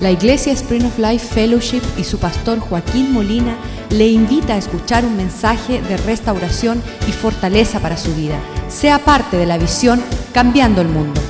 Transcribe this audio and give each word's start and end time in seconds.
La 0.00 0.12
Iglesia 0.12 0.52
Spring 0.52 0.84
of 0.84 0.96
Life 0.98 1.26
Fellowship 1.34 1.82
y 1.96 2.04
su 2.04 2.18
pastor 2.18 2.60
Joaquín 2.60 3.12
Molina 3.12 3.56
le 3.90 4.06
invita 4.06 4.54
a 4.54 4.58
escuchar 4.58 5.04
un 5.04 5.16
mensaje 5.16 5.82
de 5.82 5.96
restauración 5.96 6.80
y 7.08 7.12
fortaleza 7.12 7.80
para 7.80 7.96
su 7.96 8.14
vida. 8.14 8.38
Sea 8.68 9.00
parte 9.00 9.36
de 9.36 9.46
la 9.46 9.58
visión 9.58 10.00
Cambiando 10.32 10.82
el 10.82 10.88
Mundo. 10.88 11.20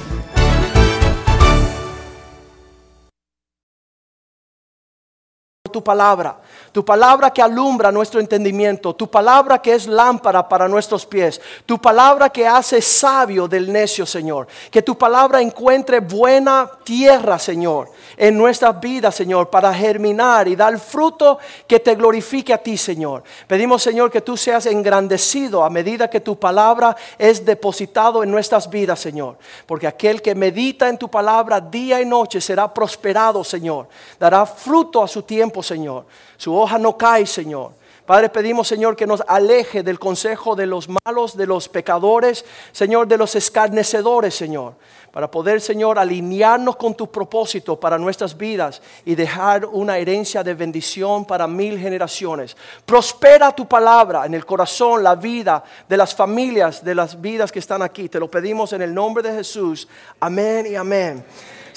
Tu 5.68 5.82
palabra, 5.82 6.36
tu 6.72 6.84
palabra 6.84 7.30
que 7.30 7.42
alumbra 7.42 7.90
nuestro 7.90 8.20
entendimiento, 8.20 8.94
tu 8.94 9.10
palabra 9.10 9.60
que 9.60 9.74
es 9.74 9.86
lámpara 9.86 10.48
para 10.48 10.68
nuestros 10.68 11.04
pies, 11.06 11.40
tu 11.66 11.78
palabra 11.78 12.28
que 12.30 12.46
hace 12.46 12.80
sabio 12.80 13.48
del 13.48 13.72
necio, 13.72 14.06
Señor. 14.06 14.46
Que 14.70 14.82
tu 14.82 14.96
palabra 14.96 15.40
encuentre 15.40 16.00
buena 16.00 16.70
tierra, 16.84 17.38
Señor, 17.38 17.90
en 18.16 18.36
nuestras 18.36 18.80
vidas, 18.80 19.14
Señor, 19.14 19.50
para 19.50 19.72
germinar 19.72 20.48
y 20.48 20.56
dar 20.56 20.78
fruto 20.78 21.38
que 21.66 21.80
te 21.80 21.94
glorifique 21.94 22.52
a 22.52 22.58
ti, 22.58 22.76
Señor. 22.76 23.22
Pedimos, 23.46 23.82
Señor, 23.82 24.10
que 24.10 24.20
tú 24.20 24.36
seas 24.36 24.66
engrandecido 24.66 25.64
a 25.64 25.70
medida 25.70 26.08
que 26.08 26.20
tu 26.20 26.38
palabra 26.38 26.96
es 27.18 27.44
depositado 27.44 28.22
en 28.22 28.30
nuestras 28.30 28.68
vidas, 28.70 29.00
Señor. 29.00 29.36
Porque 29.66 29.86
aquel 29.86 30.22
que 30.22 30.34
medita 30.34 30.88
en 30.88 30.98
tu 30.98 31.08
palabra 31.08 31.60
día 31.60 32.00
y 32.00 32.06
noche 32.06 32.40
será 32.40 32.72
prosperado, 32.72 33.44
Señor. 33.44 33.88
Dará 34.18 34.46
fruto 34.46 35.02
a 35.02 35.08
su 35.08 35.22
tiempo 35.22 35.62
Señor. 35.68 36.06
Su 36.36 36.54
hoja 36.56 36.78
no 36.78 36.96
cae, 36.96 37.26
Señor. 37.26 37.72
Padre, 38.08 38.30
pedimos, 38.30 38.66
Señor, 38.66 38.96
que 38.96 39.06
nos 39.06 39.22
aleje 39.28 39.82
del 39.82 39.98
consejo 39.98 40.56
de 40.56 40.66
los 40.66 40.88
malos, 40.88 41.36
de 41.36 41.46
los 41.46 41.68
pecadores, 41.68 42.42
Señor, 42.72 43.06
de 43.06 43.18
los 43.18 43.34
escarnecedores, 43.34 44.34
Señor, 44.34 44.76
para 45.12 45.30
poder, 45.30 45.60
Señor, 45.60 45.98
alinearnos 45.98 46.76
con 46.76 46.94
tu 46.94 47.10
propósito 47.10 47.78
para 47.78 47.98
nuestras 47.98 48.34
vidas 48.34 48.80
y 49.04 49.14
dejar 49.14 49.66
una 49.66 49.98
herencia 49.98 50.42
de 50.42 50.54
bendición 50.54 51.26
para 51.26 51.46
mil 51.46 51.78
generaciones. 51.78 52.56
Prospera 52.86 53.54
tu 53.54 53.68
palabra 53.68 54.24
en 54.24 54.32
el 54.32 54.46
corazón, 54.46 55.02
la 55.02 55.14
vida 55.14 55.62
de 55.86 55.96
las 55.98 56.14
familias, 56.14 56.82
de 56.82 56.94
las 56.94 57.20
vidas 57.20 57.52
que 57.52 57.58
están 57.58 57.82
aquí. 57.82 58.08
Te 58.08 58.18
lo 58.18 58.30
pedimos 58.30 58.72
en 58.72 58.80
el 58.80 58.94
nombre 58.94 59.22
de 59.22 59.36
Jesús. 59.36 59.86
Amén 60.18 60.66
y 60.66 60.76
amén. 60.76 61.22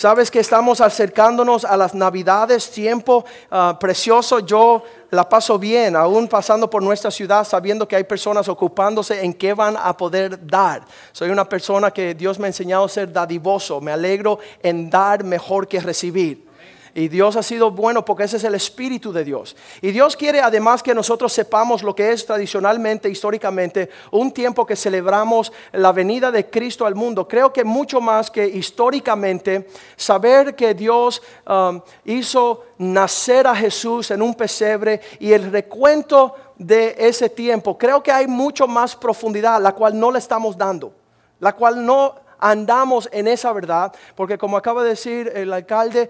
Sabes 0.02 0.32
que 0.32 0.40
estamos 0.40 0.82
acercándonos 0.82 1.64
a 1.64 1.78
las 1.78 1.94
navidades, 1.94 2.72
tiempo 2.72 3.24
ah, 3.52 3.78
precioso. 3.80 4.40
Yo 4.40 4.82
la 5.12 5.30
paso 5.30 5.60
bien, 5.60 5.96
aún 5.96 6.28
pasando 6.28 6.68
por 6.68 6.82
nuestra 6.82 7.12
ciudad, 7.12 7.44
sabiendo 7.44 7.88
que 7.88 7.96
hay 7.96 8.04
personas 8.04 8.48
ocupándose 8.48 9.24
en 9.24 9.32
qué 9.32 9.54
van 9.54 9.78
a 9.78 9.96
poder 9.96 10.44
dar. 10.48 10.82
Soy 11.12 11.30
una 11.30 11.48
persona 11.48 11.92
que 11.92 12.16
Dios 12.16 12.40
me 12.40 12.46
ha 12.46 12.48
enseñado 12.48 12.86
a 12.86 12.90
ser 12.90 13.14
dadivoso. 13.14 13.80
Me 13.80 13.92
alegro 13.92 14.40
en 14.64 14.90
dar 14.90 15.24
mejor 15.24 15.68
que 15.68 15.80
recibir. 15.80 16.51
Y 16.94 17.08
Dios 17.08 17.38
ha 17.38 17.44
sido 17.44 17.72
bueno 17.72 18.04
porque 18.04 18.26
ese 18.26 18.38
es 18.38 18.44
el 18.44 18.56
Espíritu 18.56 19.14
de 19.14 19.24
Dios. 19.24 19.56
Y 19.82 19.92
Dios 19.92 20.18
quiere 20.18 20.42
además 20.42 20.84
que 20.84 20.94
nosotros 20.94 21.32
sepamos 21.32 21.84
lo 21.84 21.96
que 21.96 22.12
es 22.12 22.26
tradicionalmente, 22.26 23.10
históricamente, 23.10 23.90
un 24.12 24.32
tiempo 24.32 24.66
que 24.66 24.76
celebramos 24.76 25.54
la 25.72 25.92
venida 25.92 26.32
de 26.32 26.50
Cristo 26.50 26.86
al 26.86 26.96
mundo. 26.96 27.28
Creo 27.28 27.54
que 27.54 27.64
mucho 27.64 28.02
más 28.02 28.30
que 28.30 28.46
históricamente, 28.46 29.68
saber 29.96 30.56
que 30.56 30.74
Dios 30.74 31.22
um, 31.48 31.80
hizo 32.04 32.66
nacer 32.78 33.48
a 33.48 33.56
Jesús 33.56 34.12
en 34.12 34.22
un 34.22 34.34
pesebre 34.34 35.00
y 35.20 35.32
el 35.32 35.52
recuento 35.52 36.36
de 36.58 36.96
ese 36.98 37.30
tiempo, 37.30 37.78
creo 37.78 38.04
que 38.04 38.12
hay 38.12 38.28
mucho 38.28 38.68
más 38.68 38.96
profundidad, 38.96 39.62
la 39.62 39.74
cual 39.74 40.00
no 40.00 40.12
le 40.12 40.20
estamos 40.20 40.58
dando, 40.58 40.94
la 41.40 41.54
cual 41.54 41.86
no 41.86 42.16
andamos 42.42 43.08
en 43.14 43.28
esa 43.28 43.54
verdad, 43.54 43.94
porque 44.16 44.38
como 44.38 44.58
acaba 44.58 44.84
de 44.84 44.90
decir 44.90 45.32
el 45.34 45.54
alcalde, 45.54 46.10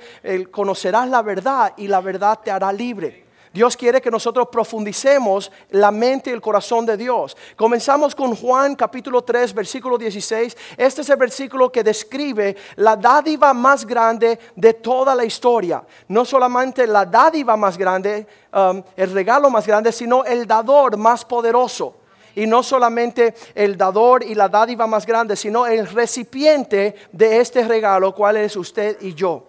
conocerás 0.49 1.07
la 1.09 1.21
verdad 1.21 1.73
y 1.77 1.87
la 1.87 2.01
verdad 2.01 2.39
te 2.43 2.49
hará 2.49 2.73
libre. 2.73 3.31
Dios 3.53 3.75
quiere 3.75 3.99
que 3.99 4.09
nosotros 4.09 4.47
profundicemos 4.49 5.51
la 5.71 5.91
mente 5.91 6.29
y 6.29 6.33
el 6.33 6.39
corazón 6.39 6.85
de 6.85 6.95
Dios. 6.95 7.35
Comenzamos 7.57 8.15
con 8.15 8.33
Juan 8.33 8.75
capítulo 8.75 9.23
3, 9.23 9.53
versículo 9.53 9.97
16. 9.97 10.55
Este 10.77 11.01
es 11.01 11.09
el 11.09 11.17
versículo 11.17 11.69
que 11.69 11.83
describe 11.83 12.55
la 12.77 12.95
dádiva 12.95 13.53
más 13.53 13.85
grande 13.85 14.39
de 14.55 14.73
toda 14.75 15.13
la 15.13 15.25
historia. 15.25 15.83
No 16.07 16.23
solamente 16.23 16.87
la 16.87 17.05
dádiva 17.05 17.57
más 17.57 17.77
grande, 17.77 18.25
um, 18.53 18.81
el 18.95 19.11
regalo 19.11 19.49
más 19.49 19.67
grande, 19.67 19.91
sino 19.91 20.23
el 20.23 20.47
dador 20.47 20.95
más 20.95 21.25
poderoso 21.25 22.00
y 22.35 22.47
no 22.47 22.63
solamente 22.63 23.33
el 23.55 23.77
dador 23.77 24.23
y 24.23 24.35
la 24.35 24.49
dádiva 24.49 24.87
más 24.87 25.05
grande, 25.05 25.35
sino 25.35 25.65
el 25.67 25.87
recipiente 25.87 26.95
de 27.11 27.39
este 27.39 27.63
regalo, 27.67 28.13
cuál 28.13 28.37
es 28.37 28.55
usted 28.55 28.97
y 29.01 29.13
yo. 29.13 29.47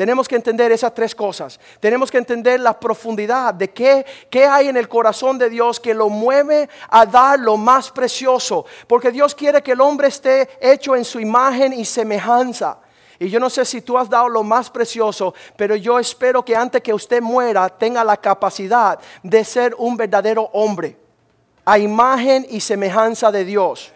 Tenemos 0.00 0.26
que 0.26 0.36
entender 0.36 0.72
esas 0.72 0.94
tres 0.94 1.14
cosas. 1.14 1.60
Tenemos 1.78 2.10
que 2.10 2.16
entender 2.16 2.58
la 2.58 2.78
profundidad 2.78 3.52
de 3.52 3.68
qué, 3.68 4.06
qué, 4.30 4.46
hay 4.46 4.68
en 4.68 4.78
el 4.78 4.88
corazón 4.88 5.36
de 5.36 5.50
Dios 5.50 5.78
que 5.78 5.92
lo 5.92 6.08
mueve 6.08 6.70
a 6.88 7.04
dar 7.04 7.38
lo 7.38 7.58
más 7.58 7.90
precioso. 7.90 8.64
Porque 8.86 9.10
Dios 9.10 9.34
quiere 9.34 9.62
que 9.62 9.72
el 9.72 9.80
hombre 9.82 10.08
esté 10.08 10.48
hecho 10.58 10.96
en 10.96 11.04
su 11.04 11.20
imagen 11.20 11.74
y 11.74 11.84
semejanza. 11.84 12.78
Y 13.18 13.28
yo 13.28 13.38
no 13.38 13.50
sé 13.50 13.66
si 13.66 13.82
tú 13.82 13.98
has 13.98 14.08
dado 14.08 14.30
lo 14.30 14.42
más 14.42 14.70
precioso, 14.70 15.34
pero 15.54 15.76
yo 15.76 15.98
espero 15.98 16.42
que 16.42 16.56
antes 16.56 16.80
que 16.80 16.94
usted 16.94 17.20
muera 17.20 17.68
tenga 17.68 18.02
la 18.02 18.16
capacidad 18.16 18.98
de 19.22 19.44
ser 19.44 19.74
un 19.76 19.98
verdadero 19.98 20.48
hombre 20.54 20.96
a 21.64 21.78
imagen 21.78 22.46
y 22.48 22.60
semejanza 22.60 23.30
de 23.30 23.44
Dios. 23.44 23.92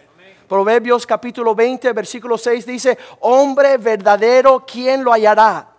Proverbios 0.49 1.07
capítulo 1.07 1.55
20, 1.55 1.93
versículo 1.93 2.37
6 2.37 2.67
dice, 2.67 2.99
hombre 3.21 3.79
verdadero, 3.79 4.65
¿quién 4.67 5.03
lo 5.03 5.13
hallará? 5.13 5.75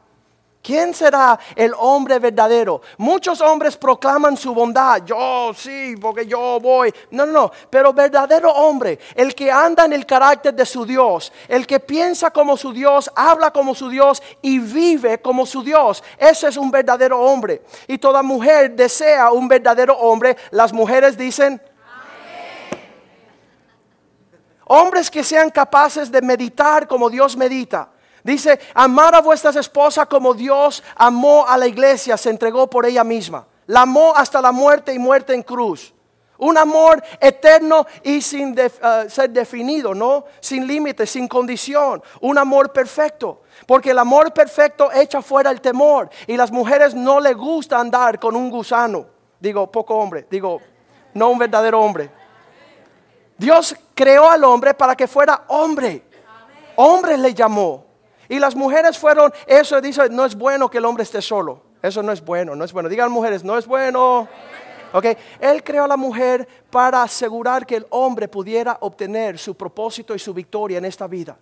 ¿Quién 0.66 0.96
será 0.96 1.40
el 1.56 1.76
hombre 1.78 2.18
verdadero? 2.18 2.82
Muchos 2.98 3.40
hombres 3.40 3.78
proclaman 3.78 4.36
su 4.36 4.52
bondad. 4.52 5.04
Yo 5.06 5.52
sí, 5.56 5.96
porque 6.02 6.26
yo 6.26 6.60
voy. 6.60 6.92
No, 7.12 7.24
no, 7.24 7.32
no. 7.32 7.52
Pero 7.70 7.94
verdadero 7.94 8.52
hombre, 8.52 8.98
el 9.14 9.36
que 9.36 9.52
anda 9.52 9.86
en 9.86 9.94
el 9.94 10.08
carácter 10.08 10.56
de 10.56 10.66
su 10.66 10.84
Dios, 10.84 11.32
el 11.48 11.68
que 11.68 11.80
piensa 11.80 12.32
como 12.32 12.58
su 12.58 12.74
Dios, 12.74 13.12
habla 13.16 13.52
como 13.52 13.76
su 13.76 13.90
Dios 13.90 14.24
y 14.42 14.58
vive 14.58 15.22
como 15.22 15.46
su 15.46 15.62
Dios. 15.62 16.04
Ese 16.18 16.48
es 16.48 16.58
un 16.58 16.72
verdadero 16.72 17.22
hombre. 17.22 17.62
Y 17.88 18.00
toda 18.00 18.24
mujer 18.24 18.72
desea 18.72 19.32
un 19.32 19.48
verdadero 19.48 19.96
hombre. 19.96 20.36
Las 20.50 20.74
mujeres 20.74 21.16
dicen, 21.16 21.62
Hombres 24.66 25.12
que 25.12 25.24
sean 25.24 25.50
capaces 25.50 26.12
de 26.12 26.22
meditar 26.22 26.88
como 26.88 27.10
Dios 27.10 27.38
medita. 27.38 27.90
Dice, 28.24 28.60
amar 28.74 29.14
a 29.14 29.22
vuestras 29.22 29.56
esposas 29.56 30.08
como 30.08 30.34
Dios 30.34 30.84
amó 30.96 31.46
a 31.48 31.58
la 31.58 31.68
iglesia, 31.68 32.18
se 32.18 32.32
entregó 32.32 32.68
por 32.68 32.86
ella 32.86 33.04
misma. 33.04 33.46
La 33.68 33.82
amó 33.82 34.16
hasta 34.16 34.42
la 34.42 34.52
muerte 34.52 34.94
y 34.94 35.00
muerte 35.00 35.34
en 35.36 35.44
cruz. 35.44 35.94
Un 36.38 36.58
amor 36.58 37.02
eterno 37.20 37.86
y 38.04 38.22
sin 38.22 38.58
eh, 38.58 38.70
ser 39.08 39.30
definido, 39.30 39.94
¿no? 39.94 40.26
Sin 40.42 40.68
límites, 40.68 41.10
sin 41.10 41.28
condición. 41.28 42.04
Un 42.22 42.38
amor 42.38 42.74
perfecto. 42.74 43.44
Porque 43.66 43.92
el 43.92 44.00
amor 44.00 44.34
perfecto 44.34 44.92
echa 44.92 45.22
fuera 45.22 45.52
el 45.52 45.62
temor. 45.62 46.10
Y 46.28 46.36
las 46.36 46.52
mujeres 46.52 46.94
no 46.94 47.20
les 47.20 47.38
gusta 47.38 47.80
andar 47.80 48.20
con 48.20 48.36
un 48.36 48.50
gusano. 48.50 49.06
Digo, 49.40 49.72
poco 49.72 49.96
hombre. 49.96 50.28
Digo, 50.30 50.62
no 51.14 51.30
un 51.30 51.38
verdadero 51.38 51.82
hombre. 51.82 52.10
Dios 53.38 53.76
creó 53.96 54.30
al 54.30 54.44
hombre 54.44 54.76
para 54.76 54.96
que 54.96 55.08
fuera 55.08 55.46
hombre. 55.48 56.04
Hombre 56.76 57.18
le 57.18 57.34
llamó. 57.34 57.86
Y 58.28 58.38
las 58.38 58.56
mujeres 58.56 58.98
fueron, 58.98 59.34
eso 59.48 59.80
dice, 59.82 60.10
no 60.10 60.26
es 60.26 60.36
bueno 60.36 60.70
que 60.70 60.78
el 60.80 60.86
hombre 60.86 61.04
esté 61.04 61.22
solo. 61.22 61.62
Eso 61.82 62.04
no 62.04 62.12
es 62.12 62.24
bueno, 62.24 62.56
no 62.56 62.66
es 62.66 62.74
bueno. 62.74 62.90
Digan 62.90 63.12
mujeres, 63.12 63.44
no 63.44 63.58
es 63.58 63.66
bueno. 63.66 64.28
Ok, 64.92 65.06
Él 65.40 65.64
creó 65.64 65.84
a 65.84 65.88
la 65.88 65.98
mujer 65.98 66.48
para 66.70 67.04
asegurar 67.04 67.66
que 67.66 67.78
el 67.78 67.88
hombre 67.90 68.28
pudiera 68.28 68.78
obtener 68.82 69.38
su 69.38 69.56
propósito 69.56 70.16
y 70.16 70.20
su 70.20 70.34
victoria 70.34 70.78
en 70.78 70.86
esta 70.86 71.08
vida. 71.08 71.38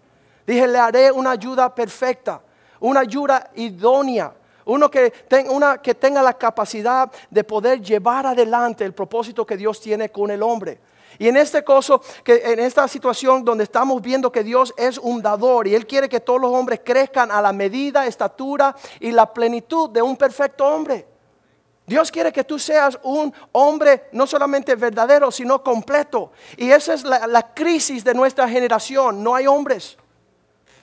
Dije, 0.45 0.67
le 0.67 0.77
haré 0.77 1.11
una 1.11 1.31
ayuda 1.31 1.73
perfecta, 1.73 2.41
una 2.79 3.01
ayuda 3.01 3.49
idónea, 3.55 4.33
uno 4.65 4.89
que, 4.89 5.11
tenga, 5.11 5.51
una 5.51 5.77
que 5.77 5.95
tenga 5.95 6.21
la 6.21 6.33
capacidad 6.33 7.11
de 7.29 7.43
poder 7.43 7.81
llevar 7.81 8.25
adelante 8.25 8.83
el 8.83 8.93
propósito 8.93 9.45
que 9.45 9.57
Dios 9.57 9.79
tiene 9.79 10.09
con 10.09 10.31
el 10.31 10.43
hombre. 10.43 10.79
Y 11.19 11.27
en 11.27 11.37
este 11.37 11.63
caso, 11.63 12.01
que 12.23 12.41
en 12.43 12.59
esta 12.59 12.87
situación 12.87 13.43
donde 13.43 13.63
estamos 13.63 14.01
viendo 14.01 14.31
que 14.31 14.43
Dios 14.43 14.73
es 14.77 14.97
un 14.97 15.21
dador 15.21 15.67
y 15.67 15.75
Él 15.75 15.85
quiere 15.85 16.09
que 16.09 16.19
todos 16.19 16.41
los 16.41 16.51
hombres 16.51 16.81
crezcan 16.83 17.31
a 17.31 17.41
la 17.41 17.53
medida, 17.53 18.05
estatura 18.05 18.75
y 18.99 19.11
la 19.11 19.31
plenitud 19.31 19.89
de 19.89 20.01
un 20.01 20.17
perfecto 20.17 20.65
hombre. 20.65 21.07
Dios 21.85 22.09
quiere 22.09 22.31
que 22.31 22.43
tú 22.43 22.57
seas 22.57 22.97
un 23.03 23.33
hombre 23.51 24.05
no 24.13 24.25
solamente 24.25 24.75
verdadero, 24.75 25.29
sino 25.31 25.61
completo. 25.61 26.31
Y 26.55 26.71
esa 26.71 26.93
es 26.93 27.03
la, 27.03 27.27
la 27.27 27.53
crisis 27.53 28.03
de 28.03 28.13
nuestra 28.13 28.47
generación. 28.47 29.21
No 29.21 29.35
hay 29.35 29.47
hombres. 29.47 29.97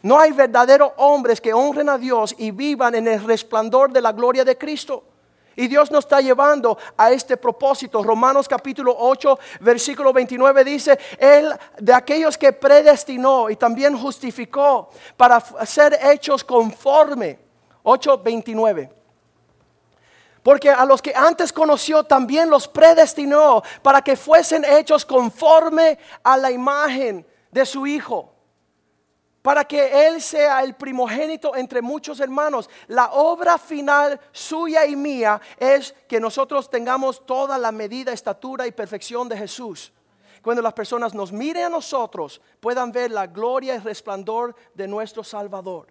No 0.02 0.18
hay 0.18 0.32
verdaderos 0.32 0.92
hombres 0.96 1.40
que 1.40 1.54
honren 1.54 1.88
a 1.88 1.98
Dios 1.98 2.34
y 2.38 2.50
vivan 2.50 2.94
en 2.94 3.08
el 3.08 3.24
resplandor 3.24 3.92
de 3.92 4.00
la 4.00 4.12
gloria 4.12 4.44
de 4.44 4.56
Cristo. 4.56 5.04
Y 5.56 5.66
Dios 5.68 5.90
nos 5.90 6.04
está 6.04 6.20
llevando 6.20 6.78
a 6.96 7.10
este 7.10 7.36
propósito. 7.36 8.02
Romanos 8.02 8.48
capítulo 8.48 8.94
8, 8.96 9.38
versículo 9.60 10.12
29 10.12 10.64
dice, 10.64 10.98
Él 11.18 11.52
de 11.78 11.92
aquellos 11.92 12.38
que 12.38 12.52
predestinó 12.52 13.50
y 13.50 13.56
también 13.56 13.96
justificó 13.96 14.90
para 15.16 15.40
ser 15.66 15.98
hechos 16.02 16.44
conforme 16.44 17.38
8:29. 17.82 18.90
Porque 20.42 20.70
a 20.70 20.84
los 20.86 21.02
que 21.02 21.14
antes 21.14 21.52
conoció 21.52 22.04
también 22.04 22.48
los 22.48 22.66
predestinó 22.66 23.62
para 23.82 24.00
que 24.00 24.16
fuesen 24.16 24.64
hechos 24.64 25.04
conforme 25.04 25.98
a 26.22 26.36
la 26.38 26.50
imagen 26.50 27.26
de 27.50 27.66
su 27.66 27.86
Hijo. 27.86 28.32
Para 29.42 29.64
que 29.64 30.06
Él 30.06 30.20
sea 30.20 30.62
el 30.62 30.74
primogénito 30.74 31.56
entre 31.56 31.80
muchos 31.80 32.20
hermanos. 32.20 32.68
La 32.88 33.12
obra 33.12 33.56
final 33.56 34.20
suya 34.32 34.84
y 34.84 34.96
mía 34.96 35.40
es 35.58 35.94
que 36.06 36.20
nosotros 36.20 36.68
tengamos 36.68 37.24
toda 37.24 37.56
la 37.56 37.72
medida, 37.72 38.12
estatura 38.12 38.66
y 38.66 38.72
perfección 38.72 39.28
de 39.28 39.38
Jesús. 39.38 39.92
Cuando 40.42 40.62
las 40.62 40.72
personas 40.72 41.14
nos 41.14 41.32
miren 41.32 41.64
a 41.64 41.68
nosotros, 41.68 42.40
puedan 42.60 42.92
ver 42.92 43.10
la 43.10 43.26
gloria 43.26 43.74
y 43.74 43.78
resplandor 43.78 44.54
de 44.74 44.88
nuestro 44.88 45.22
Salvador. 45.24 45.88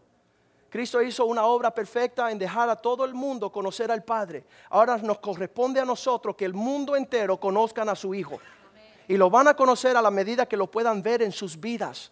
Cristo 0.70 1.02
hizo 1.02 1.26
una 1.26 1.46
obra 1.46 1.74
perfecta 1.74 2.30
en 2.30 2.38
dejar 2.38 2.70
a 2.70 2.76
todo 2.76 3.04
el 3.04 3.16
mundo 3.16 3.52
conocer 3.52 3.92
al 3.92 4.04
Padre. 4.04 4.46
Ahora 4.70 4.98
nos 4.98 5.18
corresponde 5.20 5.80
a 5.80 5.86
nosotros 5.86 6.36
que 6.36 6.46
el 6.46 6.54
mundo 6.54 6.96
entero 6.96 7.40
conozcan 7.40 7.90
a 7.90 7.96
su 7.96 8.14
Hijo. 8.14 8.40
Y 9.08 9.18
lo 9.18 9.32
van 9.32 9.48
a 9.48 9.56
conocer 9.56 9.98
a 9.98 10.02
la 10.02 10.12
medida 10.12 10.46
que 10.48 10.58
lo 10.58 10.70
puedan 10.70 11.02
ver 11.02 11.24
en 11.24 11.32
sus 11.32 11.60
vidas. 11.60 12.12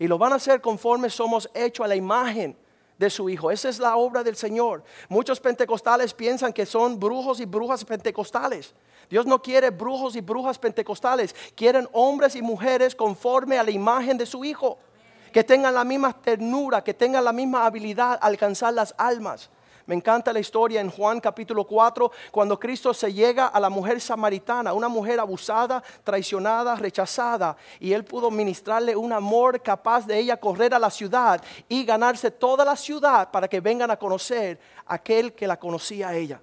Y 0.00 0.08
lo 0.08 0.18
van 0.18 0.32
a 0.32 0.36
hacer 0.36 0.62
conforme 0.62 1.10
somos 1.10 1.48
hechos 1.52 1.84
a 1.84 1.88
la 1.88 1.94
imagen 1.94 2.56
de 2.98 3.10
su 3.10 3.28
Hijo. 3.28 3.50
Esa 3.50 3.68
es 3.68 3.78
la 3.78 3.96
obra 3.96 4.24
del 4.24 4.34
Señor. 4.34 4.82
Muchos 5.10 5.38
pentecostales 5.38 6.14
piensan 6.14 6.54
que 6.54 6.64
son 6.64 6.98
brujos 6.98 7.38
y 7.38 7.44
brujas 7.44 7.84
pentecostales. 7.84 8.74
Dios 9.10 9.26
no 9.26 9.42
quiere 9.42 9.68
brujos 9.68 10.16
y 10.16 10.22
brujas 10.22 10.58
pentecostales. 10.58 11.36
Quieren 11.54 11.86
hombres 11.92 12.34
y 12.34 12.40
mujeres 12.40 12.94
conforme 12.94 13.58
a 13.58 13.62
la 13.62 13.70
imagen 13.70 14.16
de 14.16 14.24
su 14.24 14.42
Hijo 14.42 14.78
que 15.32 15.44
tengan 15.44 15.74
la 15.74 15.84
misma 15.84 16.14
ternura, 16.14 16.82
que 16.82 16.94
tengan 16.94 17.22
la 17.22 17.32
misma 17.32 17.66
habilidad 17.66 18.18
a 18.20 18.26
alcanzar 18.26 18.72
las 18.72 18.94
almas. 18.96 19.50
Me 19.90 19.96
encanta 19.96 20.32
la 20.32 20.38
historia 20.38 20.80
en 20.80 20.88
Juan 20.88 21.18
capítulo 21.18 21.64
4, 21.64 22.12
cuando 22.30 22.60
Cristo 22.60 22.94
se 22.94 23.12
llega 23.12 23.48
a 23.48 23.58
la 23.58 23.68
mujer 23.68 24.00
samaritana, 24.00 24.72
una 24.72 24.86
mujer 24.86 25.18
abusada, 25.18 25.82
traicionada, 26.04 26.76
rechazada, 26.76 27.56
y 27.80 27.92
él 27.92 28.04
pudo 28.04 28.30
ministrarle 28.30 28.94
un 28.94 29.12
amor 29.12 29.60
capaz 29.60 30.06
de 30.06 30.16
ella 30.16 30.36
correr 30.36 30.74
a 30.74 30.78
la 30.78 30.90
ciudad 30.90 31.42
y 31.68 31.84
ganarse 31.84 32.30
toda 32.30 32.64
la 32.64 32.76
ciudad 32.76 33.32
para 33.32 33.48
que 33.48 33.58
vengan 33.58 33.90
a 33.90 33.96
conocer 33.96 34.60
a 34.86 34.94
aquel 34.94 35.32
que 35.32 35.48
la 35.48 35.58
conocía 35.58 36.10
a 36.10 36.14
ella. 36.14 36.40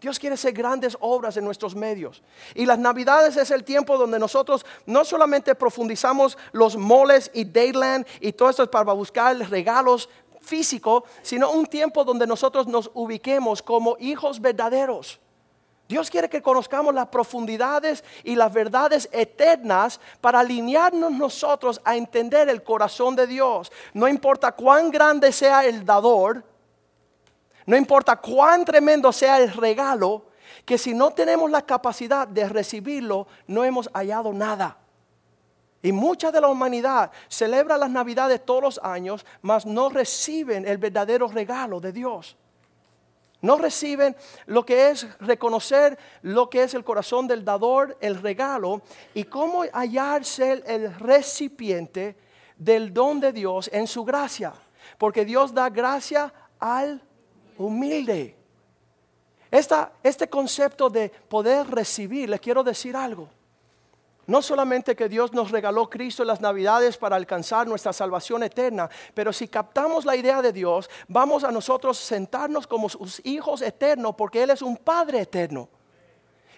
Dios 0.00 0.18
quiere 0.18 0.34
hacer 0.34 0.52
grandes 0.52 0.96
obras 0.98 1.36
en 1.36 1.44
nuestros 1.44 1.76
medios. 1.76 2.24
Y 2.56 2.66
las 2.66 2.78
navidades 2.78 3.36
es 3.36 3.52
el 3.52 3.62
tiempo 3.62 3.98
donde 3.98 4.18
nosotros 4.18 4.66
no 4.86 5.04
solamente 5.04 5.54
profundizamos 5.54 6.36
los 6.50 6.76
moles 6.76 7.30
y 7.34 7.44
Dayland 7.44 8.04
y 8.18 8.32
todo 8.32 8.50
esto 8.50 8.68
para 8.68 8.92
buscar 8.94 9.36
regalos 9.48 10.08
físicos, 10.50 11.04
sino 11.22 11.52
un 11.52 11.64
tiempo 11.64 12.04
donde 12.04 12.26
nosotros 12.26 12.66
nos 12.66 12.90
ubiquemos 12.92 13.62
como 13.62 13.96
hijos 14.00 14.40
verdaderos. 14.40 15.20
Dios 15.88 16.10
quiere 16.10 16.28
que 16.28 16.42
conozcamos 16.42 16.94
las 16.94 17.06
profundidades 17.06 18.04
y 18.22 18.36
las 18.36 18.52
verdades 18.52 19.08
eternas 19.12 20.00
para 20.20 20.40
alinearnos 20.40 21.12
nosotros 21.12 21.80
a 21.84 21.96
entender 21.96 22.48
el 22.48 22.62
corazón 22.62 23.16
de 23.16 23.26
Dios. 23.26 23.72
No 23.94 24.06
importa 24.06 24.52
cuán 24.52 24.90
grande 24.90 25.32
sea 25.32 25.64
el 25.64 25.84
dador, 25.84 26.44
no 27.66 27.76
importa 27.76 28.16
cuán 28.16 28.64
tremendo 28.64 29.12
sea 29.12 29.40
el 29.40 29.52
regalo, 29.52 30.26
que 30.64 30.78
si 30.78 30.94
no 30.94 31.10
tenemos 31.10 31.50
la 31.50 31.62
capacidad 31.62 32.26
de 32.26 32.48
recibirlo, 32.48 33.26
no 33.46 33.64
hemos 33.64 33.88
hallado 33.92 34.32
nada. 34.32 34.79
Y 35.82 35.92
mucha 35.92 36.30
de 36.30 36.40
la 36.40 36.48
humanidad 36.48 37.10
celebra 37.28 37.78
las 37.78 37.90
navidades 37.90 38.44
todos 38.44 38.62
los 38.62 38.80
años, 38.82 39.24
mas 39.40 39.64
no 39.64 39.88
reciben 39.88 40.66
el 40.66 40.78
verdadero 40.78 41.26
regalo 41.28 41.80
de 41.80 41.92
Dios. 41.92 42.36
No 43.42 43.56
reciben 43.56 44.14
lo 44.46 44.66
que 44.66 44.90
es 44.90 45.06
reconocer 45.20 45.98
lo 46.20 46.50
que 46.50 46.62
es 46.62 46.74
el 46.74 46.84
corazón 46.84 47.26
del 47.26 47.44
dador, 47.44 47.96
el 48.00 48.20
regalo, 48.20 48.82
y 49.14 49.24
cómo 49.24 49.62
hallarse 49.72 50.62
el 50.66 50.94
recipiente 50.98 52.16
del 52.58 52.92
don 52.92 53.18
de 53.18 53.32
Dios 53.32 53.70
en 53.72 53.86
su 53.86 54.04
gracia. 54.04 54.52
Porque 54.98 55.24
Dios 55.24 55.54
da 55.54 55.70
gracia 55.70 56.32
al 56.58 57.02
humilde. 57.56 58.36
este 59.50 60.28
concepto 60.28 60.90
de 60.90 61.08
poder 61.08 61.66
recibir, 61.66 62.28
le 62.28 62.38
quiero 62.38 62.62
decir 62.62 62.94
algo. 62.94 63.30
No 64.26 64.42
solamente 64.42 64.94
que 64.94 65.08
Dios 65.08 65.32
nos 65.32 65.50
regaló 65.50 65.88
Cristo 65.90 66.22
en 66.22 66.28
las 66.28 66.40
Navidades 66.40 66.96
para 66.96 67.16
alcanzar 67.16 67.66
nuestra 67.66 67.92
salvación 67.92 68.42
eterna, 68.42 68.88
pero 69.14 69.32
si 69.32 69.48
captamos 69.48 70.04
la 70.04 70.14
idea 70.14 70.40
de 70.42 70.52
Dios, 70.52 70.88
vamos 71.08 71.42
a 71.42 71.50
nosotros 71.50 71.98
sentarnos 71.98 72.66
como 72.66 72.88
sus 72.88 73.20
hijos 73.24 73.62
eternos 73.62 74.14
porque 74.16 74.42
Él 74.42 74.50
es 74.50 74.62
un 74.62 74.76
Padre 74.76 75.20
eterno. 75.20 75.68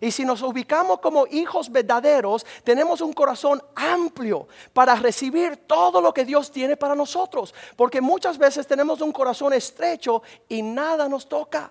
Y 0.03 0.11
si 0.11 0.25
nos 0.25 0.43
ubicamos 0.43 0.99
como 0.99 1.29
hijos 1.29 1.71
verdaderos, 1.71 2.45
tenemos 2.65 3.01
un 3.01 3.13
corazón 3.13 3.63
amplio 3.77 4.49
para 4.73 4.97
recibir 4.97 5.59
todo 5.59 6.01
lo 6.01 6.13
que 6.13 6.25
Dios 6.25 6.51
tiene 6.51 6.77
para 6.77 6.97
nosotros. 6.97 7.55
Porque 7.77 8.01
muchas 8.01 8.37
veces 8.37 8.67
tenemos 8.67 9.01
un 9.01 9.13
corazón 9.13 9.53
estrecho 9.53 10.21
y 10.49 10.61
nada 10.61 11.09
nos 11.09 11.29
toca. 11.29 11.71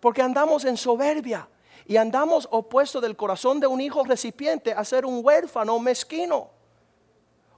Porque 0.00 0.20
andamos 0.20 0.64
en 0.64 0.76
soberbia 0.76 1.48
y 1.86 1.96
andamos 1.96 2.48
opuesto 2.50 3.00
del 3.00 3.16
corazón 3.16 3.60
de 3.60 3.66
un 3.66 3.80
hijo 3.80 4.04
recipiente 4.04 4.72
a 4.72 4.84
ser 4.84 5.04
un 5.06 5.24
huérfano 5.24 5.78
mezquino. 5.78 6.50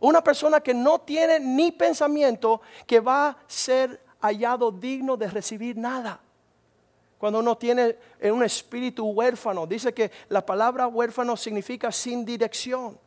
Una 0.01 0.23
persona 0.23 0.61
que 0.61 0.75
no 0.75 1.01
tiene 1.01 1.39
ni 1.39 1.71
pensamiento 1.71 2.61
que 2.87 3.01
va 3.01 3.29
a 3.29 3.37
ser 3.47 4.03
hallado 4.21 4.71
digno 4.71 5.17
de 5.17 5.29
recibir 5.29 5.77
nada 5.77 6.21
cuando 7.23 7.39
uno 7.39 7.57
tiene 7.57 7.97
un 8.21 8.43
espíritu 8.43 9.07
huérfano. 9.07 9.65
Dice 9.65 9.95
que 9.95 10.11
la 10.29 10.45
palabra 10.45 10.89
huérfano 10.89 11.37
significa 11.37 11.93
sin 11.93 12.25
dirección, 12.25 12.99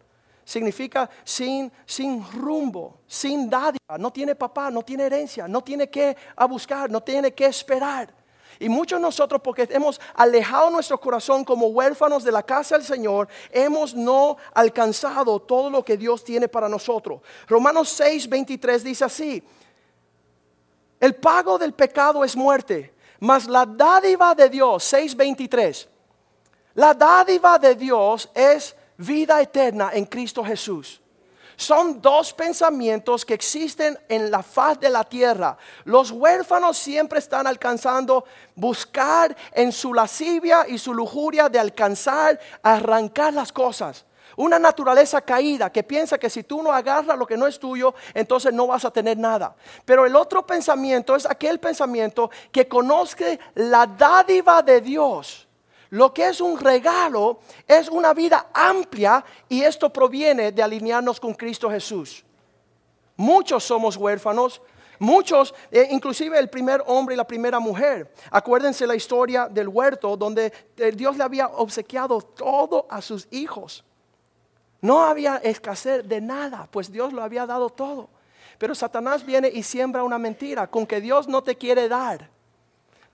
significa 0.46 1.10
sin, 1.26 1.70
sin 1.86 2.26
rumbo, 2.32 3.02
sin 3.08 3.50
dádiva. 3.50 3.98
No 4.00 4.14
tiene 4.14 4.34
papá, 4.34 4.72
no 4.72 4.84
tiene 4.84 5.08
herencia, 5.08 5.50
no 5.50 5.62
tiene 5.62 5.90
que 5.90 6.16
a 6.34 6.46
buscar, 6.46 6.90
no 6.90 7.04
tiene 7.04 7.34
que 7.34 7.46
esperar. 7.46 8.14
Y 8.60 8.70
muchos 8.70 9.00
de 9.00 9.04
nosotros, 9.04 9.42
porque 9.44 9.68
hemos 9.72 10.00
alejado 10.14 10.70
nuestro 10.70 11.00
corazón 11.00 11.44
como 11.44 11.68
huérfanos 11.68 12.24
de 12.24 12.32
la 12.32 12.44
casa 12.44 12.78
del 12.78 12.86
Señor, 12.86 13.28
hemos 13.52 13.94
no 13.94 14.38
alcanzado 14.54 15.40
todo 15.40 15.70
lo 15.70 15.84
que 15.84 15.98
Dios 15.98 16.24
tiene 16.24 16.48
para 16.48 16.70
nosotros. 16.70 17.22
Romanos 17.48 17.90
6, 17.90 18.30
23 18.30 18.84
dice 18.84 19.06
así, 19.06 19.44
el 21.00 21.16
pago 21.16 21.58
del 21.58 21.74
pecado 21.74 22.24
es 22.24 22.36
muerte 22.36 22.96
mas 23.20 23.48
la 23.48 23.66
dádiva 23.66 24.36
de 24.36 24.50
Dios, 24.50 24.84
6:23, 24.84 25.88
la 26.76 26.94
dádiva 26.94 27.58
de 27.58 27.76
Dios 27.76 28.30
es 28.34 28.76
vida 28.98 29.42
eterna 29.42 29.92
en 29.94 30.06
Cristo 30.06 30.44
Jesús. 30.44 31.02
Son 31.56 32.02
dos 32.02 32.34
pensamientos 32.34 33.26
que 33.26 33.34
existen 33.34 33.98
en 34.10 34.30
la 34.30 34.44
faz 34.44 34.80
de 34.80 34.90
la 34.90 35.04
tierra. 35.04 35.58
Los 35.86 36.12
huérfanos 36.12 36.78
siempre 36.78 37.20
están 37.20 37.48
alcanzando 37.48 38.26
buscar 38.56 39.36
en 39.54 39.72
su 39.72 39.94
lascivia 39.94 40.68
y 40.68 40.78
su 40.78 40.94
lujuria 40.94 41.50
de 41.50 41.60
alcanzar, 41.60 42.40
arrancar 42.62 43.34
las 43.34 43.52
cosas. 43.52 44.06
Una 44.38 44.60
naturaleza 44.60 45.22
caída 45.22 45.72
que 45.72 45.84
piensa 45.84 46.18
que 46.18 46.30
si 46.30 46.44
tú 46.44 46.62
no 46.62 46.72
agarras 46.72 47.18
lo 47.18 47.26
que 47.26 47.38
no 47.38 47.48
es 47.48 47.58
tuyo, 47.58 47.96
entonces 48.14 48.54
no 48.54 48.68
vas 48.68 48.84
a 48.84 48.92
tener 48.92 49.18
nada. 49.18 49.56
Pero 49.86 50.06
el 50.06 50.16
otro 50.16 50.46
pensamiento 50.46 51.16
es 51.16 51.26
aquel 51.26 51.60
pensamiento 51.60 52.30
que 52.52 52.68
conozca 52.68 53.26
la 53.54 53.88
dádiva 53.88 54.62
de 54.62 54.82
Dios. 54.82 55.45
Lo 55.96 56.14
que 56.14 56.28
es 56.28 56.42
un 56.42 56.60
regalo 56.60 57.40
es 57.66 57.88
una 57.88 58.14
vida 58.14 58.48
amplia 58.54 59.24
y 59.48 59.62
esto 59.62 59.94
proviene 59.94 60.52
de 60.52 60.62
alinearnos 60.62 61.22
con 61.22 61.34
Cristo 61.34 61.70
Jesús. 61.70 62.26
Muchos 63.16 63.64
somos 63.64 63.96
huérfanos, 63.96 64.62
Muchos, 65.00 65.54
eh, 65.72 65.88
inclusive 65.92 66.40
el 66.40 66.50
primer 66.50 66.82
hombre 66.88 67.16
y 67.16 67.18
la 67.18 67.28
primera 67.28 67.60
mujer. 67.60 68.14
Acuérdense 68.32 68.88
la 68.88 68.96
historia 68.96 69.48
del 69.50 69.68
huerto 69.68 70.16
donde 70.16 70.54
eh, 70.78 70.92
Dios 70.92 71.18
le 71.18 71.24
había 71.24 71.48
obsequiado 71.48 72.22
todo 72.22 72.88
a 72.90 73.02
sus 73.02 73.28
hijos. 73.32 73.84
No 74.82 75.04
había 75.04 75.38
escasez 75.38 76.08
de 76.08 76.20
nada, 76.20 76.68
pues 76.72 76.92
Dios 76.92 77.12
lo 77.12 77.24
había 77.24 77.46
dado 77.46 77.70
todo. 77.70 78.10
Pero 78.58 78.74
Satanás 78.74 79.26
viene 79.26 79.50
y 79.54 79.64
siembra 79.64 80.04
una 80.04 80.18
mentira 80.18 80.68
con 80.68 80.86
que 80.86 81.02
Dios 81.02 81.28
no 81.28 81.42
te 81.42 81.58
quiere 81.58 81.90
dar, 81.90 82.30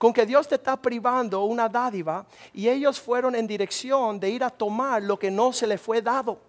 con 0.02 0.12
que 0.12 0.26
Dios 0.26 0.48
te 0.48 0.56
está 0.56 0.76
privando 0.76 1.44
una 1.44 1.68
dádiva 1.68 2.26
y 2.52 2.68
ellos 2.68 3.00
fueron 3.00 3.36
en 3.36 3.46
dirección 3.46 4.18
de 4.18 4.30
ir 4.30 4.42
a 4.42 4.50
tomar 4.50 5.00
lo 5.00 5.16
que 5.16 5.30
no 5.30 5.52
se 5.52 5.64
le 5.64 5.78
fue 5.78 6.02
dado. 6.02 6.40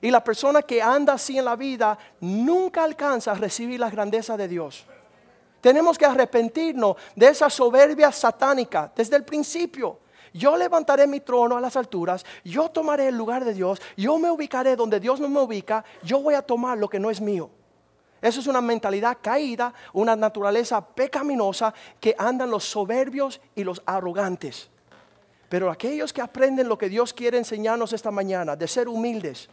Y 0.00 0.10
la 0.10 0.24
persona 0.24 0.62
que 0.62 0.82
anda 0.82 1.12
así 1.12 1.38
en 1.38 1.44
la 1.44 1.54
vida 1.54 1.96
nunca 2.18 2.82
alcanza 2.82 3.30
a 3.30 3.34
recibir 3.34 3.78
la 3.78 3.88
grandeza 3.88 4.36
de 4.36 4.48
Dios. 4.48 4.84
Tenemos 5.60 5.96
que 5.96 6.06
arrepentirnos 6.06 6.96
de 7.14 7.28
esa 7.28 7.48
soberbia 7.48 8.10
satánica 8.10 8.90
desde 8.96 9.14
el 9.14 9.22
principio 9.22 10.00
yo 10.34 10.56
levantaré 10.56 11.06
mi 11.06 11.20
trono 11.20 11.58
a 11.58 11.60
las 11.60 11.76
alturas, 11.76 12.24
yo 12.42 12.70
tomaré 12.70 13.08
el 13.08 13.16
lugar 13.18 13.44
de 13.44 13.52
Dios, 13.52 13.82
yo 13.98 14.18
me 14.18 14.30
ubicaré 14.30 14.76
donde 14.76 14.98
Dios 14.98 15.20
no 15.20 15.28
me 15.28 15.40
ubica, 15.40 15.84
yo 16.02 16.20
voy 16.20 16.32
a 16.34 16.40
tomar 16.40 16.78
lo 16.78 16.88
que 16.88 16.98
no 16.98 17.10
es 17.10 17.20
mío. 17.20 17.50
Eso 18.22 18.38
es 18.38 18.46
una 18.46 18.60
mentalidad 18.60 19.18
caída, 19.20 19.74
una 19.92 20.14
naturaleza 20.14 20.80
pecaminosa 20.80 21.74
que 21.98 22.14
andan 22.16 22.50
los 22.50 22.64
soberbios 22.64 23.40
y 23.56 23.64
los 23.64 23.82
arrogantes. 23.84 24.70
Pero 25.48 25.68
aquellos 25.68 26.12
que 26.12 26.22
aprenden 26.22 26.68
lo 26.68 26.78
que 26.78 26.88
Dios 26.88 27.12
quiere 27.12 27.36
enseñarnos 27.36 27.92
esta 27.92 28.12
mañana, 28.12 28.54
de 28.54 28.68
ser 28.68 28.88
humildes, 28.88 29.48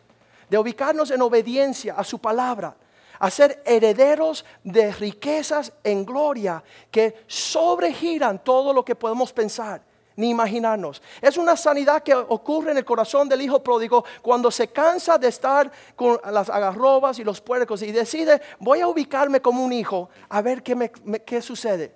de 0.47 0.57
ubicarnos 0.59 1.09
en 1.09 1.21
obediencia 1.23 1.95
a 1.95 2.03
su 2.03 2.19
palabra, 2.19 2.75
a 3.17 3.29
ser 3.31 3.61
herederos 3.65 4.45
de 4.63 4.91
riquezas 4.93 5.73
en 5.83 6.05
gloria 6.05 6.63
que 6.91 7.23
sobregiran 7.25 8.43
todo 8.43 8.71
lo 8.71 8.85
que 8.85 8.95
podemos 8.95 9.33
pensar 9.33 9.88
ni 10.19 10.31
imaginarnos. 10.31 11.01
Es 11.21 11.38
una 11.38 11.55
sanidad 11.55 12.03
que 12.03 12.13
ocurre 12.13 12.71
en 12.71 12.77
el 12.77 12.83
corazón 12.83 13.29
del 13.29 13.41
hijo 13.41 13.63
pródigo 13.63 14.03
cuando 14.21 14.51
se 14.51 14.67
cansa 14.67 15.17
de 15.17 15.29
estar 15.29 15.71
con 15.95 16.19
las 16.29 16.49
agarrobas 16.49 17.19
y 17.19 17.23
los 17.23 17.39
puercos 17.39 17.81
y 17.83 17.93
decide, 17.93 18.41
voy 18.59 18.81
a 18.81 18.88
ubicarme 18.89 19.41
como 19.41 19.63
un 19.63 19.71
hijo 19.71 20.09
a 20.27 20.41
ver 20.41 20.61
qué, 20.61 20.75
me, 20.75 20.91
qué 20.91 21.41
sucede. 21.41 21.95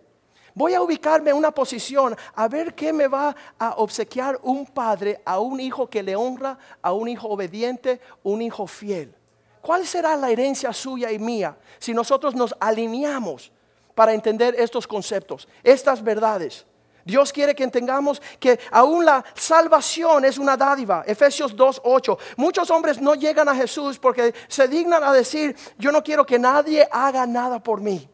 Voy 0.55 0.73
a 0.73 0.81
ubicarme 0.81 1.31
en 1.31 1.35
una 1.35 1.51
posición 1.51 2.15
a 2.33 2.47
ver 2.47 2.73
qué 2.73 2.93
me 2.93 3.09
va 3.09 3.35
a 3.59 3.71
obsequiar 3.71 4.39
un 4.43 4.67
padre 4.67 5.21
a 5.25 5.39
un 5.39 5.59
hijo 5.59 5.89
que 5.89 6.01
le 6.01 6.15
honra, 6.15 6.57
a 6.81 6.93
un 6.93 7.09
hijo 7.09 7.27
obediente, 7.27 7.99
un 8.23 8.41
hijo 8.41 8.67
fiel. 8.67 9.13
¿Cuál 9.61 9.85
será 9.85 10.15
la 10.15 10.29
herencia 10.29 10.71
suya 10.71 11.11
y 11.11 11.19
mía 11.19 11.57
si 11.77 11.93
nosotros 11.93 12.35
nos 12.35 12.55
alineamos 12.57 13.51
para 13.93 14.13
entender 14.13 14.55
estos 14.57 14.87
conceptos, 14.87 15.45
estas 15.61 16.01
verdades? 16.01 16.65
Dios 17.05 17.33
quiere 17.33 17.53
que 17.53 17.63
entendamos 17.63 18.21
que 18.39 18.59
aún 18.71 19.05
la 19.05 19.23
salvación 19.35 20.23
es 20.23 20.37
una 20.37 20.55
dádiva. 20.55 21.03
Efesios 21.05 21.55
2.8. 21.55 22.17
Muchos 22.37 22.69
hombres 22.71 23.01
no 23.01 23.15
llegan 23.15 23.49
a 23.49 23.55
Jesús 23.55 23.99
porque 23.99 24.33
se 24.47 24.67
dignan 24.67 25.03
a 25.03 25.11
decir, 25.11 25.55
yo 25.77 25.91
no 25.91 26.01
quiero 26.01 26.25
que 26.25 26.39
nadie 26.39 26.87
haga 26.91 27.25
nada 27.25 27.61
por 27.61 27.81
mí. 27.81 28.09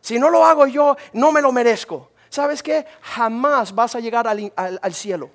Si 0.00 0.18
no 0.18 0.30
lo 0.30 0.44
hago 0.44 0.66
yo, 0.66 0.96
no 1.12 1.30
me 1.30 1.40
lo 1.40 1.52
merezco. 1.52 2.10
¿Sabes 2.28 2.62
qué? 2.62 2.86
Jamás 3.00 3.74
vas 3.74 3.94
a 3.94 4.00
llegar 4.00 4.26
al, 4.26 4.94
cielo. 4.94 5.30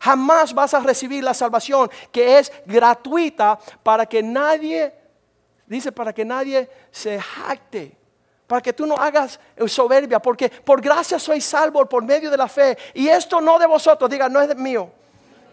Jamás 0.00 0.54
vas 0.54 0.74
a 0.74 0.80
recibir 0.80 1.22
la 1.22 1.34
salvación 1.34 1.90
que 2.10 2.38
es 2.38 2.52
gratuita 2.66 3.58
para 3.82 4.06
que 4.06 4.22
nadie, 4.22 4.92
dice, 5.66 5.92
para 5.92 6.12
que 6.12 6.24
nadie 6.24 6.68
se 6.90 7.20
jacte. 7.20 7.96
Para 8.54 8.62
que 8.62 8.72
tú 8.72 8.86
no 8.86 8.96
hagas 8.96 9.40
soberbia, 9.66 10.20
porque 10.20 10.48
por 10.48 10.80
gracia 10.80 11.18
soy 11.18 11.40
salvo 11.40 11.84
por 11.86 12.04
medio 12.04 12.30
de 12.30 12.36
la 12.36 12.46
fe. 12.46 12.78
Y 12.94 13.08
esto 13.08 13.40
no 13.40 13.58
de 13.58 13.66
vosotros, 13.66 14.08
diga, 14.08 14.28
no 14.28 14.40
es 14.40 14.54
mío. 14.54 14.92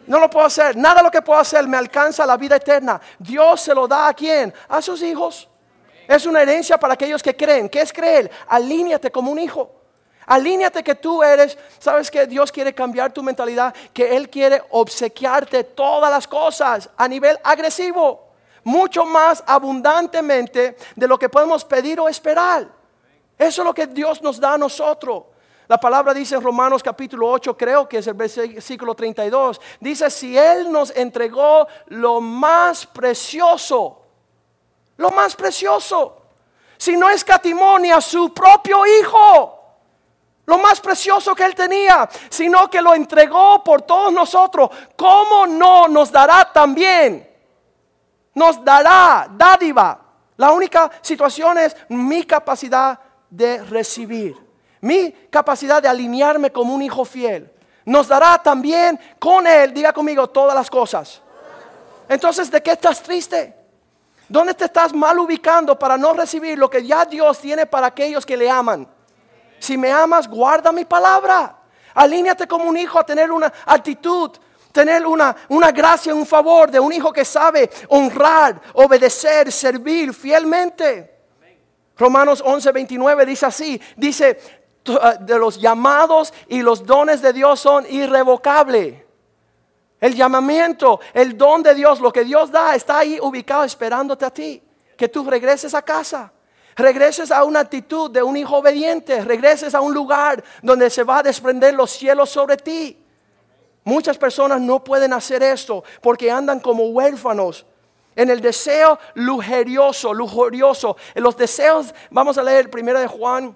No 0.05 0.19
lo 0.19 0.29
puedo 0.29 0.45
hacer. 0.45 0.77
Nada 0.77 0.97
de 0.97 1.03
lo 1.05 1.09
que 1.09 1.23
puedo 1.23 1.39
hacer 1.39 1.67
me 1.67 1.77
alcanza 1.77 2.27
la 2.27 2.37
vida 2.37 2.57
eterna. 2.57 3.01
Dios 3.17 3.59
se 3.61 3.73
lo 3.73 3.87
da 3.87 4.09
a 4.09 4.13
quién? 4.13 4.53
A 4.69 4.83
sus 4.83 5.01
hijos. 5.01 5.49
Es 6.07 6.27
una 6.27 6.43
herencia 6.43 6.77
para 6.77 6.93
aquellos 6.93 7.23
que 7.23 7.35
creen. 7.35 7.69
¿Qué 7.69 7.81
es 7.81 7.91
creer? 7.91 8.29
Alíñate 8.47 9.09
como 9.09 9.31
un 9.31 9.39
hijo. 9.39 9.71
Alíñate 10.27 10.83
que 10.83 10.93
tú 10.93 11.23
eres, 11.23 11.57
sabes 11.79 12.11
que 12.11 12.27
Dios 12.27 12.51
quiere 12.51 12.71
cambiar 12.71 13.11
tu 13.11 13.23
mentalidad, 13.23 13.73
que 13.91 14.15
Él 14.15 14.29
quiere 14.29 14.61
obsequiarte 14.69 15.63
todas 15.63 16.11
las 16.11 16.27
cosas 16.27 16.87
a 16.95 17.07
nivel 17.07 17.39
agresivo, 17.43 18.27
mucho 18.63 19.05
más 19.05 19.43
abundantemente 19.47 20.77
de 20.95 21.07
lo 21.07 21.17
que 21.17 21.29
podemos 21.29 21.65
pedir 21.65 21.99
o 21.99 22.07
esperar. 22.07 22.80
Eso 23.41 23.63
es 23.63 23.65
lo 23.65 23.73
que 23.73 23.87
Dios 23.87 24.21
nos 24.21 24.39
da 24.39 24.53
a 24.53 24.57
nosotros. 24.57 25.23
La 25.67 25.79
palabra 25.79 26.13
dice 26.13 26.35
en 26.35 26.43
Romanos 26.43 26.83
capítulo 26.83 27.27
8, 27.27 27.57
creo 27.57 27.89
que 27.89 27.97
es 27.97 28.05
el 28.05 28.13
versículo 28.13 28.93
32, 28.93 29.59
dice, 29.79 30.11
si 30.11 30.37
Él 30.37 30.71
nos 30.71 30.95
entregó 30.95 31.67
lo 31.87 32.21
más 32.21 32.85
precioso, 32.85 33.99
lo 34.97 35.09
más 35.09 35.35
precioso. 35.35 36.21
Si 36.77 36.95
no 36.95 37.09
escatimó 37.09 37.77
a 37.77 37.99
su 37.99 38.31
propio 38.31 38.85
hijo, 38.85 39.59
lo 40.45 40.59
más 40.59 40.79
precioso 40.79 41.33
que 41.33 41.45
él 41.45 41.55
tenía, 41.55 42.07
sino 42.29 42.69
que 42.69 42.81
lo 42.81 42.93
entregó 42.93 43.63
por 43.63 43.81
todos 43.81 44.13
nosotros, 44.13 44.69
¿cómo 44.95 45.47
no 45.47 45.87
nos 45.87 46.11
dará 46.11 46.51
también? 46.53 47.27
Nos 48.35 48.63
dará 48.63 49.27
dádiva. 49.31 49.99
La 50.37 50.51
única 50.51 50.91
situación 51.01 51.57
es 51.57 51.75
mi 51.89 52.23
capacidad 52.23 52.99
de 53.31 53.63
recibir, 53.63 54.37
mi 54.81 55.11
capacidad 55.29 55.81
de 55.81 55.87
alinearme 55.87 56.51
como 56.51 56.75
un 56.75 56.81
hijo 56.81 57.05
fiel. 57.05 57.49
Nos 57.85 58.07
dará 58.07 58.37
también 58.43 58.99
con 59.17 59.47
él, 59.47 59.73
diga 59.73 59.91
conmigo, 59.91 60.29
todas 60.29 60.53
las 60.53 60.69
cosas. 60.69 61.21
Entonces, 62.07 62.51
¿de 62.51 62.61
qué 62.61 62.73
estás 62.73 63.01
triste? 63.01 63.55
¿Dónde 64.27 64.53
te 64.53 64.65
estás 64.65 64.93
mal 64.93 65.17
ubicando 65.17 65.79
para 65.79 65.97
no 65.97 66.13
recibir 66.13 66.57
lo 66.57 66.69
que 66.69 66.85
ya 66.85 67.05
Dios 67.05 67.39
tiene 67.39 67.65
para 67.65 67.87
aquellos 67.87 68.25
que 68.25 68.37
le 68.37 68.49
aman? 68.49 68.87
Si 69.59 69.77
me 69.77 69.91
amas, 69.91 70.27
guarda 70.27 70.71
mi 70.71 70.85
palabra. 70.85 71.57
Alíñate 71.93 72.47
como 72.47 72.65
un 72.65 72.77
hijo 72.77 72.99
a 72.99 73.05
tener 73.05 73.31
una 73.31 73.51
actitud, 73.65 74.31
tener 74.71 75.05
una, 75.05 75.35
una 75.49 75.71
gracia, 75.71 76.13
un 76.13 76.25
favor 76.25 76.69
de 76.69 76.79
un 76.79 76.91
hijo 76.91 77.11
que 77.11 77.25
sabe 77.25 77.69
honrar, 77.89 78.61
obedecer, 78.73 79.51
servir 79.51 80.13
fielmente. 80.13 81.10
Romanos 81.97 82.41
11, 82.45 82.71
29 82.71 83.25
dice 83.25 83.45
así, 83.45 83.81
dice, 83.95 84.39
ah, 85.01 85.15
de 85.19 85.37
los 85.37 85.59
llamados 85.59 86.33
y 86.47 86.61
los 86.61 86.85
dones 86.85 87.21
de 87.21 87.33
Dios 87.33 87.59
son 87.59 87.85
irrevocables. 87.89 89.03
El 89.99 90.15
llamamiento, 90.15 90.99
el 91.13 91.37
don 91.37 91.61
de 91.61 91.75
Dios, 91.75 91.99
lo 91.99 92.11
que 92.11 92.23
Dios 92.23 92.51
da, 92.51 92.73
está 92.73 92.99
ahí 92.99 93.19
ubicado 93.21 93.63
esperándote 93.63 94.25
a 94.25 94.31
ti. 94.31 94.61
Que 94.97 95.07
tú 95.07 95.23
regreses 95.23 95.75
a 95.75 95.83
casa. 95.83 96.33
Regreses 96.75 97.31
a 97.31 97.43
una 97.43 97.59
actitud 97.59 98.09
de 98.09 98.23
un 98.23 98.35
hijo 98.35 98.57
obediente. 98.57 99.23
Regreses 99.23 99.75
a 99.75 99.81
un 99.81 99.93
lugar 99.93 100.43
donde 100.63 100.89
se 100.89 101.03
va 101.03 101.19
a 101.19 101.23
desprender 101.23 101.75
los 101.75 101.91
cielos 101.91 102.31
sobre 102.31 102.57
ti. 102.57 102.97
Muchas 103.83 104.17
personas 104.17 104.59
no 104.59 104.83
pueden 104.83 105.13
hacer 105.13 105.43
esto 105.43 105.83
porque 106.01 106.31
andan 106.31 106.59
como 106.59 106.85
huérfanos 106.85 107.65
en 108.15 108.29
el 108.29 108.41
deseo 108.41 108.99
lujerioso, 109.13 110.13
lujurioso. 110.13 110.97
En 111.13 111.23
los 111.23 111.37
deseos, 111.37 111.93
vamos 112.09 112.37
a 112.37 112.43
leer 112.43 112.69
primero 112.69 112.99
de 112.99 113.07
Juan, 113.07 113.55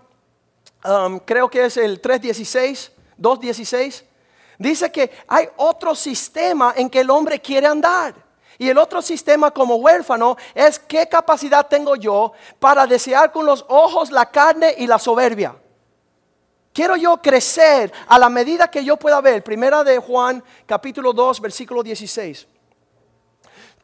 um, 0.85 1.19
creo 1.19 1.50
que 1.50 1.65
es 1.65 1.77
el 1.77 2.01
3.16, 2.01 2.91
2.16. 3.19 4.03
Dice 4.57 4.91
que 4.91 5.12
hay 5.27 5.50
otro 5.57 5.95
sistema 5.95 6.74
en 6.77 6.89
que 6.89 7.01
el 7.01 7.09
hombre 7.09 7.41
quiere 7.41 7.67
andar. 7.67 8.15
Y 8.57 8.69
el 8.69 8.77
otro 8.77 9.01
sistema 9.01 9.51
como 9.51 9.75
huérfano 9.75 10.38
es 10.53 10.79
qué 10.79 11.07
capacidad 11.09 11.67
tengo 11.67 11.97
yo 11.97 12.31
para 12.57 12.88
desear 12.88 13.31
con 13.31 13.45
los 13.45 13.65
ojos 13.67 14.12
la 14.12 14.31
carne 14.31 14.74
y 14.77 14.88
la 14.88 14.97
soberbia. 14.97 15.55
Quiero 16.71 16.95
yo 16.95 17.17
crecer 17.21 17.91
a 18.07 18.17
la 18.17 18.29
medida 18.29 18.69
que 18.69 18.83
yo 18.83 18.97
pueda 18.97 19.19
ver. 19.19 19.43
Primera 19.43 19.83
de 19.83 19.97
Juan 19.97 20.43
capítulo 20.65 21.12
2 21.12 21.41
versículo 21.41 21.83
16. 21.83 22.47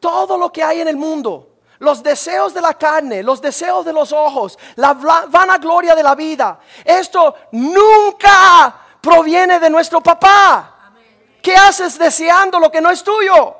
Todo 0.02 0.36
lo 0.36 0.50
que 0.50 0.64
hay 0.64 0.80
en 0.80 0.88
el 0.88 0.96
mundo, 0.96 1.50
los 1.78 2.02
deseos 2.02 2.52
de 2.52 2.60
la 2.60 2.74
carne, 2.74 3.22
los 3.22 3.40
deseos 3.40 3.84
de 3.84 3.92
los 3.92 4.10
ojos, 4.10 4.58
la 4.74 4.94
vanagloria 4.94 5.94
de 5.94 6.02
la 6.02 6.16
vida, 6.16 6.58
esto 6.84 7.36
nunca 7.52 8.80
proviene 9.00 9.60
de 9.60 9.70
nuestro 9.70 10.00
papá. 10.00 10.90
¿Qué 11.40 11.54
haces 11.54 11.96
deseando 11.96 12.58
lo 12.58 12.68
que 12.68 12.80
no 12.80 12.90
es 12.90 13.04
tuyo? 13.04 13.54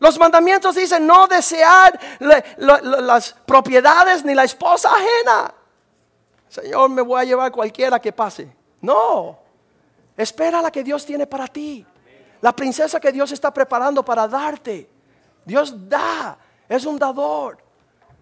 Los 0.00 0.18
mandamientos 0.18 0.74
dicen 0.74 1.06
no 1.06 1.28
desear 1.28 1.96
las 2.56 3.32
propiedades 3.46 4.24
ni 4.24 4.34
la 4.34 4.42
esposa 4.42 4.90
ajena. 4.90 5.54
Señor, 6.48 6.90
me 6.90 7.02
voy 7.02 7.20
a 7.20 7.24
llevar 7.24 7.52
cualquiera 7.52 8.00
que 8.00 8.12
pase. 8.12 8.52
No, 8.80 9.38
espera 10.16 10.60
la 10.60 10.72
que 10.72 10.82
Dios 10.82 11.06
tiene 11.06 11.24
para 11.28 11.46
ti. 11.46 11.86
La 12.40 12.50
princesa 12.50 12.98
que 12.98 13.12
Dios 13.12 13.30
está 13.30 13.54
preparando 13.54 14.04
para 14.04 14.26
darte. 14.26 14.95
Dios 15.46 15.88
da, 15.88 16.36
es 16.68 16.84
un 16.84 16.98
dador. 16.98 17.58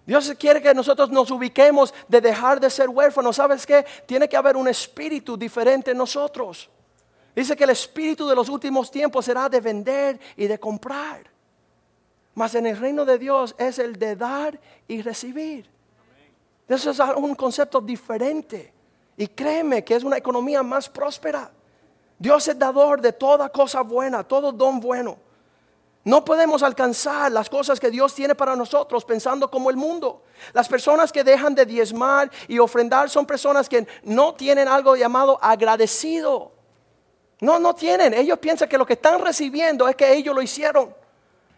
Dios 0.06 0.34
quiere 0.38 0.60
que 0.60 0.74
nosotros 0.74 1.10
nos 1.10 1.30
ubiquemos 1.30 1.94
de 2.06 2.20
dejar 2.20 2.60
de 2.60 2.68
ser 2.68 2.90
huérfanos. 2.90 3.36
¿Sabes 3.36 3.66
qué? 3.66 3.84
Tiene 4.04 4.28
que 4.28 4.36
haber 4.36 4.56
un 4.56 4.68
espíritu 4.68 5.36
diferente 5.36 5.92
en 5.92 5.96
nosotros. 5.98 6.68
Dice 7.34 7.56
que 7.56 7.64
el 7.64 7.70
espíritu 7.70 8.28
de 8.28 8.36
los 8.36 8.50
últimos 8.50 8.90
tiempos 8.90 9.24
será 9.24 9.48
de 9.48 9.60
vender 9.60 10.20
y 10.36 10.46
de 10.46 10.60
comprar. 10.60 11.24
Mas 12.34 12.54
en 12.54 12.66
el 12.66 12.76
reino 12.76 13.06
de 13.06 13.18
Dios 13.18 13.54
es 13.56 13.78
el 13.78 13.98
de 13.98 14.14
dar 14.14 14.60
y 14.86 15.00
recibir. 15.00 15.70
Eso 16.68 16.90
es 16.90 16.98
un 17.16 17.34
concepto 17.34 17.80
diferente. 17.80 18.72
Y 19.16 19.28
créeme 19.28 19.82
que 19.82 19.94
es 19.94 20.04
una 20.04 20.18
economía 20.18 20.62
más 20.62 20.88
próspera. 20.88 21.50
Dios 22.18 22.46
es 22.48 22.58
dador 22.58 23.00
de 23.00 23.12
toda 23.12 23.48
cosa 23.48 23.80
buena, 23.80 24.22
todo 24.22 24.52
don 24.52 24.80
bueno. 24.80 25.23
No 26.04 26.22
podemos 26.22 26.62
alcanzar 26.62 27.32
las 27.32 27.48
cosas 27.48 27.80
que 27.80 27.90
Dios 27.90 28.14
tiene 28.14 28.34
para 28.34 28.54
nosotros 28.54 29.06
pensando 29.06 29.50
como 29.50 29.70
el 29.70 29.76
mundo. 29.76 30.22
Las 30.52 30.68
personas 30.68 31.10
que 31.10 31.24
dejan 31.24 31.54
de 31.54 31.64
diezmar 31.64 32.30
y 32.46 32.58
ofrendar 32.58 33.08
son 33.08 33.24
personas 33.24 33.70
que 33.70 33.86
no 34.02 34.34
tienen 34.34 34.68
algo 34.68 34.96
llamado 34.96 35.38
agradecido. 35.40 36.52
No, 37.40 37.58
no 37.58 37.74
tienen. 37.74 38.12
Ellos 38.12 38.38
piensan 38.38 38.68
que 38.68 38.76
lo 38.76 38.84
que 38.84 38.92
están 38.92 39.18
recibiendo 39.18 39.88
es 39.88 39.96
que 39.96 40.12
ellos 40.12 40.34
lo 40.34 40.42
hicieron. 40.42 40.94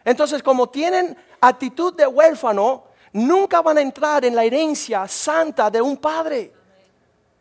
Entonces, 0.04 0.44
como 0.44 0.68
tienen 0.68 1.16
actitud 1.40 1.92
de 1.94 2.06
huérfano, 2.06 2.84
nunca 3.12 3.60
van 3.62 3.78
a 3.78 3.82
entrar 3.82 4.24
en 4.24 4.36
la 4.36 4.44
herencia 4.44 5.08
santa 5.08 5.68
de 5.70 5.80
un 5.80 5.96
padre. 5.96 6.52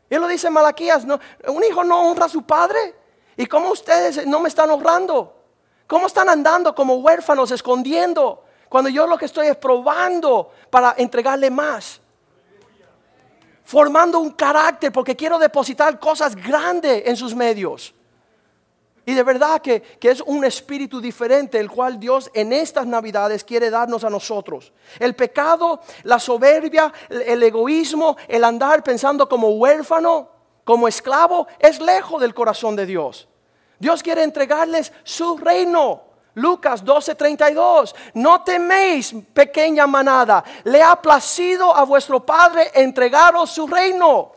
Él 0.10 0.22
lo 0.22 0.28
dice 0.28 0.50
Malaquías, 0.50 1.06
no, 1.06 1.20
un 1.48 1.64
hijo 1.64 1.84
no 1.84 2.10
honra 2.10 2.26
a 2.26 2.30
su 2.30 2.42
padre. 2.42 2.96
¿Y 3.38 3.46
cómo 3.46 3.70
ustedes 3.70 4.26
no 4.26 4.40
me 4.40 4.50
están 4.50 4.72
honrando? 4.72 5.35
¿Cómo 5.88 6.08
están 6.08 6.30
andando 6.30 6.74
como 6.74 6.96
huérfanos, 6.96 7.52
escondiendo? 7.52 8.44
Cuando 8.70 8.90
yo 8.90 9.06
lo 9.06 9.18
que 9.18 9.26
estoy 9.26 9.48
es 9.48 9.58
probando 9.58 10.52
para 10.70 10.96
entregarle 10.98 11.50
más. 11.52 12.02
Formando 13.64 14.20
un 14.20 14.32
carácter 14.32 14.92
porque 14.92 15.16
quiero 15.16 15.38
depositar 15.38 16.00
cosas 16.00 16.36
grandes 16.36 17.04
en 17.06 17.16
sus 17.16 17.36
medios. 17.36 17.94
Y 19.08 19.14
de 19.14 19.22
verdad 19.22 19.62
que, 19.62 19.84
es 20.02 20.22
un 20.22 20.44
espíritu 20.44 21.00
diferente 21.00 21.60
el 21.60 21.70
cual 21.70 22.00
Dios 22.00 22.32
en 22.34 22.52
estas 22.52 22.88
navidades 22.88 23.44
quiere 23.44 23.70
darnos 23.70 24.04
a 24.04 24.10
nosotros. 24.10 24.74
El 25.00 25.16
pecado, 25.16 25.80
la 26.04 26.18
soberbia, 26.18 26.92
el 27.10 27.44
egoísmo, 27.44 28.18
el 28.28 28.44
andar 28.44 28.84
pensando 28.84 29.30
como 29.30 29.50
huérfano, 29.50 30.30
como 30.64 30.88
esclavo, 30.88 31.48
es 31.60 31.80
lejos 31.80 32.20
del 32.20 32.34
corazón 32.34 32.76
de 32.76 32.88
Dios. 32.88 33.28
Dios 33.86 34.02
quiere 34.02 34.24
entregarles 34.24 34.92
su 35.04 35.38
reino. 35.38 36.02
Lucas 36.34 36.84
12:32, 36.84 37.94
no 38.16 38.42
teméis 38.42 39.14
pequeña 39.32 39.86
manada, 39.86 40.44
le 40.64 40.82
ha 40.82 41.00
placido 41.00 41.74
a 41.76 41.84
vuestro 41.84 42.26
Padre 42.26 42.72
entregaros 42.74 43.52
su 43.52 43.68
reino. 43.68 44.32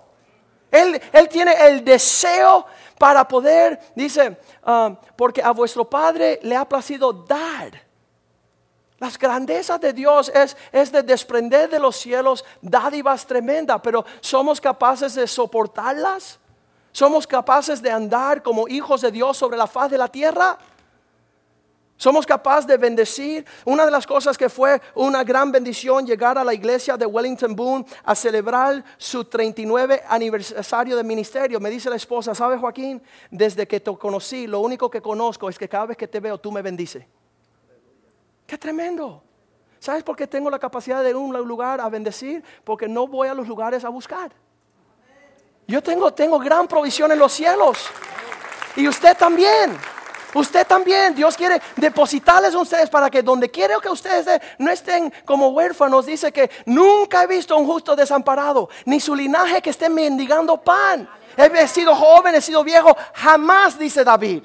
Él, 0.71 1.01
él 1.11 1.29
tiene 1.31 1.55
el 1.67 1.83
deseo 1.83 2.67
para 2.99 3.27
poder, 3.27 3.81
dice, 3.95 4.37
ah, 4.65 4.95
porque 5.17 5.43
a 5.43 5.53
vuestro 5.53 5.89
Padre 5.89 6.41
le 6.43 6.55
ha 6.55 6.69
placido 6.69 7.11
dar. 7.11 7.73
Las 8.99 9.19
grandezas 9.19 9.81
de 9.81 9.95
Dios 9.95 10.31
es, 10.35 10.59
es 10.73 10.93
de 10.93 11.03
desprender 11.03 11.71
de 11.71 11.79
los 11.79 11.97
cielos 11.97 12.45
dádivas 12.61 13.27
tremendas, 13.27 13.81
pero 13.83 14.05
¿somos 14.21 14.61
capaces 14.61 15.15
de 15.15 15.27
soportarlas? 15.27 16.39
¿Somos 16.93 17.27
capaces 17.27 17.83
de 17.83 17.91
andar 17.91 18.43
como 18.43 18.69
hijos 18.69 19.01
de 19.01 19.11
Dios 19.11 19.37
sobre 19.37 19.57
la 19.57 19.67
faz 19.67 19.91
de 19.91 19.99
la 19.99 20.09
tierra? 20.09 20.59
Somos 21.99 22.25
capaces 22.25 22.65
de 22.67 22.77
bendecir. 22.77 23.45
Una 23.65 23.85
de 23.85 23.91
las 23.91 24.07
cosas 24.07 24.39
que 24.39 24.49
fue 24.49 24.81
una 24.95 25.25
gran 25.25 25.51
bendición 25.51 26.07
llegar 26.07 26.39
a 26.39 26.45
la 26.45 26.55
iglesia 26.55 26.97
de 26.97 27.05
Wellington 27.05 27.57
Boone 27.57 27.85
a 28.05 28.15
celebrar 28.15 28.85
su 28.97 29.25
39 29.25 30.05
aniversario 30.09 30.97
de 30.97 31.03
ministerio. 31.03 31.59
Me 31.59 31.71
dice 31.71 31.91
la 31.91 31.97
esposa, 31.97 32.37
¿sabe 32.37 32.57
Joaquín? 32.57 33.03
Desde 33.33 33.67
que 33.67 33.81
te 33.81 33.97
conocí, 33.97 34.47
lo 34.47 34.61
único 34.61 34.89
que 34.89 35.03
conozco 35.03 35.49
es 35.49 35.59
que 35.59 35.69
cada 35.69 35.87
vez 35.87 35.97
que 35.97 36.07
te 36.07 36.21
veo 36.21 36.39
tú 36.39 36.53
me 36.53 36.63
bendices. 36.63 37.05
¡Qué 38.47 38.57
tremendo! 38.57 39.25
¿Sabes 39.81 40.05
por 40.05 40.15
qué 40.15 40.29
tengo 40.29 40.51
la 40.51 40.59
capacidad 40.59 41.03
de 41.03 41.11
ir 41.11 41.17
a 41.17 41.19
un 41.19 41.37
lugar 41.49 41.81
a 41.81 41.89
bendecir? 41.89 42.45
Porque 42.63 42.87
no 42.89 43.09
voy 43.09 43.27
a 43.27 43.35
los 43.35 43.49
lugares 43.49 43.85
a 43.85 43.89
buscar. 43.89 44.33
Yo 45.69 45.83
tengo, 45.83 46.15
tengo 46.15 46.39
gran 46.39 46.67
provisión 46.67 47.13
en 47.13 47.19
los 47.19 47.31
cielos. 47.31 47.79
Y 48.75 48.89
usted 48.89 49.15
también. 49.19 49.77
Usted 50.35 50.67
también, 50.67 51.15
Dios 51.15 51.37
quiere 51.37 51.61
depositarles 51.77 52.55
a 52.55 52.59
ustedes 52.59 52.89
para 52.89 53.11
que 53.11 53.23
donde 53.23 53.51
quiera 53.51 53.79
que 53.81 53.89
ustedes 53.89 54.41
no 54.59 54.71
estén 54.71 55.13
como 55.27 55.49
huérfanos. 55.49 56.07
Dice 56.07 56.33
que 56.33 56.51
nunca 56.65 57.23
he 57.23 57.27
visto 57.27 57.57
un 57.57 57.67
justo 57.67 57.95
desamparado, 57.95 58.69
ni 58.87 58.99
su 58.99 59.15
linaje 59.15 59.61
que 59.61 59.71
esté 59.71 59.91
mendigando 59.91 60.59
pan. 60.59 61.09
He 61.37 61.69
sido 61.69 61.95
joven, 61.95 62.35
he 62.35 62.41
sido 62.41 62.65
viejo, 62.65 62.97
jamás, 63.15 63.79
dice 63.79 64.05
David. 64.05 64.43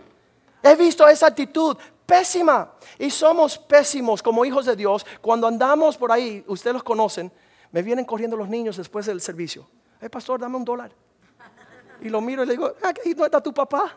He 0.61 0.75
visto 0.75 1.07
esa 1.07 1.27
actitud 1.27 1.77
pésima. 2.05 2.73
Y 2.99 3.09
somos 3.09 3.57
pésimos 3.57 4.21
como 4.21 4.43
hijos 4.43 4.65
de 4.65 4.75
Dios 4.75 5.05
cuando 5.21 5.47
andamos 5.47 5.97
por 5.97 6.11
ahí, 6.11 6.43
ustedes 6.47 6.73
los 6.73 6.83
conocen, 6.83 7.31
me 7.71 7.81
vienen 7.81 8.05
corriendo 8.05 8.35
los 8.35 8.49
niños 8.49 8.77
después 8.77 9.05
del 9.05 9.21
servicio. 9.21 9.67
Hey, 10.01 10.09
pastor, 10.09 10.39
dame 10.39 10.57
un 10.57 10.65
dólar. 10.65 10.91
Y 12.03 12.09
lo 12.09 12.19
miro 12.19 12.43
y 12.43 12.45
le 12.45 12.53
digo, 12.53 12.75
aquí 12.83 13.15
no 13.15 13.25
está 13.25 13.41
tu 13.41 13.53
papá. 13.53 13.95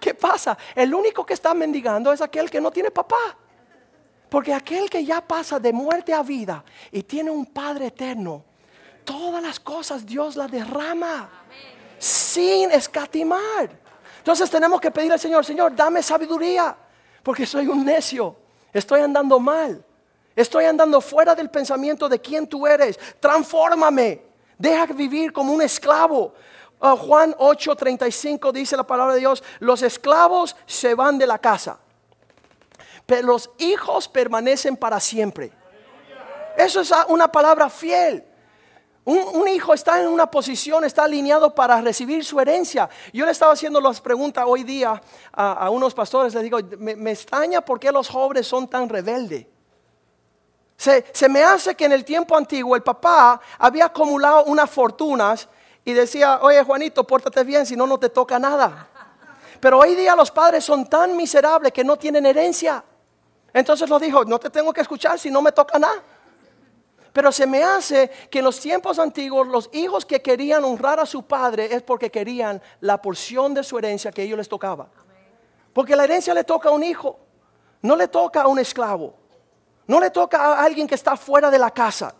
¿Qué 0.00 0.14
pasa? 0.14 0.56
El 0.74 0.94
único 0.94 1.24
que 1.24 1.34
está 1.34 1.52
mendigando 1.52 2.12
es 2.12 2.22
aquel 2.22 2.50
que 2.50 2.60
no 2.60 2.70
tiene 2.70 2.90
papá. 2.90 3.36
Porque 4.30 4.54
aquel 4.54 4.88
que 4.88 5.04
ya 5.04 5.20
pasa 5.20 5.60
de 5.60 5.72
muerte 5.72 6.14
a 6.14 6.22
vida 6.22 6.64
y 6.90 7.02
tiene 7.02 7.30
un 7.30 7.44
Padre 7.44 7.88
eterno, 7.88 8.42
todas 9.04 9.42
las 9.42 9.60
cosas 9.60 10.06
Dios 10.06 10.34
las 10.34 10.50
derrama 10.50 11.28
sin 11.98 12.70
escatimar. 12.72 13.70
Entonces 14.18 14.50
tenemos 14.50 14.80
que 14.80 14.90
pedirle 14.90 15.14
al 15.14 15.20
Señor, 15.20 15.44
Señor, 15.44 15.76
dame 15.76 16.02
sabiduría, 16.02 16.74
porque 17.22 17.44
soy 17.44 17.68
un 17.68 17.84
necio, 17.84 18.34
estoy 18.72 19.02
andando 19.02 19.38
mal, 19.38 19.84
estoy 20.34 20.64
andando 20.64 21.02
fuera 21.02 21.34
del 21.34 21.50
pensamiento 21.50 22.08
de 22.08 22.18
quién 22.18 22.46
tú 22.46 22.66
eres, 22.66 22.98
transfórmame, 23.20 24.25
deja 24.58 24.86
vivir 24.86 25.32
como 25.32 25.52
un 25.52 25.62
esclavo, 25.62 26.34
Ah, 26.80 26.96
Juan 26.96 27.34
8:35 27.38 28.52
dice 28.52 28.76
la 28.76 28.86
palabra 28.86 29.14
de 29.14 29.20
Dios, 29.20 29.42
los 29.60 29.82
esclavos 29.82 30.56
se 30.66 30.94
van 30.94 31.18
de 31.18 31.26
la 31.26 31.38
casa, 31.38 31.78
pero 33.06 33.26
los 33.28 33.50
hijos 33.58 34.08
permanecen 34.08 34.76
para 34.76 35.00
siempre. 35.00 35.52
Eso 36.56 36.80
es 36.80 36.92
una 37.08 37.30
palabra 37.30 37.68
fiel. 37.68 38.24
Un, 39.04 39.46
hijo 39.46 39.72
está 39.72 40.00
en 40.02 40.08
una 40.08 40.28
posición, 40.28 40.84
está 40.84 41.04
alineado 41.04 41.54
para 41.54 41.80
recibir 41.80 42.24
su 42.24 42.40
herencia. 42.40 42.90
Yo 43.12 43.24
le 43.24 43.30
estaba 43.30 43.52
haciendo 43.52 43.80
las 43.80 44.00
preguntas 44.00 44.44
hoy 44.48 44.64
día 44.64 45.00
a, 45.32 45.70
unos 45.70 45.94
pastores, 45.94 46.34
les 46.34 46.42
digo, 46.42 46.58
me, 46.78 47.12
extraña 47.12 47.60
por 47.60 47.78
qué 47.78 47.92
los 47.92 48.08
jóvenes 48.08 48.48
son 48.48 48.66
tan 48.66 48.88
rebeldes. 48.88 49.46
Se, 50.76 51.28
me 51.28 51.42
hace 51.42 51.74
que 51.74 51.86
en 51.86 51.92
el 51.92 52.04
tiempo 52.04 52.36
antiguo 52.36 52.76
el 52.76 52.82
papá 52.82 53.40
había 53.58 53.86
acumulado 53.86 54.44
unas 54.44 54.70
fortunas 54.70 55.48
y 55.84 55.92
decía, 55.92 56.40
oye 56.42 56.62
Juanito, 56.62 57.04
pórtate 57.04 57.44
bien, 57.44 57.64
si 57.64 57.76
no, 57.76 57.86
no 57.86 57.98
te 57.98 58.10
toca 58.10 58.38
nada. 58.38 58.88
Pero 59.58 59.78
hoy 59.78 59.94
día 59.94 60.14
los 60.14 60.30
padres 60.30 60.64
son 60.64 60.86
tan 60.86 61.16
miserables 61.16 61.72
que 61.72 61.82
no 61.82 61.96
tienen 61.96 62.26
herencia. 62.26 62.84
Entonces 63.52 63.88
lo 63.88 63.98
dijo, 63.98 64.24
no 64.24 64.38
te 64.38 64.50
tengo 64.50 64.72
que 64.72 64.82
escuchar 64.82 65.18
si 65.18 65.30
no 65.30 65.40
me 65.40 65.50
toca 65.50 65.78
nada. 65.78 66.02
Pero 67.10 67.32
se 67.32 67.46
me 67.46 67.64
hace 67.64 68.10
que 68.30 68.40
en 68.40 68.44
los 68.44 68.60
tiempos 68.60 68.98
antiguos 68.98 69.48
los 69.48 69.70
hijos 69.72 70.04
que 70.04 70.20
querían 70.20 70.62
honrar 70.64 71.00
a 71.00 71.06
su 71.06 71.22
padre 71.22 71.74
es 71.74 71.82
porque 71.82 72.10
querían 72.10 72.60
la 72.80 73.00
porción 73.00 73.54
de 73.54 73.64
su 73.64 73.78
herencia 73.78 74.12
que 74.12 74.22
ellos 74.22 74.36
les 74.36 74.50
tocaba. 74.50 74.88
Porque 75.72 75.96
la 75.96 76.04
herencia 76.04 76.34
le 76.34 76.44
toca 76.44 76.68
a 76.68 76.72
un 76.72 76.82
hijo, 76.82 77.18
no 77.80 77.96
le 77.96 78.08
toca 78.08 78.42
a 78.42 78.48
un 78.48 78.58
esclavo, 78.58 79.14
no 79.86 80.00
le 80.00 80.10
toca 80.10 80.38
a 80.38 80.64
alguien 80.64 80.86
que 80.86 80.94
está 80.94 81.16
fuera 81.16 81.50
de 81.50 81.58
la 81.58 81.70
casa. 81.70 82.14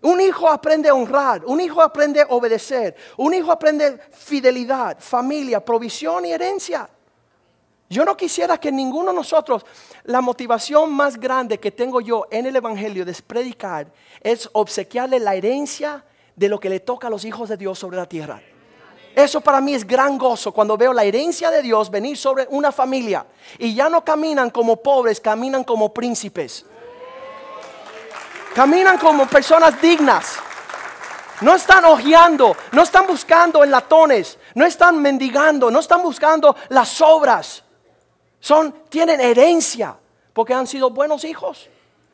Un 0.00 0.20
hijo 0.20 0.48
aprende 0.48 0.88
a 0.88 0.94
honrar, 0.94 1.44
un 1.44 1.60
hijo 1.60 1.82
aprende 1.82 2.20
a 2.20 2.26
obedecer, 2.28 2.94
un 3.16 3.34
hijo 3.34 3.50
aprende 3.50 3.98
fidelidad, 4.12 4.98
familia, 5.00 5.64
provisión 5.64 6.24
y 6.24 6.32
herencia. 6.32 6.88
Yo 7.90 8.04
no 8.04 8.16
quisiera 8.16 8.58
que 8.58 8.70
ninguno 8.70 9.10
de 9.10 9.16
nosotros, 9.16 9.64
la 10.04 10.20
motivación 10.20 10.92
más 10.92 11.18
grande 11.18 11.58
que 11.58 11.72
tengo 11.72 12.00
yo 12.00 12.26
en 12.30 12.46
el 12.46 12.54
Evangelio 12.54 13.04
de 13.04 13.14
predicar 13.14 13.90
es 14.20 14.48
obsequiarle 14.52 15.18
la 15.18 15.34
herencia 15.34 16.04
de 16.36 16.48
lo 16.48 16.60
que 16.60 16.68
le 16.68 16.80
toca 16.80 17.08
a 17.08 17.10
los 17.10 17.24
hijos 17.24 17.48
de 17.48 17.56
Dios 17.56 17.78
sobre 17.78 17.96
la 17.96 18.06
tierra. 18.06 18.40
Eso 19.18 19.40
para 19.40 19.60
mí 19.60 19.74
es 19.74 19.84
gran 19.84 20.16
gozo 20.16 20.52
cuando 20.52 20.76
veo 20.76 20.92
la 20.92 21.02
herencia 21.02 21.50
de 21.50 21.60
Dios 21.60 21.90
venir 21.90 22.16
sobre 22.16 22.46
una 22.50 22.70
familia 22.70 23.26
y 23.58 23.74
ya 23.74 23.88
no 23.88 24.04
caminan 24.04 24.48
como 24.50 24.76
pobres, 24.76 25.18
caminan 25.18 25.64
como 25.64 25.92
príncipes. 25.92 26.64
Caminan 28.54 28.96
como 28.96 29.26
personas 29.26 29.82
dignas. 29.82 30.38
No 31.40 31.56
están 31.56 31.84
ojeando, 31.86 32.56
no 32.70 32.82
están 32.82 33.08
buscando 33.08 33.64
en 33.64 33.72
latones, 33.72 34.38
no 34.54 34.64
están 34.64 35.02
mendigando, 35.02 35.68
no 35.68 35.80
están 35.80 36.00
buscando 36.00 36.54
las 36.68 37.00
obras. 37.00 37.64
Son, 38.38 38.72
tienen 38.88 39.20
herencia 39.20 39.96
porque 40.32 40.54
han 40.54 40.68
sido 40.68 40.90
buenos 40.90 41.24
hijos. 41.24 41.68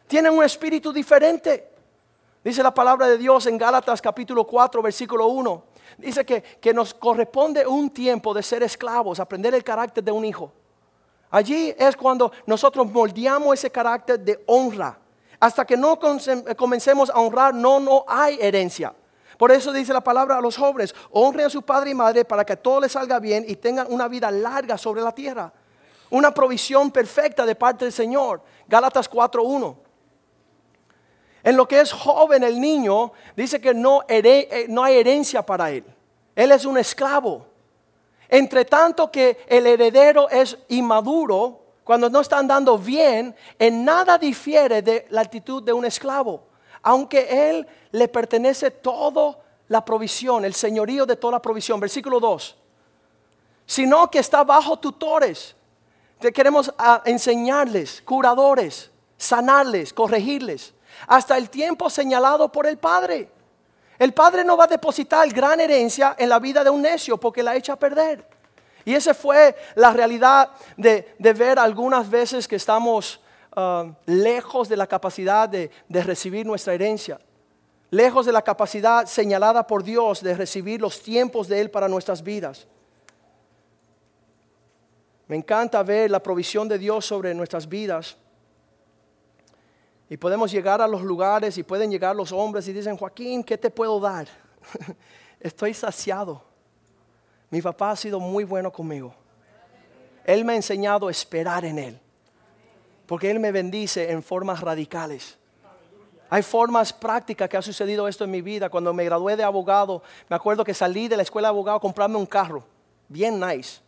Tienen 0.07 0.33
un 0.33 0.43
espíritu 0.43 0.91
diferente. 0.91 1.69
Dice 2.43 2.63
la 2.63 2.73
palabra 2.73 3.09
de 3.09 3.19
Dios 3.19 3.45
en 3.45 3.59
Gálatas 3.59 4.01
capítulo 4.01 4.47
4, 4.47 4.81
versículo 4.81 5.27
1. 5.27 5.74
Dice 5.99 6.25
que, 6.25 6.43
que 6.43 6.75
nos 6.75 6.95
corresponde 6.95 7.67
un 7.67 7.91
tiempo 7.91 8.35
de 8.35 8.43
ser 8.43 8.63
esclavos, 8.63 9.21
aprender 9.21 9.55
el 9.55 9.65
carácter 9.65 10.03
de 10.03 10.13
un 10.13 10.25
hijo. 10.25 10.53
Allí 11.31 11.75
es 11.77 11.97
cuando 11.97 12.31
nosotros 12.47 12.91
moldeamos 12.91 13.55
ese 13.55 13.71
carácter 13.71 14.21
de 14.21 14.43
honra 14.47 14.99
hasta 15.41 15.65
que 15.65 15.77
no 15.77 15.99
comencemos 16.57 17.11
a 17.11 17.21
honrar, 17.21 17.55
no, 17.55 17.79
no 17.79 18.05
hay 18.09 18.39
herencia. 18.41 18.95
Por 19.37 19.51
eso 19.53 19.73
dice 19.73 19.93
la 19.93 20.03
palabra 20.03 20.39
a 20.39 20.41
los 20.41 20.57
jóvenes, 20.57 20.95
honren 21.11 21.47
a 21.47 21.51
su 21.51 21.63
padre 21.63 21.91
y 21.91 21.95
madre 21.95 22.25
para 22.25 22.45
que 22.45 22.57
todo 22.57 22.81
les 22.81 22.93
salga 22.93 23.19
bien 23.19 23.45
y 23.47 23.57
tengan 23.57 23.87
una 23.91 24.09
vida 24.09 24.31
larga 24.31 24.79
sobre 24.79 25.03
la 25.03 25.13
tierra. 25.13 25.53
Una 26.11 26.33
provisión 26.33 26.91
perfecta 26.91 27.45
de 27.45 27.57
parte 27.57 27.85
del 27.85 27.93
Señor. 27.93 28.41
Gálatas 28.69 29.11
4.1. 29.11 29.77
En 31.45 31.59
lo 31.59 31.69
que 31.69 31.81
es 31.81 31.93
joven 31.93 32.43
el 32.43 32.59
niño, 32.59 33.13
dice 33.37 33.61
que 33.61 33.75
no, 33.75 34.03
eh, 34.09 34.65
no 34.71 34.83
hay 34.83 34.97
herencia 34.97 35.45
para 35.45 35.71
él. 35.71 35.85
Él 36.35 36.51
es 36.51 36.65
un 36.65 36.79
esclavo. 36.79 37.47
Entre 38.31 38.65
tanto 38.65 39.13
que 39.13 39.45
el 39.47 39.67
heredero 39.67 40.29
es 40.31 40.57
inmaduro, 40.69 41.61
cuando 41.85 42.09
no 42.09 42.21
está 42.21 42.39
andando 42.39 42.79
bien, 42.79 43.37
en 43.59 43.85
nada 43.85 44.17
difiere 44.17 44.81
de 44.81 45.07
la 45.11 45.21
actitud 45.21 45.63
de 45.63 45.75
un 45.75 45.85
esclavo. 45.85 46.45
Aunque 46.83 47.51
él 47.51 47.67
le 47.93 48.09
pertenece 48.09 48.71
toda 48.71 49.39
la 49.69 49.85
provisión, 49.85 50.45
el 50.45 50.55
señorío 50.55 51.07
de 51.07 51.17
toda 51.17 51.33
la 51.33 51.43
provisión. 51.43 51.79
Versículo 51.79 52.21
2. 52.21 52.57
Sino 53.67 54.11
que 54.11 54.19
está 54.19 54.45
bajo 54.45 54.79
tutores. 54.79 55.55
Te 56.19 56.33
queremos 56.33 56.73
ah, 56.79 57.03
enseñarles, 57.05 58.03
curadores, 58.03 58.91
sanarles, 59.17 59.93
corregirles, 59.93 60.74
hasta 61.07 61.37
el 61.37 61.51
tiempo 61.51 61.91
señalado 61.91 62.51
por 62.51 62.67
el 62.67 62.79
Padre. 62.79 63.29
El 63.99 64.13
Padre 64.13 64.45
no 64.45 64.57
va 64.57 64.65
a 64.65 64.69
depositar 64.69 65.29
gran 65.29 65.61
herencia 65.61 66.17
en 66.19 66.29
la 66.29 66.39
vida 66.39 66.65
de 66.65 66.71
un 66.71 66.83
necio 66.83 67.19
porque 67.19 67.43
la 67.43 67.55
echa 67.55 67.75
a 67.75 67.79
perder. 67.79 68.27
Y 68.85 68.95
esa 68.95 69.15
fue 69.15 69.57
la 69.77 69.93
realidad 69.93 70.51
de, 70.77 71.15
ver 71.19 71.59
algunas 71.59 72.09
veces 72.11 72.47
que 72.47 72.57
estamos 72.57 73.21
ah, 73.57 73.87
lejos 74.07 74.69
de 74.69 74.77
la 74.77 74.87
capacidad 74.87 75.49
de, 75.49 75.71
de 75.89 76.03
recibir 76.03 76.45
nuestra 76.45 76.75
herencia, 76.75 77.19
lejos 77.91 78.27
de 78.27 78.33
la 78.33 78.43
capacidad 78.43 79.07
señalada 79.07 79.67
por 79.67 79.83
Dios 79.83 80.23
de 80.23 80.35
recibir 80.35 80.81
los 80.81 81.01
tiempos 81.01 81.49
de 81.49 81.61
Él 81.61 81.71
para 81.71 81.89
nuestras 81.89 82.23
vidas. 82.23 82.67
Me 85.27 85.37
encanta 85.37 85.83
ver 85.83 86.11
la 86.11 86.23
provisión 86.23 86.69
de 86.69 86.79
Dios 86.79 87.07
sobre 87.07 87.35
nuestras 87.35 87.69
vidas. 87.69 88.17
Y 90.15 90.17
podemos 90.17 90.53
llegar 90.53 90.81
a 90.81 90.87
los 90.87 91.03
lugares 91.03 91.59
y 91.59 91.65
pueden 91.65 91.91
llegar 91.91 92.15
los 92.15 92.31
hombres 92.31 92.69
y 92.69 92.73
dicen, 92.73 92.97
Joaquín, 92.97 93.43
¿qué 93.43 93.59
te 93.59 93.69
puedo 93.69 93.99
dar? 93.99 94.29
Estoy 95.41 95.75
saciado. 95.75 96.41
Mi 97.51 97.61
papá 97.61 97.91
ha 97.91 97.97
sido 97.97 98.21
muy 98.21 98.45
bueno 98.45 98.71
conmigo. 98.71 99.13
Él 100.25 100.45
me 100.45 100.53
ha 100.53 100.57
enseñado 100.57 101.09
a 101.09 101.11
esperar 101.11 101.65
en 101.65 101.81
Él. 101.81 102.01
Porque 103.07 103.29
Él 103.29 103.41
me 103.41 103.51
bendice 103.51 104.13
en 104.13 104.23
formas 104.23 104.61
radicales. 104.61 105.37
Hay 106.31 106.45
formas 106.45 106.93
prácticas 106.93 107.49
que 107.49 107.57
ha 107.57 107.63
sucedido 107.63 108.07
esto 108.07 108.23
en 108.23 108.31
mi 108.31 108.41
vida. 108.41 108.69
Cuando 108.69 108.95
me 108.95 109.05
gradué 109.05 109.35
de 109.35 109.43
abogado, 109.43 110.01
me 110.29 110.37
acuerdo 110.37 110.63
que 110.63 110.75
salí 110.75 111.09
de 111.09 111.17
la 111.17 111.25
escuela 111.25 111.49
de 111.49 111.55
abogado 111.55 111.79
a 111.79 111.81
comprarme 111.81 112.19
un 112.19 112.27
carro. 112.27 112.63
Bien 113.09 113.41
nice. 113.41 113.81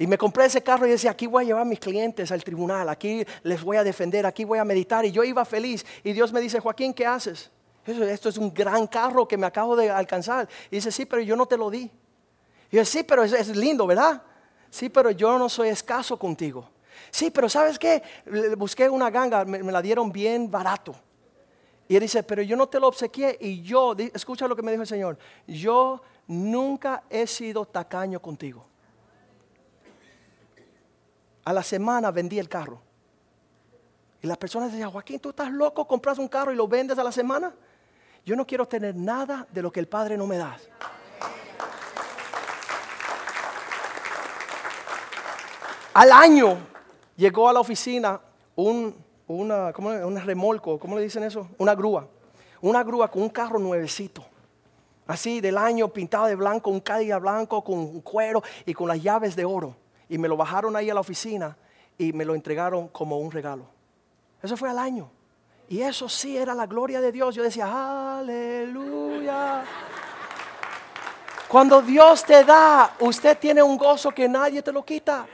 Y 0.00 0.06
me 0.06 0.16
compré 0.16 0.46
ese 0.46 0.62
carro 0.62 0.86
y 0.86 0.90
decía, 0.90 1.10
aquí 1.10 1.26
voy 1.26 1.44
a 1.44 1.46
llevar 1.48 1.60
a 1.60 1.66
mis 1.66 1.78
clientes 1.78 2.32
al 2.32 2.42
tribunal, 2.42 2.88
aquí 2.88 3.22
les 3.42 3.62
voy 3.62 3.76
a 3.76 3.84
defender, 3.84 4.24
aquí 4.24 4.46
voy 4.46 4.58
a 4.58 4.64
meditar. 4.64 5.04
Y 5.04 5.12
yo 5.12 5.22
iba 5.24 5.44
feliz. 5.44 5.84
Y 6.02 6.14
Dios 6.14 6.32
me 6.32 6.40
dice, 6.40 6.58
Joaquín, 6.58 6.94
¿qué 6.94 7.04
haces? 7.04 7.50
Esto 7.84 8.30
es 8.30 8.38
un 8.38 8.54
gran 8.54 8.86
carro 8.86 9.28
que 9.28 9.36
me 9.36 9.46
acabo 9.46 9.76
de 9.76 9.90
alcanzar. 9.90 10.48
Y 10.70 10.76
dice, 10.76 10.90
sí, 10.90 11.04
pero 11.04 11.20
yo 11.20 11.36
no 11.36 11.44
te 11.44 11.58
lo 11.58 11.68
di. 11.68 11.90
Y 12.70 12.76
yo, 12.76 12.84
sí, 12.86 13.02
pero 13.02 13.24
es, 13.24 13.54
lindo, 13.54 13.86
¿verdad? 13.86 14.22
Sí, 14.70 14.88
pero 14.88 15.10
yo 15.10 15.38
no 15.38 15.50
soy 15.50 15.68
escaso 15.68 16.18
contigo. 16.18 16.70
Sí, 17.10 17.30
pero 17.30 17.50
¿sabes 17.50 17.78
qué? 17.78 18.02
Busqué 18.56 18.88
una 18.88 19.10
ganga, 19.10 19.44
me, 19.44 19.62
me 19.62 19.70
la 19.70 19.82
dieron 19.82 20.10
bien 20.10 20.50
barato. 20.50 20.94
Y 21.88 21.96
él 21.96 22.00
dice, 22.00 22.22
pero 22.22 22.40
yo 22.40 22.56
no 22.56 22.66
te 22.70 22.80
lo 22.80 22.88
obsequié. 22.88 23.36
Y 23.38 23.60
yo, 23.60 23.94
escucha 24.14 24.48
lo 24.48 24.56
que 24.56 24.62
me 24.62 24.70
dijo 24.70 24.80
el 24.82 24.88
Señor, 24.88 25.18
yo 25.46 26.00
nunca 26.26 27.02
he 27.10 27.26
sido 27.26 27.66
tacaño 27.66 28.22
contigo 28.22 28.69
a 31.50 31.52
la 31.52 31.62
semana 31.64 32.12
vendí 32.12 32.38
el 32.38 32.48
carro. 32.48 32.80
Y 34.22 34.26
las 34.28 34.36
personas 34.36 34.70
decían, 34.70 34.90
Joaquín, 34.90 35.18
tú 35.18 35.30
estás 35.30 35.50
loco, 35.50 35.86
compras 35.86 36.18
un 36.18 36.28
carro 36.28 36.52
y 36.52 36.56
lo 36.56 36.68
vendes 36.68 36.96
a 36.96 37.02
la 37.02 37.10
semana. 37.10 37.52
Yo 38.24 38.36
no 38.36 38.46
quiero 38.46 38.68
tener 38.68 38.94
nada 38.94 39.46
de 39.50 39.60
lo 39.60 39.72
que 39.72 39.80
el 39.80 39.88
Padre 39.88 40.16
no 40.16 40.28
me 40.28 40.36
da. 40.36 40.56
Al 45.92 46.12
año 46.12 46.56
llegó 47.16 47.48
a 47.48 47.52
la 47.52 47.58
oficina 47.58 48.20
un, 48.54 48.94
una, 49.26 49.72
¿cómo, 49.72 49.90
un 49.90 50.20
remolco, 50.20 50.78
¿cómo 50.78 50.96
le 50.96 51.02
dicen 51.02 51.24
eso? 51.24 51.48
Una 51.58 51.74
grúa. 51.74 52.06
Una 52.60 52.84
grúa 52.84 53.10
con 53.10 53.22
un 53.22 53.30
carro 53.30 53.58
nuevecito. 53.58 54.24
Así 55.08 55.40
del 55.40 55.58
año 55.58 55.88
pintado 55.88 56.26
de 56.26 56.36
blanco, 56.36 56.70
un 56.70 56.78
cadilla 56.78 57.18
blanco 57.18 57.64
con 57.64 58.02
cuero 58.02 58.40
y 58.64 58.72
con 58.72 58.86
las 58.86 59.02
llaves 59.02 59.34
de 59.34 59.44
oro 59.44 59.79
y 60.10 60.18
me 60.18 60.28
lo 60.28 60.36
bajaron 60.36 60.76
ahí 60.76 60.90
a 60.90 60.94
la 60.94 61.00
oficina 61.00 61.56
y 61.96 62.12
me 62.12 62.24
lo 62.24 62.34
entregaron 62.34 62.88
como 62.88 63.18
un 63.18 63.30
regalo. 63.30 63.64
Eso 64.42 64.56
fue 64.56 64.68
al 64.68 64.78
año. 64.78 65.08
Y 65.68 65.80
eso 65.80 66.08
sí 66.08 66.36
era 66.36 66.52
la 66.52 66.66
gloria 66.66 67.00
de 67.00 67.12
Dios. 67.12 67.34
Yo 67.34 67.44
decía, 67.44 68.18
aleluya. 68.18 69.62
Cuando 71.46 71.80
Dios 71.80 72.24
te 72.24 72.44
da, 72.44 72.94
usted 72.98 73.38
tiene 73.38 73.62
un 73.62 73.78
gozo 73.78 74.10
que 74.10 74.28
nadie 74.28 74.62
te 74.62 74.72
lo 74.72 74.84
quita. 74.84 75.26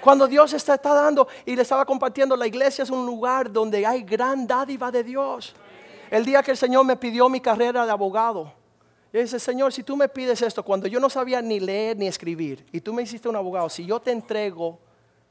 Cuando 0.00 0.26
Dios 0.26 0.52
está, 0.54 0.74
está 0.74 0.94
dando 0.94 1.28
y 1.44 1.54
le 1.54 1.62
estaba 1.62 1.84
compartiendo, 1.84 2.36
la 2.36 2.46
iglesia 2.46 2.84
es 2.84 2.90
un 2.90 3.04
lugar 3.04 3.52
donde 3.52 3.84
hay 3.84 4.02
gran 4.02 4.46
dádiva 4.46 4.90
de 4.90 5.04
Dios. 5.04 5.54
El 6.10 6.24
día 6.24 6.42
que 6.42 6.52
el 6.52 6.56
Señor 6.56 6.86
me 6.86 6.96
pidió 6.96 7.28
mi 7.28 7.40
carrera 7.40 7.84
de 7.84 7.92
abogado, 7.92 8.52
yo 9.16 9.22
dice, 9.22 9.40
Señor, 9.40 9.72
si 9.72 9.82
tú 9.82 9.96
me 9.96 10.10
pides 10.10 10.42
esto, 10.42 10.62
cuando 10.62 10.86
yo 10.86 11.00
no 11.00 11.08
sabía 11.08 11.40
ni 11.40 11.58
leer 11.58 11.96
ni 11.96 12.06
escribir, 12.06 12.66
y 12.70 12.82
tú 12.82 12.92
me 12.92 13.02
hiciste 13.02 13.30
un 13.30 13.36
abogado, 13.36 13.70
si 13.70 13.86
yo 13.86 13.98
te 13.98 14.10
entrego 14.10 14.78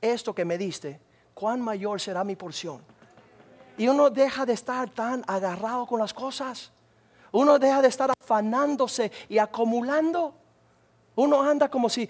esto 0.02 0.34
que 0.34 0.43
me 0.43 0.58
diste, 0.58 1.00
¿cuán 1.36 1.62
mayor 1.62 2.02
será 2.02 2.24
mi 2.24 2.36
porción? 2.36 2.82
Y 3.78 3.88
uno 3.88 4.10
deja 4.10 4.43
de 4.43 4.54
estar 4.54 4.89
tan 4.89 5.24
agarrado 5.28 5.86
con 5.86 6.00
las 6.00 6.15
cosas. 6.15 6.71
Uno 7.32 7.60
deja 7.60 7.80
de 7.84 7.89
estar 7.89 8.10
afanándose 8.10 9.12
y 9.30 9.38
acumulando. 9.38 10.34
Uno 11.15 11.43
anda 11.43 11.69
como 11.69 11.88
si 11.88 12.10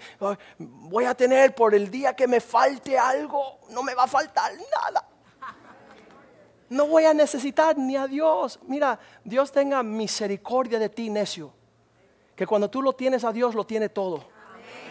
voy 0.58 1.04
a 1.04 1.14
tener 1.14 1.54
por 1.54 1.74
el 1.74 1.90
día 1.90 2.16
que 2.16 2.26
me 2.26 2.40
falte 2.40 2.98
algo, 2.98 3.58
no 3.68 3.82
me 3.82 3.92
va 3.92 4.04
a 4.04 4.08
faltar 4.08 4.50
nada. 4.54 5.06
No 6.70 6.86
voy 6.86 7.04
a 7.04 7.12
necesitar 7.12 7.76
ni 7.76 7.98
a 7.98 8.06
Dios. 8.06 8.58
Mira, 8.62 8.98
Dios 9.22 9.52
tenga 9.52 9.82
misericordia 9.82 10.78
de 10.78 10.88
ti, 10.88 11.10
necio 11.10 11.52
que 12.36 12.46
cuando 12.46 12.70
tú 12.70 12.82
lo 12.82 12.92
tienes 12.92 13.24
a 13.24 13.32
Dios, 13.32 13.54
lo 13.54 13.64
tiene 13.64 13.88
todo. 13.88 14.22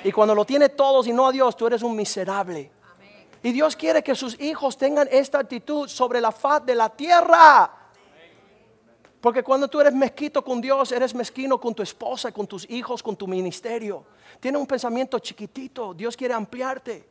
Y 0.04 0.12
cuando 0.12 0.36
lo 0.36 0.44
tiene 0.44 0.70
todos 0.70 1.08
y 1.08 1.14
no 1.14 1.28
a 1.28 1.32
Dios, 1.32 1.56
tú 1.56 1.68
eres 1.68 1.84
un 1.84 1.96
miserable. 1.96 2.72
Y 3.44 3.52
Dios 3.52 3.76
quiere 3.76 4.04
que 4.04 4.16
sus 4.16 4.40
hijos 4.42 4.76
tengan 4.76 5.08
esta 5.12 5.40
actitud 5.40 5.88
sobre 5.88 6.20
la 6.20 6.32
faz 6.32 6.66
de 6.66 6.74
la 6.74 6.90
tierra. 6.90 7.72
Porque 9.22 9.44
cuando 9.44 9.68
tú 9.68 9.80
eres 9.80 9.94
mezquito 9.94 10.44
con 10.44 10.60
Dios, 10.60 10.92
eres 10.92 11.14
mezquino 11.14 11.60
con 11.60 11.74
tu 11.74 11.84
esposa, 11.84 12.32
con 12.32 12.48
tus 12.48 12.70
hijos, 12.70 13.02
con 13.02 13.16
tu 13.16 13.28
ministerio. 13.28 14.04
Tiene 14.40 14.58
un 14.58 14.66
pensamiento 14.66 15.20
chiquitito. 15.20 15.94
Dios 15.94 16.18
quiere 16.18 16.34
ampliarte. 16.34 17.08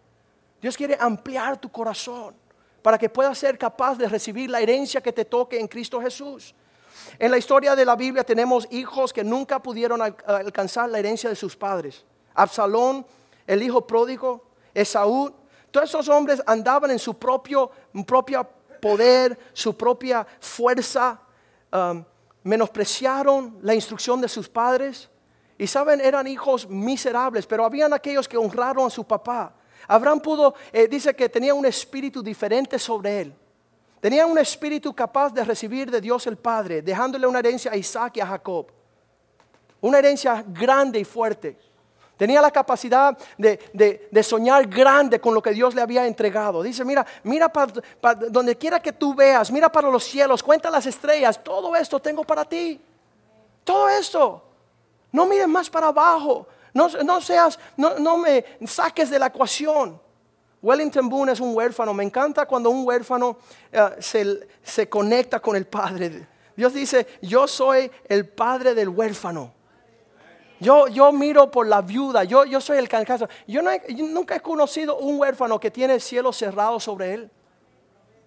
Dios 0.61 0.77
quiere 0.77 0.97
ampliar 0.99 1.61
tu 1.61 1.71
corazón 1.71 2.35
para 2.83 2.99
que 2.99 3.09
puedas 3.09 3.39
ser 3.39 3.57
capaz 3.57 3.97
de 3.97 4.09
recibir 4.09 4.51
la 4.51 4.61
herencia 4.61 5.01
que 5.01 5.13
te 5.13 5.25
toque 5.25 5.59
en 5.59 5.69
Cristo 5.69 6.01
Jesús. 6.01 6.55
En 7.19 7.31
la 7.31 7.39
historia 7.39 7.77
de 7.77 7.85
la 7.85 7.97
Biblia 7.97 8.25
tenemos 8.25 8.67
hijos 8.71 9.13
que 9.13 9.25
nunca 9.25 9.63
pudieron 9.63 10.01
alcanzar 10.03 10.89
la 10.89 10.99
herencia 10.99 11.29
de 11.29 11.37
sus 11.37 11.57
padres. 11.57 12.05
Absalón, 12.35 13.07
el 13.47 13.63
hijo 13.63 13.87
pródigo, 13.87 14.45
Esaú, 14.73 15.33
todos 15.71 15.89
esos 15.89 16.09
hombres 16.09 16.43
andaban 16.47 16.91
en 16.91 16.99
su 16.99 17.19
propio, 17.19 17.71
poder, 18.81 19.39
su 19.53 19.77
propia 19.77 20.27
fuerza, 20.41 21.21
um, 21.73 22.05
menospreciaron 22.43 23.59
la 23.63 23.75
instrucción 23.75 24.21
de 24.21 24.29
sus 24.29 24.49
padres. 24.49 25.09
Y 25.59 25.67
saben, 25.67 26.01
eran 26.01 26.27
hijos 26.27 26.69
miserables, 26.69 27.47
pero 27.47 27.65
habían 27.65 27.93
aquellos 27.93 28.29
que 28.29 28.37
honraron 28.37 28.87
a 28.87 28.91
su 28.91 29.05
papá. 29.05 29.55
Abraham 29.87 30.21
pudo, 30.21 30.55
eh, 30.73 30.89
dice 30.89 31.15
que 31.15 31.29
tenía 31.29 31.55
un 31.55 31.67
espíritu 31.67 32.23
diferente 32.23 32.79
sobre 32.79 33.21
él. 33.23 33.35
Tenía 34.05 34.27
un 34.27 34.37
espíritu 34.37 34.95
capaz 34.95 35.33
de 35.33 35.43
recibir 35.43 35.91
de 35.91 35.99
Dios 35.99 36.27
el 36.27 36.37
Padre, 36.37 36.83
dejándole 36.83 37.27
una 37.27 37.39
herencia 37.39 37.73
a 37.73 37.77
Isaac 37.77 38.19
y 38.19 38.21
a 38.21 38.27
Jacob. 38.27 38.67
Una 39.81 39.99
herencia 39.99 40.45
grande 40.47 41.01
y 41.01 41.07
fuerte. 41.07 41.57
Tenía 42.19 42.43
la 42.43 42.51
capacidad 42.51 43.17
de, 43.39 44.23
soñar 44.23 44.67
grande 44.67 45.19
con 45.23 45.33
lo 45.33 45.41
que 45.41 45.53
Dios 45.53 45.75
le 45.75 45.81
había 45.81 46.07
entregado. 46.07 46.63
Dice, 46.63 46.85
mira, 46.85 47.07
mira 47.23 47.51
para, 47.51 47.73
donde 48.29 48.59
quiera 48.59 48.79
que 48.79 48.93
tú 48.93 49.15
veas, 49.15 49.51
mira 49.51 49.73
para 49.73 49.89
los 49.89 50.05
cielos, 50.05 50.43
cuenta 50.43 50.71
las 50.71 50.85
estrellas, 50.85 51.43
todo 51.43 51.75
esto 51.75 51.99
tengo 51.99 52.25
para 52.25 52.45
ti. 52.45 52.79
Todo 53.65 53.89
esto. 53.89 54.43
No 55.13 55.25
mires 55.25 55.49
más 55.49 55.71
para 55.71 55.87
abajo. 55.87 56.47
No, 56.75 56.89
no 56.89 57.23
seas, 57.23 57.59
no, 57.75 57.99
no 57.99 58.19
me 58.19 58.45
saques 58.67 59.09
de 59.09 59.19
la 59.19 59.29
ecuación. 59.29 59.99
Wellington 60.65 61.11
Boone 61.11 61.33
es 61.33 61.41
un 61.41 61.55
huérfano. 61.55 61.93
Me 61.93 62.03
encanta 62.03 62.47
cuando 62.47 62.71
un 62.71 62.87
huérfano 62.87 63.37
eh, 63.71 64.49
se, 64.63 64.89
conecta 64.89 65.39
con 65.39 65.57
el 65.57 65.67
Padre. 65.67 66.27
Dios 66.57 66.73
dice, 66.73 67.07
yo 67.21 67.47
soy 67.47 67.91
el 68.09 68.27
Padre 68.27 68.75
del 68.75 68.89
huérfano. 68.89 69.53
Yo, 70.59 70.89
yo 70.89 71.13
miro 71.13 71.51
por 71.51 71.67
la 71.67 71.83
viuda, 71.83 72.25
yo, 72.25 72.47
yo 72.47 72.63
soy 72.63 72.79
el 72.79 72.89
caso. 72.89 73.29
Yo, 73.47 73.61
nunca 73.61 74.37
he 74.37 74.41
conocido 74.41 74.97
un 74.97 75.21
huérfano 75.21 75.61
que 75.61 75.71
tiene 75.71 75.95
el 75.95 76.01
cielo 76.01 76.33
cerrado 76.33 76.81
sobre 76.81 77.13
él. 77.13 77.31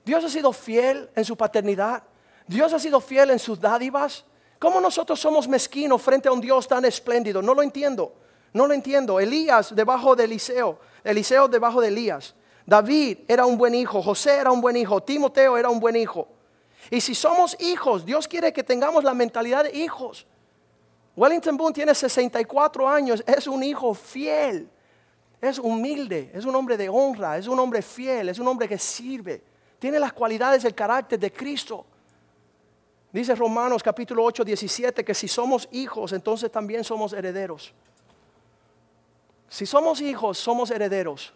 Dios 0.06 0.24
ha 0.24 0.30
sido 0.30 0.54
fiel 0.54 1.10
en 1.16 1.26
su 1.26 1.36
paternidad. 1.36 2.04
Dios 2.46 2.72
ha 2.72 2.78
sido 2.78 3.02
fiel 3.02 3.32
en 3.32 3.40
sus 3.40 3.60
dádivas. 3.60 4.26
¿Cómo 4.60 4.80
nosotros 4.80 5.20
somos 5.20 5.48
mezquinos 5.48 6.00
frente 6.04 6.30
a 6.30 6.32
un 6.32 6.42
Dios 6.42 6.68
tan 6.68 6.86
espléndido? 6.86 7.42
No 7.42 7.56
lo 7.56 7.64
entiendo. 7.64 8.14
No 8.54 8.68
lo 8.68 8.74
entiendo. 8.74 9.20
Elías 9.20 9.76
debajo 9.76 10.16
de 10.16 10.26
Eliseo, 10.26 10.80
Eliseo 11.04 11.48
debajo 11.48 11.82
de 11.82 11.90
Elías. 11.90 12.36
David 12.66 13.20
era 13.28 13.46
un 13.46 13.58
buen 13.58 13.74
hijo, 13.74 14.02
José 14.02 14.36
era 14.36 14.52
un 14.52 14.60
buen 14.60 14.76
hijo, 14.76 15.02
Timoteo 15.02 15.58
era 15.58 15.70
un 15.70 15.80
buen 15.80 15.96
hijo. 15.96 16.28
Y 16.92 17.02
si 17.02 17.16
somos 17.16 17.56
hijos, 17.62 18.06
Dios 18.06 18.28
quiere 18.28 18.52
que 18.52 18.64
tengamos 18.64 19.04
la 19.04 19.14
mentalidad 19.14 19.64
de 19.64 19.78
hijos. 19.78 20.26
Wellington 21.16 21.58
Boone 21.58 21.74
tiene 21.74 21.96
64 21.96 22.88
años, 22.88 23.24
es 23.26 23.48
un 23.48 23.64
hijo 23.64 23.94
fiel, 23.94 24.70
es 25.42 25.58
humilde, 25.58 26.30
es 26.34 26.46
un 26.46 26.56
hombre 26.56 26.78
de 26.78 26.90
honra, 26.90 27.38
es 27.38 27.48
un 27.48 27.60
hombre 27.60 27.82
fiel, 27.82 28.30
es 28.30 28.38
un 28.38 28.48
hombre 28.48 28.68
que 28.68 28.78
sirve, 28.78 29.42
tiene 29.80 30.00
las 30.00 30.14
cualidades 30.14 30.64
del 30.64 30.76
carácter 30.76 31.18
de 31.18 31.32
Cristo. 31.32 31.86
Dice 33.12 33.34
Romanos 33.34 33.82
capítulo 33.82 34.24
8, 34.26 34.44
17 34.44 35.04
que 35.04 35.14
si 35.14 35.28
somos 35.28 35.68
hijos, 35.72 36.14
entonces 36.14 36.52
también 36.52 36.84
somos 36.84 37.14
herederos. 37.14 37.74
Si 39.50 39.66
somos 39.66 40.02
hijos, 40.02 40.38
somos 40.38 40.72
herederos, 40.72 41.34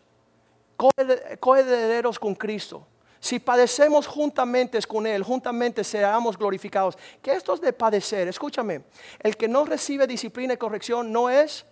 coherederos 1.40 2.20
con 2.20 2.36
Cristo. 2.36 2.86
Si 3.20 3.40
padecemos 3.40 4.08
juntamente 4.08 4.82
con 4.82 5.06
Él, 5.06 5.24
juntamente 5.24 5.84
seamos 5.84 6.38
glorificados. 6.38 6.98
Que 7.22 7.34
esto 7.34 7.54
es 7.54 7.62
de 7.62 7.72
padecer, 7.72 8.28
escúchame, 8.28 8.82
el 9.20 9.38
que 9.38 9.48
no 9.48 9.64
recibe 9.64 10.08
disciplina 10.08 10.56
y 10.56 10.58
corrección 10.58 11.12
no 11.12 11.30
es, 11.30 11.64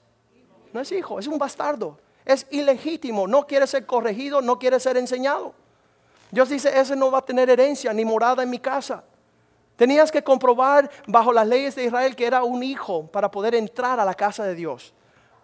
no 0.71 0.79
es 0.79 0.91
hijo, 0.91 1.17
es 1.17 1.25
un 1.25 1.39
bastardo, 1.39 1.97
es 2.23 2.45
ilegítimo, 2.51 3.27
no 3.27 3.47
quiere 3.47 3.65
ser 3.65 3.87
corregido, 3.87 4.41
no 4.41 4.59
quiere 4.59 4.79
ser 4.79 4.95
enseñado. 4.97 5.55
Dios 6.29 6.49
dice, 6.49 6.79
ese 6.79 6.95
no 6.95 7.09
va 7.09 7.17
a 7.17 7.25
tener 7.25 7.49
herencia 7.49 7.91
ni 7.93 8.05
morada 8.05 8.43
en 8.43 8.49
mi 8.51 8.59
casa. 8.59 9.03
Tenías 9.75 10.11
que 10.11 10.23
comprobar 10.23 10.89
bajo 11.07 11.33
las 11.33 11.47
leyes 11.47 11.73
de 11.75 11.85
Israel 11.85 12.15
que 12.15 12.27
era 12.27 12.43
un 12.43 12.61
hijo 12.61 13.07
para 13.07 13.31
poder 13.31 13.55
entrar 13.55 13.99
a 13.99 14.05
la 14.05 14.13
casa 14.13 14.43
de 14.43 14.53
Dios. 14.53 14.93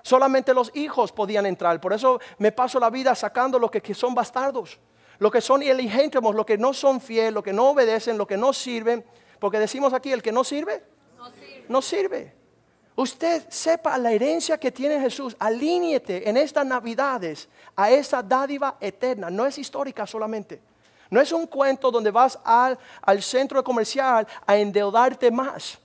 Solamente 0.05 0.53
los 0.53 0.69
hijos 0.75 1.11
podían 1.11 1.47
entrar. 1.47 1.81
Por 1.81 1.91
eso 1.91 2.19
me 2.37 2.51
paso 2.51 2.79
la 2.79 2.91
vida 2.91 3.15
sacando 3.15 3.57
los 3.57 3.71
que 3.71 3.95
son 3.95 4.13
bastardos. 4.13 4.77
Lo 5.17 5.31
que 5.31 5.41
son 5.41 5.63
ilegítimos, 5.63 6.35
lo 6.35 6.45
que 6.45 6.59
no 6.59 6.75
son 6.75 7.01
fieles, 7.01 7.33
lo 7.33 7.41
que 7.41 7.51
no 7.51 7.71
obedecen, 7.71 8.15
lo 8.15 8.27
que 8.27 8.37
no 8.37 8.53
sirven. 8.53 9.03
Porque 9.39 9.57
decimos 9.57 9.93
aquí, 9.93 10.11
el 10.11 10.21
que 10.21 10.31
no 10.31 10.43
sirve, 10.43 10.83
no 11.17 11.31
sirve. 11.31 11.65
No 11.67 11.81
sirve. 11.81 12.35
Usted 12.95 13.47
sepa 13.49 13.97
la 13.97 14.11
herencia 14.11 14.59
que 14.59 14.71
tiene 14.71 15.01
Jesús. 15.01 15.35
Alíñete 15.39 16.29
en 16.29 16.37
estas 16.37 16.67
navidades 16.67 17.49
a 17.75 17.89
esa 17.89 18.21
dádiva 18.21 18.77
eterna. 18.79 19.31
No 19.31 19.47
es 19.47 19.57
histórica 19.57 20.05
solamente. 20.05 20.61
No 21.09 21.19
es 21.19 21.31
un 21.31 21.47
cuento 21.47 21.89
donde 21.89 22.11
vas 22.11 22.37
al, 22.43 22.77
al 23.01 23.23
centro 23.23 23.63
comercial 23.63 24.27
a 24.45 24.55
endeudarte 24.55 25.31
más 25.31 25.79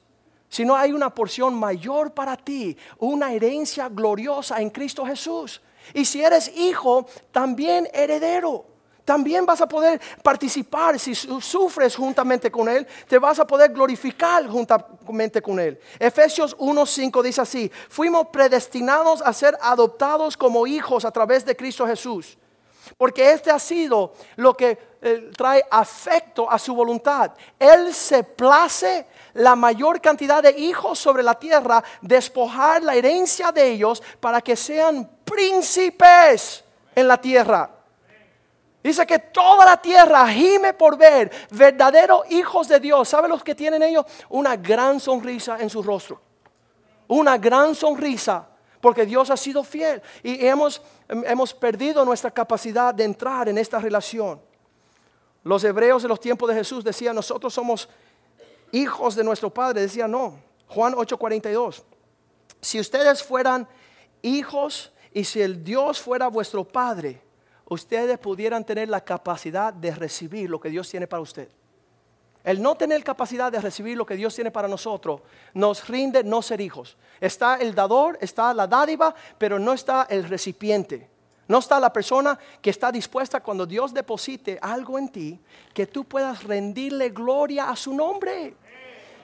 sino 0.51 0.77
hay 0.77 0.93
una 0.93 1.15
porción 1.15 1.55
mayor 1.55 2.13
para 2.13 2.37
ti, 2.37 2.77
una 2.99 3.33
herencia 3.33 3.89
gloriosa 3.89 4.61
en 4.61 4.69
Cristo 4.69 5.07
Jesús. 5.07 5.63
Y 5.95 6.05
si 6.05 6.23
eres 6.23 6.51
hijo, 6.55 7.07
también 7.31 7.89
heredero. 7.95 8.67
También 9.05 9.47
vas 9.47 9.61
a 9.61 9.69
poder 9.69 10.01
participar 10.23 10.99
si 10.99 11.15
sufres 11.15 11.97
juntamente 11.97 12.51
con 12.51 12.69
Él, 12.69 12.87
te 13.09 13.19
vas 13.19 13.41
a 13.41 13.47
poder 13.47 13.73
glorificar 13.73 14.47
juntamente 14.47 15.41
con 15.41 15.59
Él. 15.59 15.81
Efesios 15.99 16.57
1.5 16.57 17.23
dice 17.23 17.41
así, 17.41 17.73
fuimos 17.89 18.29
predestinados 18.29 19.23
a 19.23 19.33
ser 19.33 19.57
adoptados 19.61 20.37
como 20.37 20.67
hijos 20.67 21.05
a 21.05 21.11
través 21.11 21.45
de 21.45 21.57
Cristo 21.57 21.87
Jesús. 21.87 22.39
Porque 22.97 23.33
este 23.33 23.51
ha 23.51 23.59
sido 23.59 24.15
lo 24.37 24.57
que 24.57 24.79
eh, 25.03 25.31
trae 25.37 25.65
afecto 25.71 26.51
a 26.51 26.59
su 26.59 26.75
voluntad. 26.75 27.33
Él 27.59 27.95
se 27.95 28.23
place 28.23 29.07
la 29.35 29.57
mayor 29.57 30.01
cantidad 30.01 30.43
de 30.43 30.53
hijos 30.53 30.99
sobre 30.99 31.23
la 31.23 31.35
tierra, 31.35 31.83
despojar 32.01 32.83
la 32.83 32.95
herencia 32.95 33.53
de 33.53 33.73
ellos 33.73 34.03
para 34.21 34.40
que 34.40 34.57
sean 34.57 35.09
príncipes 35.25 36.64
en 36.95 37.09
la 37.09 37.21
tierra. 37.21 37.71
Dice 38.83 39.07
que 39.07 39.19
toda 39.19 39.66
la 39.66 39.77
tierra 39.77 40.27
gime 40.29 40.73
por 40.73 40.97
ver 40.97 41.31
verdaderos 41.51 42.23
hijos 42.31 42.66
de 42.66 42.81
Dios. 42.81 43.09
¿Sabe 43.09 43.29
los 43.29 43.45
que 43.45 43.55
tienen 43.55 43.83
ellos? 43.83 44.07
Una 44.31 44.57
gran 44.57 44.99
sonrisa 44.99 45.59
en 45.61 45.69
su 45.69 45.83
rostro. 45.83 46.21
Una 47.09 47.37
gran 47.37 47.75
sonrisa 47.75 48.47
porque 48.81 49.05
Dios 49.05 49.31
ha 49.31 49.37
sido 49.37 49.62
fiel 49.62 50.01
y 50.23 50.47
hemos, 50.47 50.81
hemos 51.09 51.53
perdido 51.53 52.05
nuestra 52.05 52.31
capacidad 52.31 52.95
de 52.95 53.05
entrar 53.05 53.49
en 53.49 53.59
esta 53.59 53.79
relación. 53.79 54.40
Los 55.43 55.64
hebreos 55.64 56.03
de 56.03 56.09
los 56.09 56.21
tiempos 56.21 56.49
de 56.49 56.55
Jesús 56.55 56.85
decían, 56.85 57.14
nosotros 57.14 57.53
somos 57.53 57.88
hijos 58.73 59.15
de 59.15 59.25
nuestro 59.25 59.51
Padre. 59.53 59.83
Decía, 59.83 60.09
no, 60.09 60.39
Juan 60.69 60.95
8:42. 60.95 61.83
Si 62.61 62.79
ustedes 62.79 63.23
fueran 63.23 63.67
hijos 64.23 64.93
y 65.13 65.25
si 65.25 65.41
el 65.41 65.65
Dios 65.65 66.01
fuera 66.01 66.29
vuestro 66.29 66.65
Padre, 66.65 67.23
ustedes 67.67 68.19
pudieran 68.19 68.65
tener 68.65 68.89
la 68.89 69.03
capacidad 69.03 69.73
de 69.73 69.95
recibir 69.95 70.51
lo 70.51 70.61
que 70.61 70.71
Dios 70.71 70.89
tiene 70.89 71.07
para 71.07 71.23
usted. 71.23 71.49
El 72.43 72.63
no 72.63 72.75
tener 72.75 73.05
capacidad 73.05 73.53
de 73.53 73.61
recibir 73.61 73.99
lo 73.99 74.07
que 74.07 74.17
Dios 74.17 74.35
tiene 74.35 74.51
para 74.51 74.67
nosotros 74.67 75.21
nos 75.53 75.87
rinde 75.89 76.25
no 76.25 76.41
ser 76.41 76.61
hijos. 76.61 76.97
Está 77.21 77.57
el 77.57 77.75
dador, 77.75 78.17
está 78.21 78.55
la 78.55 78.67
dádiva, 78.67 79.15
pero 79.37 79.59
no 79.59 79.75
está 79.75 80.07
el 80.09 80.25
recipiente. 80.25 81.10
No 81.51 81.59
está 81.59 81.81
la 81.81 81.93
persona 81.93 82.39
que 82.63 82.71
está 82.71 82.93
dispuesta 82.93 83.41
cuando 83.41 83.67
Dios 83.67 83.93
deposite 83.93 84.57
algo 84.63 84.97
en 84.97 85.09
ti, 85.09 85.41
que 85.75 85.85
tú 85.85 86.05
puedas 86.05 86.45
rendirle 86.45 87.09
gloria 87.09 87.69
a 87.69 87.75
su 87.75 87.93
nombre. 87.93 88.55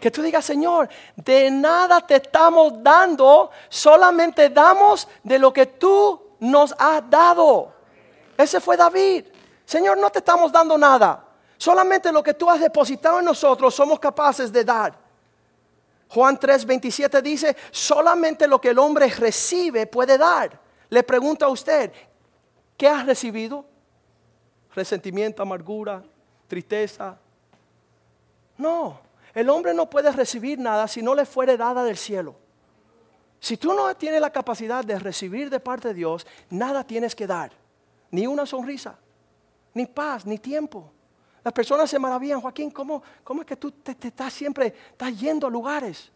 Que 0.01 0.11
tú 0.11 0.23
digas, 0.23 0.45
Señor, 0.45 0.89
de 1.15 1.49
nada 1.53 2.01
te 2.01 2.17
estamos 2.17 2.83
dando, 2.83 3.53
solamente 3.69 4.51
damos 4.51 5.07
de 5.23 5.39
lo 5.39 5.53
que 5.53 5.67
tú 5.67 6.21
nos 6.41 6.75
has 6.77 7.09
dado. 7.09 7.73
Ese 8.37 8.61
fue 8.61 8.77
David. 8.77 9.27
Señor, 9.65 9.97
no 9.97 10.11
te 10.11 10.19
estamos 10.19 10.51
dando 10.51 10.77
nada. 10.77 11.25
Solamente 11.57 12.11
lo 12.11 12.25
que 12.25 12.35
tú 12.35 12.51
has 12.51 12.59
depositado 12.59 13.21
en 13.21 13.25
nosotros 13.25 13.73
somos 13.73 14.01
capaces 14.01 14.51
de 14.51 14.65
dar. 14.65 14.99
Juan 16.09 16.37
3:27 16.41 17.23
dice, 17.23 17.57
solamente 17.71 18.49
lo 18.49 18.61
que 18.61 18.71
el 18.71 18.81
hombre 18.81 19.07
recibe 19.11 19.87
puede 19.87 20.19
dar. 20.19 20.67
Le 20.89 21.03
pregunta 21.03 21.47
a 21.47 21.49
usted, 21.49 21.93
¿qué 22.77 22.89
has 22.89 23.07
recibido? 23.07 23.65
Resentimiento, 24.75 25.43
amargura, 25.43 26.03
tristeza. 26.47 27.19
No, 28.59 29.01
el 29.35 29.49
hombre 29.51 29.75
no 29.75 29.89
puede 29.89 30.11
recibir 30.12 30.59
nada 30.59 30.89
si 30.89 31.03
no 31.03 31.15
le 31.15 31.27
fuere 31.27 31.57
dada 31.57 31.85
del 31.85 31.97
cielo. 31.97 32.37
Si 33.39 33.57
tú 33.57 33.75
no 33.75 33.95
tienes 33.97 34.21
la 34.21 34.31
capacidad 34.31 34.85
de 34.85 34.99
recibir 34.99 35.51
de 35.51 35.61
parte 35.61 35.89
de 35.89 35.95
Dios, 35.95 36.27
nada 36.51 36.85
tienes 36.85 37.15
que 37.15 37.27
dar 37.27 37.53
ni 38.11 38.27
una 38.27 38.47
sonrisa, 38.47 38.99
ni 39.75 39.87
paz, 39.87 40.25
ni 40.25 40.39
tiempo. 40.39 40.91
Las 41.45 41.53
personas 41.53 41.89
se 41.89 41.99
maravillan, 41.99 42.41
Joaquín, 42.41 42.71
¿cómo, 42.71 43.03
cómo 43.23 43.43
es 43.43 43.47
que 43.47 43.57
tú 43.57 43.71
te, 43.71 43.93
estás 43.93 44.33
siempre, 44.33 44.75
estás 44.91 45.19
yendo 45.19 45.47
a 45.47 45.51
lugares? 45.51 46.11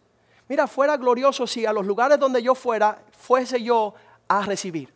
Mira, 0.48 0.66
fuera 0.66 0.96
glorioso 0.96 1.46
si 1.46 1.64
a 1.64 1.72
los 1.72 1.86
lugares 1.86 2.18
donde 2.18 2.42
yo 2.42 2.54
fuera, 2.54 3.04
fuese 3.12 3.62
yo 3.62 3.94
a 4.26 4.42
recibir. 4.42 4.92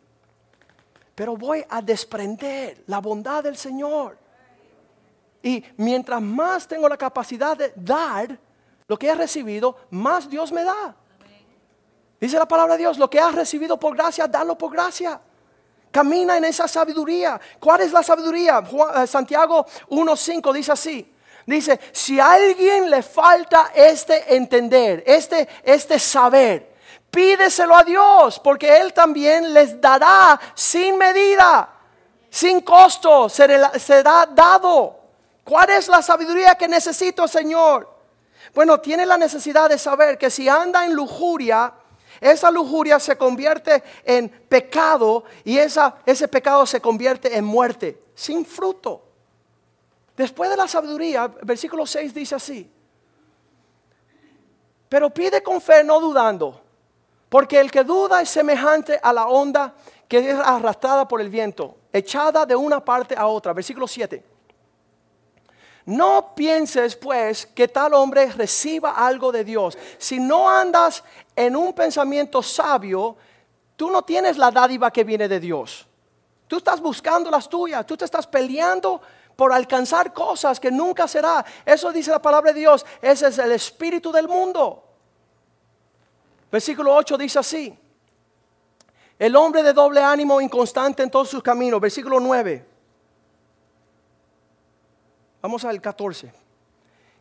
Pero 1.14 1.36
voy 1.36 1.64
a 1.68 1.80
desprender 1.80 2.82
la 2.86 3.00
bondad 3.00 3.44
del 3.44 3.56
Señor. 3.56 4.18
Y 5.42 5.62
mientras 5.76 6.20
más 6.20 6.66
tengo 6.66 6.88
la 6.88 6.96
capacidad 6.96 7.56
de 7.56 7.72
dar 7.76 8.38
lo 8.88 8.98
que 8.98 9.08
he 9.08 9.14
recibido, 9.14 9.76
más 9.90 10.28
Dios 10.28 10.50
me 10.50 10.64
da. 10.64 10.94
Dice 12.20 12.38
la 12.38 12.48
palabra 12.48 12.74
de 12.74 12.80
Dios, 12.80 12.98
lo 12.98 13.10
que 13.10 13.20
has 13.20 13.34
recibido 13.34 13.78
por 13.78 13.94
gracia, 13.94 14.26
dalo 14.26 14.56
por 14.56 14.72
gracia. 14.72 15.20
Camina 15.90 16.36
en 16.36 16.44
esa 16.46 16.66
sabiduría. 16.66 17.40
¿Cuál 17.60 17.82
es 17.82 17.92
la 17.92 18.02
sabiduría? 18.02 18.64
Eh, 18.96 19.06
Santiago 19.06 19.64
1.5 19.90 20.52
dice 20.52 20.72
así. 20.72 21.14
Dice, 21.46 21.78
si 21.92 22.18
a 22.18 22.32
alguien 22.32 22.88
le 22.88 23.02
falta 23.02 23.70
este 23.74 24.34
entender, 24.34 25.04
este, 25.06 25.46
este 25.62 25.98
saber, 25.98 26.73
pídeselo 27.14 27.76
a 27.76 27.84
Dios, 27.84 28.40
porque 28.40 28.76
Él 28.76 28.92
también 28.92 29.54
les 29.54 29.80
dará 29.80 30.38
sin 30.54 30.98
medida, 30.98 31.70
sin 32.28 32.60
costo, 32.60 33.28
será 33.28 34.26
dado. 34.26 34.98
¿Cuál 35.44 35.70
es 35.70 35.88
la 35.88 36.02
sabiduría 36.02 36.56
que 36.56 36.66
necesito, 36.66 37.28
Señor? 37.28 37.88
Bueno, 38.52 38.80
tiene 38.80 39.06
la 39.06 39.16
necesidad 39.16 39.68
de 39.68 39.78
saber 39.78 40.18
que 40.18 40.30
si 40.30 40.48
anda 40.48 40.84
en 40.84 40.94
lujuria, 40.94 41.72
esa 42.20 42.50
lujuria 42.50 42.98
se 42.98 43.16
convierte 43.16 43.82
en 44.04 44.28
pecado 44.28 45.24
y 45.44 45.58
esa, 45.58 45.96
ese 46.04 46.26
pecado 46.26 46.66
se 46.66 46.80
convierte 46.80 47.36
en 47.36 47.44
muerte, 47.44 48.00
sin 48.14 48.44
fruto. 48.44 49.02
Después 50.16 50.50
de 50.50 50.56
la 50.56 50.66
sabiduría, 50.66 51.28
versículo 51.42 51.86
6 51.86 52.14
dice 52.14 52.34
así, 52.34 52.70
pero 54.88 55.10
pide 55.10 55.42
con 55.42 55.60
fe 55.60 55.82
no 55.82 56.00
dudando, 56.00 56.63
porque 57.34 57.58
el 57.58 57.68
que 57.68 57.82
duda 57.82 58.22
es 58.22 58.28
semejante 58.28 59.00
a 59.02 59.12
la 59.12 59.26
onda 59.26 59.74
que 60.06 60.30
es 60.30 60.36
arrastrada 60.36 61.08
por 61.08 61.20
el 61.20 61.28
viento, 61.28 61.78
echada 61.92 62.46
de 62.46 62.54
una 62.54 62.78
parte 62.84 63.16
a 63.18 63.26
otra. 63.26 63.52
Versículo 63.52 63.88
7. 63.88 64.24
No 65.86 66.32
pienses 66.36 66.94
pues 66.94 67.44
que 67.46 67.66
tal 67.66 67.92
hombre 67.94 68.30
reciba 68.30 68.92
algo 68.92 69.32
de 69.32 69.42
Dios. 69.42 69.76
Si 69.98 70.20
no 70.20 70.48
andas 70.48 71.02
en 71.34 71.56
un 71.56 71.72
pensamiento 71.72 72.40
sabio, 72.40 73.16
tú 73.74 73.90
no 73.90 74.02
tienes 74.02 74.38
la 74.38 74.52
dádiva 74.52 74.92
que 74.92 75.02
viene 75.02 75.26
de 75.26 75.40
Dios. 75.40 75.88
Tú 76.46 76.58
estás 76.58 76.80
buscando 76.80 77.32
las 77.32 77.48
tuyas, 77.48 77.84
tú 77.84 77.96
te 77.96 78.04
estás 78.04 78.28
peleando 78.28 79.02
por 79.34 79.52
alcanzar 79.52 80.12
cosas 80.12 80.60
que 80.60 80.70
nunca 80.70 81.08
será. 81.08 81.44
Eso 81.66 81.90
dice 81.90 82.12
la 82.12 82.22
palabra 82.22 82.52
de 82.52 82.60
Dios, 82.60 82.86
ese 83.02 83.26
es 83.26 83.38
el 83.38 83.50
espíritu 83.50 84.12
del 84.12 84.28
mundo. 84.28 84.83
Versículo 86.54 86.94
8 86.94 87.18
dice 87.18 87.40
así, 87.40 87.76
el 89.18 89.34
hombre 89.34 89.60
de 89.64 89.72
doble 89.72 90.00
ánimo, 90.00 90.40
inconstante 90.40 91.02
en 91.02 91.10
todos 91.10 91.28
sus 91.28 91.42
caminos. 91.42 91.80
Versículo 91.80 92.20
9. 92.20 92.64
Vamos 95.42 95.64
al 95.64 95.80
14. 95.80 96.32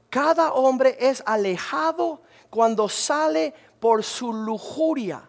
Cada 0.07 0.53
hombre 0.53 0.95
es 0.99 1.23
alejado 1.25 2.21
cuando 2.51 2.87
sale 2.87 3.55
por 3.79 4.03
su 4.03 4.31
lujuria. 4.31 5.27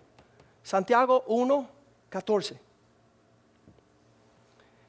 Santiago 0.62 1.24
1, 1.26 1.66
14. 2.10 2.60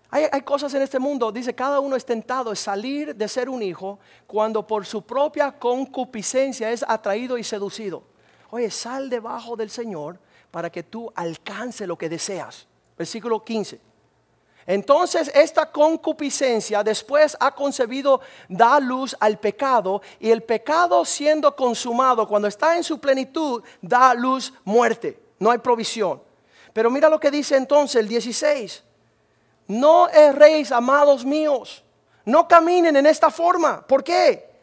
Hay, 0.10 0.41
cosas 0.41 0.73
en 0.73 0.82
este 0.82 0.99
mundo, 0.99 1.32
dice, 1.32 1.56
cada 1.56 1.80
uno 1.80 1.95
es 1.95 2.06
tentado 2.06 2.49
de 2.49 2.58
salir 2.58 3.15
de 3.15 3.30
ser 3.30 3.47
un 3.47 3.63
hijo 3.63 3.97
cuando 4.28 4.67
por 4.67 4.86
su 4.86 5.04
propia 5.04 5.58
concupiscencia 5.58 6.69
es 6.69 6.84
atraído 6.86 7.38
y 7.38 7.45
seducido. 7.45 8.13
Oye, 8.56 8.72
sal 8.72 9.10
debajo 9.10 9.58
del 9.58 9.70
Señor 9.70 10.18
para 10.50 10.70
que 10.70 10.82
tú 10.82 11.12
alcance 11.13 11.86
lo 11.86 11.98
que 11.98 12.08
deseas. 12.08 12.65
Versículo 12.98 13.44
15. 13.44 13.82
Entonces 14.65 15.30
esta 15.36 15.70
concupiscencia 15.70 16.82
después 16.82 17.36
ha 17.41 17.54
concebido, 17.54 18.22
da 18.48 18.80
luz 18.80 19.13
al 19.20 19.39
pecado 19.39 20.02
y 20.22 20.30
el 20.32 20.41
pecado 20.41 21.04
siendo 21.04 21.54
consumado, 21.54 22.26
cuando 22.30 22.48
está 22.48 22.78
en 22.78 22.86
su 22.86 22.98
plenitud, 22.98 23.62
da 23.82 24.13
luz 24.13 24.54
muerte. 24.63 25.20
No 25.38 25.52
hay 25.52 25.58
provisión. 25.58 26.24
Pero 26.72 26.89
mira 26.89 27.10
lo 27.10 27.20
que 27.20 27.32
dice 27.32 27.58
entonces 27.58 27.98
el 27.98 28.08
16. 28.08 28.86
No 29.68 30.08
erréis, 30.08 30.72
amados 30.72 31.26
míos. 31.26 31.84
No 32.24 32.48
caminen 32.48 32.96
en 32.96 33.06
esta 33.06 33.30
forma. 33.30 33.86
¿Por 33.86 34.02
qué? 34.02 34.55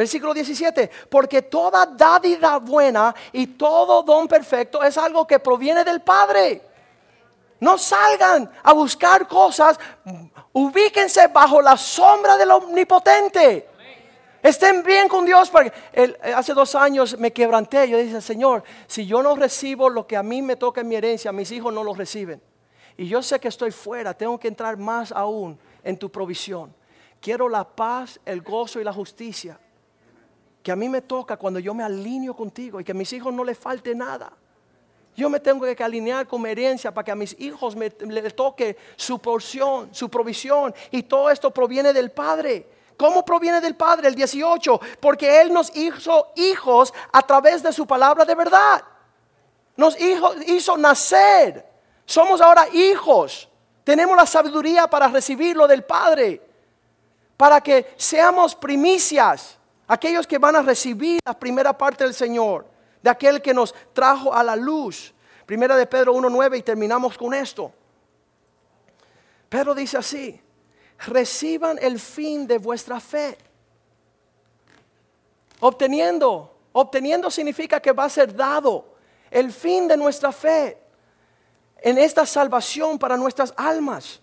Versículo 0.00 0.32
17, 0.32 0.90
porque 1.10 1.42
toda 1.42 1.84
dádiva 1.84 2.56
buena 2.56 3.14
y 3.32 3.48
todo 3.48 4.02
don 4.02 4.26
perfecto 4.26 4.82
es 4.82 4.96
algo 4.96 5.26
que 5.26 5.38
proviene 5.38 5.84
del 5.84 6.00
Padre. 6.00 6.62
No 7.60 7.76
salgan 7.76 8.50
a 8.62 8.72
buscar 8.72 9.28
cosas, 9.28 9.78
ubíquense 10.54 11.26
bajo 11.26 11.60
la 11.60 11.76
sombra 11.76 12.38
del 12.38 12.50
omnipotente. 12.50 13.68
Estén 14.42 14.82
bien 14.82 15.06
con 15.06 15.26
Dios. 15.26 15.50
Porque 15.50 15.70
hace 16.34 16.54
dos 16.54 16.74
años 16.74 17.18
me 17.18 17.30
quebranté. 17.30 17.86
Yo 17.86 17.98
dije, 17.98 18.22
Señor, 18.22 18.64
si 18.86 19.04
yo 19.04 19.22
no 19.22 19.36
recibo 19.36 19.90
lo 19.90 20.06
que 20.06 20.16
a 20.16 20.22
mí 20.22 20.40
me 20.40 20.56
toca 20.56 20.80
en 20.80 20.88
mi 20.88 20.96
herencia, 20.96 21.30
mis 21.30 21.50
hijos 21.50 21.74
no 21.74 21.84
lo 21.84 21.92
reciben. 21.92 22.40
Y 22.96 23.06
yo 23.06 23.22
sé 23.22 23.38
que 23.38 23.48
estoy 23.48 23.70
fuera, 23.70 24.14
tengo 24.14 24.40
que 24.40 24.48
entrar 24.48 24.78
más 24.78 25.12
aún 25.12 25.58
en 25.84 25.98
tu 25.98 26.10
provisión. 26.10 26.74
Quiero 27.20 27.50
la 27.50 27.64
paz, 27.64 28.18
el 28.24 28.40
gozo 28.40 28.80
y 28.80 28.84
la 28.84 28.94
justicia 28.94 29.60
que 30.62 30.72
a 30.72 30.76
mí 30.76 30.88
me 30.88 31.02
toca 31.02 31.36
cuando 31.36 31.58
yo 31.58 31.74
me 31.74 31.82
alineo 31.82 32.34
contigo 32.34 32.80
y 32.80 32.84
que 32.84 32.92
a 32.92 32.94
mis 32.94 33.12
hijos 33.12 33.32
no 33.32 33.44
les 33.44 33.58
falte 33.58 33.94
nada. 33.94 34.32
Yo 35.16 35.28
me 35.28 35.40
tengo 35.40 35.66
que 35.74 35.84
alinear 35.84 36.26
con 36.26 36.42
mi 36.42 36.50
herencia 36.50 36.92
para 36.92 37.04
que 37.04 37.10
a 37.10 37.16
mis 37.16 37.38
hijos 37.40 37.74
me, 37.74 37.90
les 38.06 38.34
toque 38.34 38.76
su 38.96 39.18
porción, 39.18 39.88
su 39.92 40.08
provisión. 40.08 40.74
Y 40.90 41.02
todo 41.02 41.30
esto 41.30 41.50
proviene 41.50 41.92
del 41.92 42.10
Padre. 42.10 42.66
¿Cómo 42.96 43.24
proviene 43.24 43.60
del 43.60 43.74
Padre? 43.74 44.08
El 44.08 44.14
18. 44.14 44.80
Porque 45.00 45.40
Él 45.40 45.52
nos 45.52 45.74
hizo 45.76 46.32
hijos 46.36 46.94
a 47.12 47.22
través 47.22 47.62
de 47.62 47.72
su 47.72 47.86
palabra 47.86 48.24
de 48.24 48.34
verdad. 48.34 48.84
Nos 49.76 50.00
hizo, 50.00 50.34
hizo 50.46 50.76
nacer 50.76 51.70
somos 52.10 52.40
ahora 52.40 52.68
hijos. 52.72 53.48
Tenemos 53.84 54.16
la 54.16 54.26
sabiduría 54.26 54.88
para 54.88 55.06
recibirlo 55.06 55.68
del 55.68 55.84
Padre. 55.84 56.42
Para 57.36 57.60
que 57.60 57.94
seamos 57.96 58.56
primicias. 58.56 59.56
Aquellos 59.92 60.24
que 60.24 60.38
van 60.38 60.54
a 60.54 60.62
recibir 60.62 61.18
la 61.26 61.36
primera 61.36 61.76
parte 61.76 62.04
del 62.04 62.14
Señor. 62.14 62.64
De 63.02 63.10
aquel 63.10 63.42
que 63.42 63.52
nos 63.52 63.74
trajo 63.92 64.32
a 64.32 64.44
la 64.44 64.54
luz. 64.54 65.12
Primera 65.44 65.76
de 65.76 65.84
Pedro 65.84 66.14
1.9 66.14 66.58
y 66.58 66.62
terminamos 66.62 67.18
con 67.18 67.34
esto. 67.34 67.72
Pedro 69.48 69.74
dice 69.74 69.98
así. 69.98 70.40
Reciban 70.96 71.76
el 71.82 71.98
fin 71.98 72.46
de 72.46 72.58
vuestra 72.58 73.00
fe. 73.00 73.36
Obteniendo. 75.58 76.56
Obteniendo 76.70 77.28
significa 77.28 77.80
que 77.80 77.90
va 77.90 78.04
a 78.04 78.10
ser 78.10 78.32
dado. 78.32 78.94
El 79.28 79.52
fin 79.52 79.88
de 79.88 79.96
nuestra 79.96 80.30
fe 80.30 80.80
en 81.78 81.98
esta 81.98 82.24
salvación 82.24 82.96
para 82.96 83.16
nuestras 83.16 83.52
almas. 83.56 84.20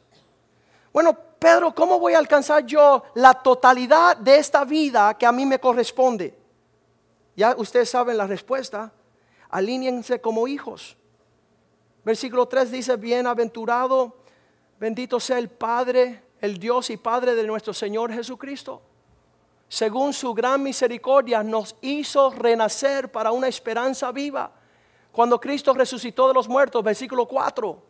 Bueno, 0.94 1.27
Pedro, 1.40 1.74
¿cómo 1.74 2.00
voy 2.00 2.14
a 2.14 2.18
alcanzar 2.18 2.66
yo 2.66 3.04
la 3.14 3.34
totalidad 3.34 4.18
de 4.18 4.38
esta 4.38 4.66
vida 4.66 5.16
que 5.18 5.26
a 5.26 5.32
mí 5.32 5.46
me 5.46 5.60
corresponde? 5.60 6.36
Ya 7.36 7.56
ustedes 7.56 7.90
saben 7.90 8.18
la 8.18 8.26
respuesta. 8.26 8.92
Alíñense 9.50 10.20
como 10.20 10.48
hijos. 10.48 10.98
Versículo 12.04 12.48
3 12.48 12.72
dice, 12.72 12.96
bienaventurado, 12.96 14.18
bendito 14.80 15.20
sea 15.20 15.38
el 15.38 15.50
Padre, 15.50 16.24
el 16.42 16.58
Dios 16.58 16.90
y 16.90 16.98
Padre 16.98 17.36
de 17.36 17.44
nuestro 17.44 17.74
Señor 17.74 18.12
Jesucristo. 18.12 18.82
Según 19.70 20.14
su 20.14 20.34
gran 20.34 20.64
misericordia 20.64 21.44
nos 21.44 21.76
hizo 21.82 22.32
renacer 22.32 23.12
para 23.12 23.32
una 23.32 23.48
esperanza 23.48 24.12
viva 24.12 24.52
cuando 25.12 25.40
Cristo 25.40 25.74
resucitó 25.74 26.28
de 26.28 26.34
los 26.34 26.48
muertos, 26.48 26.84
versículo 26.84 27.28
4, 27.28 27.84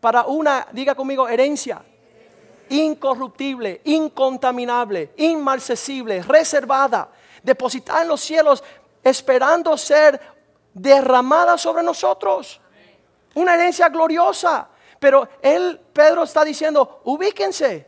para 0.00 0.24
una, 0.24 0.66
diga 0.72 0.94
conmigo, 0.94 1.28
herencia 1.28 1.84
incorruptible, 2.70 3.82
incontaminable, 3.84 5.12
inmarcesible, 5.16 6.22
reservada, 6.22 7.10
depositada 7.42 8.02
en 8.02 8.08
los 8.08 8.20
cielos, 8.20 8.64
esperando 9.02 9.76
ser 9.76 10.20
derramada 10.72 11.58
sobre 11.58 11.82
nosotros. 11.82 12.60
Una 13.34 13.54
herencia 13.54 13.88
gloriosa. 13.88 14.68
Pero 14.98 15.28
él, 15.40 15.80
Pedro 15.92 16.24
está 16.24 16.44
diciendo, 16.44 17.00
ubíquense, 17.04 17.86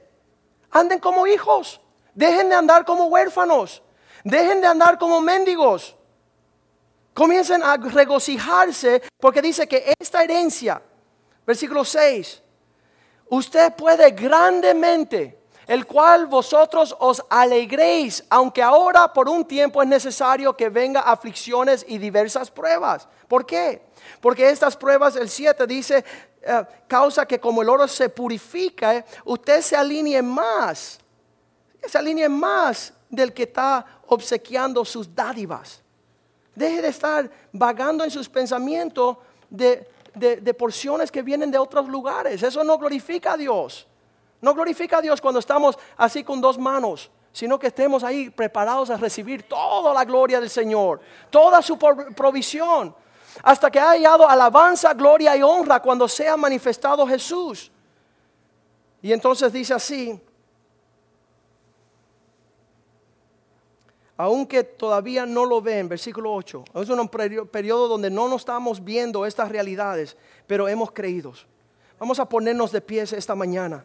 anden 0.71 0.99
como 0.99 1.27
hijos, 1.27 1.81
dejen 2.15 2.49
de 2.49 2.55
andar 2.55 2.85
como 2.85 3.07
huérfanos, 3.07 3.83
dejen 4.25 4.61
de 4.61 4.67
andar 4.67 4.99
como 4.99 5.21
mendigos. 5.21 5.95
Comiencen 7.15 7.63
a 7.63 7.77
regocijarse 7.77 9.03
porque 9.21 9.43
dice 9.43 9.69
que 9.69 9.95
esta 9.99 10.25
herencia, 10.25 10.81
versículo 11.47 11.85
6, 11.85 12.42
usted 13.33 13.73
puede 13.75 14.11
grandemente, 14.11 15.39
el 15.67 15.87
cual 15.87 16.27
vosotros 16.27 16.95
os 16.99 17.25
alegréis, 17.31 18.23
aunque 18.29 18.63
ahora 18.63 19.11
por 19.11 19.27
un 19.27 19.47
tiempo 19.47 19.81
es 19.81 19.89
necesario 19.89 20.55
que 20.55 20.69
venga 20.69 21.01
aflicciones 21.01 21.83
y 21.89 21.97
diversas 21.97 22.51
pruebas. 22.51 23.09
¿Por 23.29 23.47
qué? 23.47 23.87
Porque 24.21 24.51
estas 24.51 24.77
pruebas, 24.77 25.17
el 25.17 25.31
7 25.31 25.67
dice, 25.67 26.05
eh, 26.43 26.65
causa 26.87 27.25
que 27.25 27.41
como 27.41 27.63
el 27.63 27.71
oro 27.71 27.89
se 27.89 28.11
purifica, 28.11 29.03
usted 29.25 29.63
se 29.63 29.77
alinee 29.77 30.21
más, 30.21 30.99
se 31.87 31.97
alinee 31.97 32.29
más 32.29 32.93
del 33.09 33.33
que 33.33 33.45
está 33.45 33.87
obsequiando 34.09 34.85
sus 34.85 35.15
dádivas. 35.15 35.81
Deje 36.55 36.83
de 36.83 36.89
estar 36.89 37.31
vagando 37.51 38.05
en 38.05 38.11
sus 38.11 38.29
pensamientos 38.29 39.17
de, 39.49 39.89
porciones 40.59 41.11
que 41.11 41.23
vienen 41.23 41.51
de 41.51 41.59
otros 41.59 41.89
lugares. 41.89 42.43
Eso 42.43 42.63
no 42.65 42.79
glorifica 42.79 43.33
a 43.33 43.37
Dios. 43.37 43.87
No 44.41 44.55
glorifica 44.55 44.99
a 44.99 45.03
Dios 45.03 45.21
cuando 45.21 45.41
estamos 45.41 45.79
así 45.97 46.25
con 46.25 46.41
dos 46.41 46.59
manos, 46.59 47.11
sino 47.33 47.59
que 47.59 47.69
estemos 47.69 48.03
ahí 48.03 48.29
preparados 48.29 48.91
a 48.91 48.97
recibir 48.97 49.45
toda 49.45 49.95
la 49.95 50.05
gloria 50.05 50.41
del 50.41 50.51
Señor, 50.51 51.01
toda 51.31 51.63
su 51.63 51.79
provisión, 51.79 52.95
hasta 53.43 53.71
que 53.71 53.79
haya 53.79 54.11
hallado 54.11 54.29
alabanza, 54.29 54.93
gloria 54.95 55.37
y 55.37 55.43
honra 55.43 55.81
cuando 55.81 56.09
sea 56.09 56.37
manifestado 56.37 57.07
Jesús. 57.07 57.71
Y 59.01 59.13
entonces 59.13 59.53
dice 59.53 59.75
así, 59.75 60.21
aunque 64.23 64.63
todavía 64.63 65.27
no 65.27 65.45
lo 65.45 65.61
ven, 65.61 65.89
versículo 65.89 66.33
8, 66.33 66.65
es 66.75 66.89
un 66.89 67.09
periodo 67.09 67.89
donde 67.89 68.09
no 68.09 68.29
nos 68.29 68.43
estamos 68.43 68.85
viendo 68.85 69.27
estas 69.27 69.49
realidades, 69.51 70.17
pero 70.47 70.69
hemos 70.69 70.93
creído. 70.93 71.33
Vamos 71.99 72.21
a 72.21 72.29
ponernos 72.29 72.71
de 72.71 72.81
pies 72.81 73.13
esta 73.13 73.35
mañana 73.35 73.85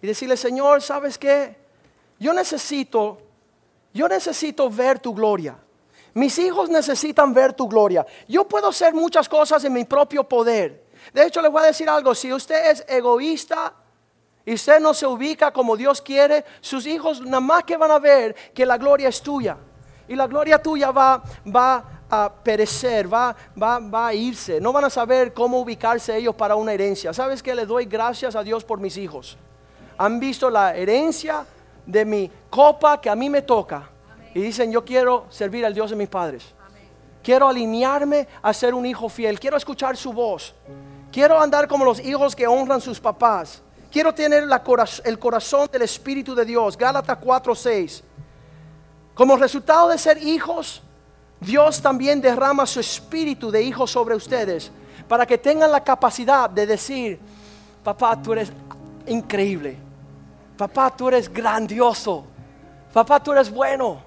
y 0.00 0.06
decirle, 0.06 0.38
Señor, 0.38 0.80
¿sabes 0.80 1.18
qué? 1.18 1.54
Yo 2.18 2.32
necesito, 2.32 3.18
yo 3.92 4.08
necesito 4.08 4.70
ver 4.70 5.00
tu 5.00 5.14
gloria. 5.14 5.58
Mis 6.14 6.38
hijos 6.38 6.70
necesitan 6.70 7.34
ver 7.34 7.52
tu 7.52 7.68
gloria. 7.68 8.06
Yo 8.26 8.48
puedo 8.48 8.68
hacer 8.68 8.94
muchas 8.94 9.28
cosas 9.28 9.62
en 9.64 9.74
mi 9.74 9.84
propio 9.84 10.24
poder. 10.24 10.86
De 11.12 11.26
hecho, 11.26 11.42
les 11.42 11.52
voy 11.52 11.62
a 11.62 11.66
decir 11.66 11.88
algo, 11.90 12.14
si 12.14 12.32
usted 12.32 12.70
es 12.70 12.84
egoísta, 12.88 13.74
y 14.48 14.54
usted 14.54 14.80
no 14.80 14.94
se 14.94 15.06
ubica 15.06 15.50
como 15.50 15.76
Dios 15.76 16.00
quiere, 16.00 16.42
sus 16.62 16.86
hijos 16.86 17.20
nada 17.20 17.38
más 17.38 17.64
que 17.64 17.76
van 17.76 17.90
a 17.90 17.98
ver 17.98 18.34
que 18.54 18.64
la 18.64 18.78
gloria 18.78 19.10
es 19.10 19.20
tuya. 19.20 19.58
Y 20.08 20.16
la 20.16 20.26
gloria 20.26 20.56
tuya 20.62 20.90
va, 20.90 21.22
va 21.54 21.84
a 22.08 22.32
perecer, 22.32 23.12
va, 23.12 23.36
va, 23.62 23.78
va 23.78 24.06
a 24.06 24.14
irse. 24.14 24.58
No 24.58 24.72
van 24.72 24.86
a 24.86 24.88
saber 24.88 25.34
cómo 25.34 25.60
ubicarse 25.60 26.16
ellos 26.16 26.34
para 26.34 26.56
una 26.56 26.72
herencia. 26.72 27.12
¿Sabes 27.12 27.42
que 27.42 27.54
Le 27.54 27.66
doy 27.66 27.84
gracias 27.84 28.34
a 28.34 28.42
Dios 28.42 28.64
por 28.64 28.80
mis 28.80 28.96
hijos. 28.96 29.36
Han 29.98 30.18
visto 30.18 30.48
la 30.48 30.74
herencia 30.74 31.44
de 31.84 32.06
mi 32.06 32.32
copa 32.48 32.98
que 33.02 33.10
a 33.10 33.14
mí 33.14 33.28
me 33.28 33.42
toca. 33.42 33.90
Y 34.32 34.40
dicen, 34.40 34.72
yo 34.72 34.82
quiero 34.82 35.26
servir 35.28 35.66
al 35.66 35.74
Dios 35.74 35.90
de 35.90 35.96
mis 35.96 36.08
padres. 36.08 36.54
Quiero 37.22 37.50
alinearme 37.50 38.26
a 38.40 38.54
ser 38.54 38.72
un 38.72 38.86
hijo 38.86 39.10
fiel. 39.10 39.38
Quiero 39.38 39.58
escuchar 39.58 39.94
su 39.94 40.10
voz. 40.10 40.54
Quiero 41.12 41.38
andar 41.38 41.68
como 41.68 41.84
los 41.84 42.00
hijos 42.00 42.34
que 42.34 42.46
honran 42.46 42.80
sus 42.80 42.98
papás. 42.98 43.62
Quiero 43.90 44.12
tener 44.12 44.46
el 45.04 45.18
corazón 45.18 45.68
del 45.72 45.82
Espíritu 45.82 46.34
de 46.34 46.44
Dios. 46.44 46.76
Gálatas 46.76 47.18
4:6. 47.18 48.02
Como 49.14 49.36
resultado 49.36 49.88
de 49.88 49.98
ser 49.98 50.22
hijos, 50.22 50.82
Dios 51.40 51.80
también 51.80 52.20
derrama 52.20 52.66
su 52.66 52.80
espíritu 52.80 53.50
de 53.50 53.62
hijos 53.62 53.90
sobre 53.90 54.14
ustedes 54.14 54.70
para 55.08 55.24
que 55.24 55.38
tengan 55.38 55.72
la 55.72 55.82
capacidad 55.82 56.50
de 56.50 56.66
decir, 56.66 57.18
papá, 57.82 58.20
tú 58.20 58.32
eres 58.32 58.52
increíble. 59.06 59.76
Papá, 60.56 60.94
tú 60.94 61.08
eres 61.08 61.32
grandioso. 61.32 62.24
Papá, 62.92 63.22
tú 63.22 63.32
eres 63.32 63.50
bueno. 63.50 64.02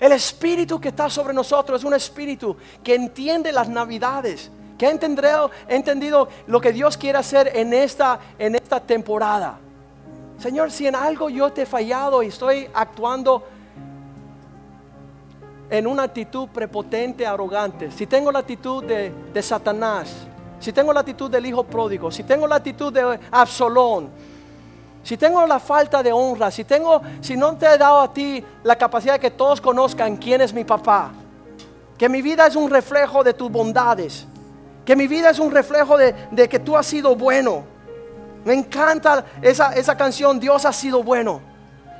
El 0.00 0.12
espíritu 0.12 0.80
que 0.80 0.88
está 0.88 1.08
sobre 1.10 1.34
nosotros 1.34 1.80
es 1.80 1.84
un 1.84 1.94
espíritu 1.94 2.56
que 2.82 2.94
entiende 2.94 3.52
las 3.52 3.68
navidades, 3.68 4.50
que 4.78 4.86
ha 4.86 4.90
entendido, 4.90 6.28
lo 6.46 6.60
que 6.60 6.72
Dios 6.72 6.96
quiere 6.96 7.18
hacer 7.18 7.50
en 7.54 7.74
esta, 7.74 8.20
en 8.38 8.54
esta 8.54 8.80
temporada. 8.80 9.58
Señor, 10.38 10.70
si 10.70 10.86
en 10.86 10.94
algo 10.94 11.28
yo 11.28 11.52
te 11.52 11.62
he 11.62 11.66
fallado 11.66 12.22
y 12.22 12.28
estoy 12.28 12.70
actuando 12.72 13.42
en 15.68 15.86
una 15.86 16.04
actitud 16.04 16.48
prepotente, 16.48 17.26
arrogante, 17.26 17.90
si 17.90 18.06
tengo 18.06 18.30
la 18.30 18.38
actitud 18.38 18.84
de, 18.84 19.12
de 19.34 19.42
Satanás, 19.42 20.14
si 20.60 20.72
tengo 20.72 20.92
la 20.92 21.00
actitud 21.00 21.28
del 21.28 21.44
hijo 21.44 21.64
pródigo, 21.64 22.10
si 22.12 22.22
tengo 22.22 22.46
la 22.46 22.56
actitud 22.56 22.92
de 22.92 23.18
Absalón, 23.32 24.08
si 25.02 25.16
tengo 25.16 25.44
la 25.46 25.58
falta 25.58 26.02
de 26.02 26.12
honra, 26.12 26.52
si 26.52 26.64
tengo, 26.64 27.02
si 27.20 27.36
no 27.36 27.56
te 27.56 27.66
he 27.66 27.78
dado 27.78 28.00
a 28.00 28.12
ti 28.12 28.44
la 28.62 28.76
capacidad 28.76 29.14
de 29.14 29.20
que 29.20 29.30
todos 29.32 29.60
conozcan 29.60 30.16
quién 30.16 30.40
es 30.40 30.52
mi 30.52 30.64
papá, 30.64 31.10
que 31.96 32.08
mi 32.08 32.22
vida 32.22 32.46
es 32.46 32.54
un 32.54 32.70
reflejo 32.70 33.24
de 33.24 33.34
tus 33.34 33.50
bondades, 33.50 34.26
que 34.88 34.96
mi 34.96 35.06
vida 35.06 35.28
es 35.28 35.38
un 35.38 35.50
reflejo 35.50 35.98
de, 35.98 36.48
que 36.48 36.58
tú 36.58 36.74
has 36.74 36.86
sido 36.86 37.14
bueno. 37.14 37.62
Me 38.42 38.54
encanta 38.54 39.22
esa, 39.42 39.74
esa 39.74 39.94
canción, 39.94 40.40
Dios 40.40 40.64
ha 40.64 40.72
sido 40.72 41.02
bueno. 41.02 41.42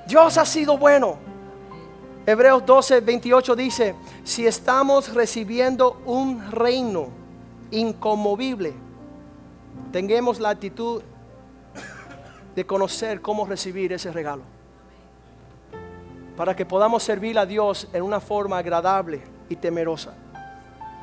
Dios 0.06 0.38
ha 0.38 0.46
sido 0.46 0.78
bueno. 0.78 1.18
Hebreos 2.24 2.64
12, 2.64 3.02
28 3.02 3.56
dice, 3.56 3.94
si 4.24 4.46
estamos 4.46 5.12
recibiendo 5.12 6.00
un 6.06 6.50
reino 6.50 7.08
inconmovible, 7.70 8.72
tengamos 9.92 10.40
la 10.40 10.48
actitud 10.48 11.02
de 12.56 12.64
conocer 12.64 13.20
cómo 13.20 13.44
recibir 13.44 13.92
ese 13.92 14.10
regalo. 14.10 14.44
Para 16.38 16.56
que 16.56 16.64
podamos 16.64 17.02
servir 17.02 17.38
a 17.38 17.44
Dios 17.44 17.86
en 17.92 18.02
una 18.02 18.18
forma 18.18 18.56
agradable 18.56 19.20
y 19.50 19.56
temerosa. 19.56 20.14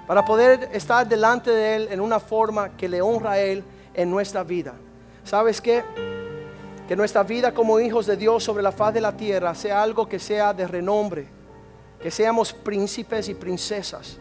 Para 0.07 0.23
poder 0.23 0.69
estar 0.71 1.07
delante 1.07 1.51
de 1.51 1.75
Él 1.75 1.87
en 1.91 1.99
una 1.99 2.19
forma 2.19 2.75
que 2.77 2.87
le 2.87 3.01
honra 3.01 3.31
a 3.31 3.39
Él 3.39 3.63
en 3.93 4.09
nuestra 4.09 4.43
vida. 4.43 4.73
¿Sabes 5.23 5.59
qué? 5.61 5.83
Que 6.87 6.95
nuestra 6.95 7.23
vida 7.23 7.53
como 7.53 7.79
hijos 7.79 8.05
de 8.05 8.15
Dios 8.15 8.43
sobre 8.43 8.61
la 8.61 8.71
faz 8.71 8.93
de 8.93 9.01
la 9.01 9.17
tierra 9.17 9.55
sea 9.55 9.81
algo 9.81 10.07
que 10.07 10.19
sea 10.19 10.53
de 10.53 10.67
renombre. 10.67 11.27
Que 11.99 12.11
seamos 12.11 12.53
príncipes 12.53 13.29
y 13.29 13.33
princesas 13.33 14.19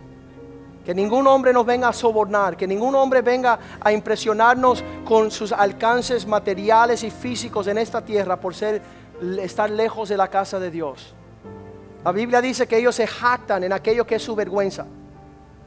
que 0.85 0.95
ningún 0.95 1.26
hombre 1.26 1.53
nos 1.53 1.64
venga 1.64 1.89
a 1.89 1.93
sobornar, 1.93 2.57
que 2.57 2.66
ningún 2.66 2.95
hombre 2.95 3.22
venga 3.22 3.59
a 3.80 3.91
impresionarnos 3.91 4.85
con 5.05 5.30
sus 5.30 5.51
alcances 5.51 6.26
materiales 6.26 7.03
y 7.03 7.11
físicos 7.11 7.66
en 7.68 7.78
esta 7.78 8.05
tierra 8.05 8.39
por 8.39 8.55
ser 8.55 8.82
estar 9.41 9.70
lejos 9.70 10.11
de 10.11 10.16
la 10.16 10.28
casa 10.28 10.61
de 10.61 10.70
Dios. 10.70 11.14
La 12.05 12.12
Biblia 12.12 12.43
dice 12.43 12.66
que 12.66 12.76
ellos 12.76 12.95
se 12.95 13.07
jactan 13.07 13.64
en 13.64 13.72
aquello 13.72 14.07
que 14.07 14.16
es 14.16 14.22
su 14.22 14.35
vergüenza. 14.35 14.85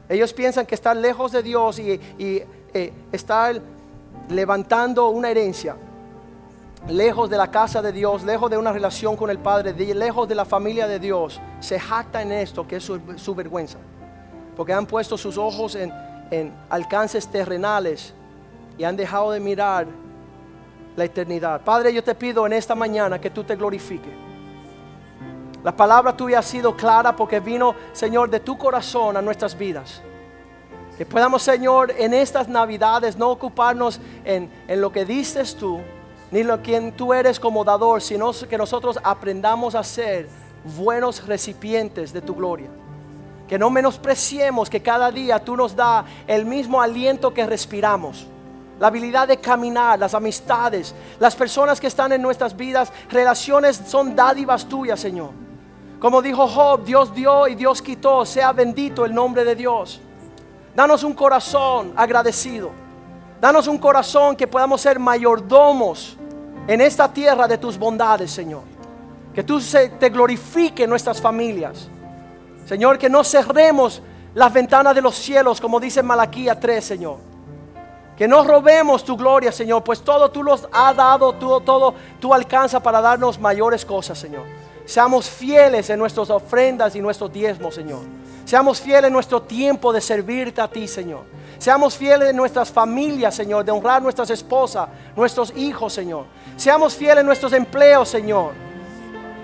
Ellos 0.08 0.32
piensan 0.32 0.66
que 0.66 0.74
están 0.74 1.02
lejos 1.02 1.32
de 1.32 1.42
Dios 1.42 1.78
y, 1.78 2.00
y 2.18 2.42
eh, 2.72 2.92
estar 3.12 3.60
levantando 4.30 5.08
una 5.08 5.30
herencia, 5.30 5.76
lejos 6.88 7.28
de 7.28 7.36
la 7.36 7.50
casa 7.50 7.82
de 7.82 7.92
Dios, 7.92 8.24
lejos 8.24 8.50
de 8.50 8.56
una 8.56 8.72
relación 8.72 9.16
con 9.16 9.30
el 9.30 9.38
Padre, 9.38 9.72
lejos 9.94 10.28
de 10.28 10.34
la 10.34 10.44
familia 10.44 10.86
de 10.86 10.98
Dios, 10.98 11.40
se 11.60 11.78
jacta 11.78 12.22
en 12.22 12.32
esto 12.32 12.66
que 12.66 12.76
es 12.76 12.84
su 12.84 13.34
vergüenza 13.34 13.78
porque 14.58 14.72
han 14.72 14.86
puesto 14.86 15.16
sus 15.16 15.38
ojos 15.38 15.76
en, 15.76 15.92
alcances 16.68 17.28
terrenales 17.28 18.12
y 18.76 18.82
han 18.82 18.96
dejado 18.96 19.30
de 19.30 19.38
mirar 19.38 19.86
la 20.96 21.04
eternidad. 21.04 21.60
Padre, 21.60 21.94
yo 21.94 22.02
te 22.02 22.12
pido 22.16 22.44
en 22.44 22.52
esta 22.52 22.74
mañana 22.74 23.20
que 23.20 23.30
tú 23.30 23.44
te 23.44 23.54
glorifiques. 23.54 24.12
La 25.64 25.76
palabra 25.76 26.16
tuya 26.16 26.38
ha 26.38 26.42
sido 26.42 26.76
clara 26.76 27.16
porque 27.16 27.40
vino, 27.40 27.74
Señor, 27.92 28.30
de 28.30 28.40
tu 28.40 28.56
corazón 28.56 29.16
a 29.16 29.22
nuestras 29.22 29.58
vidas. 29.58 30.02
Que 30.96 31.04
podamos, 31.04 31.42
Señor, 31.42 31.92
en 31.96 32.14
estas 32.14 32.48
navidades 32.48 33.16
no 33.16 33.30
ocuparnos 33.30 34.00
en, 34.24 34.50
en 34.66 34.80
lo 34.80 34.92
que 34.92 35.04
dices 35.04 35.56
tú, 35.56 35.80
ni 36.30 36.42
lo 36.42 36.62
que 36.62 36.92
tú 36.96 37.12
eres 37.12 37.40
como 37.40 37.64
dador, 37.64 38.02
sino 38.02 38.32
que 38.48 38.58
nosotros 38.58 38.98
aprendamos 39.02 39.74
a 39.74 39.82
ser 39.82 40.28
buenos 40.76 41.26
recipientes 41.26 42.12
de 42.12 42.20
tu 42.20 42.34
gloria. 42.34 42.68
Que 43.48 43.58
no 43.58 43.70
menospreciemos 43.70 44.68
que 44.68 44.82
cada 44.82 45.10
día 45.10 45.42
tú 45.42 45.56
nos 45.56 45.74
da 45.74 46.04
el 46.26 46.44
mismo 46.44 46.80
aliento 46.82 47.32
que 47.32 47.46
respiramos. 47.46 48.26
La 48.78 48.88
habilidad 48.88 49.26
de 49.26 49.38
caminar, 49.38 49.98
las 49.98 50.14
amistades, 50.14 50.94
las 51.18 51.34
personas 51.34 51.80
que 51.80 51.88
están 51.88 52.12
en 52.12 52.22
nuestras 52.22 52.56
vidas, 52.56 52.92
relaciones 53.10 53.76
son 53.76 54.14
dádivas 54.14 54.68
tuyas, 54.68 55.00
Señor. 55.00 55.47
Como 55.98 56.22
dijo 56.22 56.46
Job, 56.46 56.84
Dios 56.84 57.12
dio 57.12 57.48
y 57.48 57.54
Dios 57.54 57.82
quitó, 57.82 58.24
sea 58.24 58.52
bendito 58.52 59.04
el 59.04 59.12
nombre 59.12 59.44
de 59.44 59.56
Dios. 59.56 60.00
Danos 60.74 61.02
un 61.02 61.12
corazón 61.12 61.92
agradecido. 61.96 62.70
Danos 63.40 63.66
un 63.66 63.78
corazón 63.78 64.36
que 64.36 64.46
podamos 64.46 64.80
ser 64.80 64.98
mayordomos 64.98 66.16
en 66.68 66.80
esta 66.80 67.12
tierra 67.12 67.48
de 67.48 67.58
tus 67.58 67.76
bondades, 67.78 68.30
Señor. 68.30 68.62
Que 69.34 69.42
tú 69.42 69.60
te 69.98 70.08
glorifique 70.10 70.84
en 70.84 70.90
nuestras 70.90 71.20
familias. 71.20 71.88
Señor, 72.66 72.98
que 72.98 73.08
no 73.08 73.24
cerremos 73.24 74.02
las 74.34 74.52
ventanas 74.52 74.94
de 74.94 75.00
los 75.00 75.16
cielos, 75.16 75.60
como 75.60 75.80
dice 75.80 76.02
Malaquía 76.02 76.58
3, 76.58 76.84
Señor. 76.84 77.16
Que 78.16 78.28
no 78.28 78.44
robemos 78.44 79.04
tu 79.04 79.16
gloria, 79.16 79.50
Señor, 79.50 79.82
pues 79.82 80.02
todo 80.02 80.30
tú 80.30 80.42
los 80.42 80.68
has 80.72 80.94
dado, 80.94 81.32
todo, 81.32 81.60
todo 81.60 81.94
tú 82.20 82.34
alcanza 82.34 82.80
para 82.80 83.00
darnos 83.00 83.38
mayores 83.38 83.84
cosas, 83.84 84.18
Señor. 84.18 84.57
Seamos 84.88 85.28
fieles 85.28 85.90
en 85.90 85.98
nuestras 85.98 86.30
ofrendas 86.30 86.96
y 86.96 87.00
nuestros 87.00 87.30
diezmos, 87.30 87.74
Señor. 87.74 88.00
Seamos 88.46 88.80
fieles 88.80 89.08
en 89.08 89.12
nuestro 89.12 89.42
tiempo 89.42 89.92
de 89.92 90.00
servirte 90.00 90.62
a 90.62 90.68
ti, 90.68 90.88
Señor. 90.88 91.24
Seamos 91.58 91.94
fieles 91.94 92.30
en 92.30 92.36
nuestras 92.36 92.70
familias, 92.70 93.34
Señor, 93.34 93.66
de 93.66 93.70
honrar 93.70 94.00
nuestras 94.00 94.30
esposas, 94.30 94.88
nuestros 95.14 95.52
hijos, 95.54 95.92
Señor. 95.92 96.24
Seamos 96.56 96.96
fieles 96.96 97.18
en 97.18 97.26
nuestros 97.26 97.52
empleos, 97.52 98.08
Señor 98.08 98.52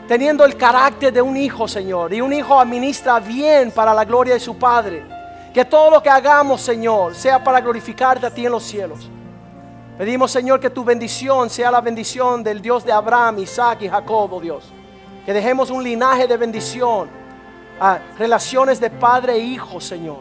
teniendo 0.08 0.44
el 0.44 0.56
carácter 0.56 1.12
de 1.12 1.22
un 1.22 1.36
hijo, 1.36 1.66
Señor. 1.66 2.12
Y 2.12 2.20
un 2.20 2.32
hijo 2.32 2.58
administra 2.58 3.20
bien 3.20 3.70
para 3.70 3.94
la 3.94 4.04
gloria 4.04 4.34
de 4.34 4.40
su 4.40 4.56
Padre. 4.56 5.02
Que 5.52 5.64
todo 5.64 5.90
lo 5.90 6.02
que 6.02 6.10
hagamos, 6.10 6.60
Señor, 6.60 7.14
sea 7.14 7.42
para 7.42 7.60
glorificarte 7.60 8.26
a 8.26 8.30
ti 8.30 8.44
en 8.44 8.52
los 8.52 8.64
cielos. 8.64 9.10
Pedimos, 9.96 10.30
Señor, 10.30 10.58
que 10.58 10.70
tu 10.70 10.84
bendición 10.84 11.48
sea 11.48 11.70
la 11.70 11.80
bendición 11.80 12.42
del 12.42 12.60
Dios 12.60 12.84
de 12.84 12.92
Abraham, 12.92 13.38
Isaac 13.38 13.80
y 13.82 13.88
Jacob, 13.88 14.30
oh 14.32 14.40
Dios. 14.40 14.73
Que 15.24 15.32
dejemos 15.32 15.70
un 15.70 15.82
linaje 15.82 16.26
de 16.26 16.36
bendición 16.36 17.08
a 17.80 17.98
relaciones 18.18 18.78
de 18.80 18.90
padre 18.90 19.34
e 19.34 19.38
hijo, 19.38 19.80
Señor. 19.80 20.18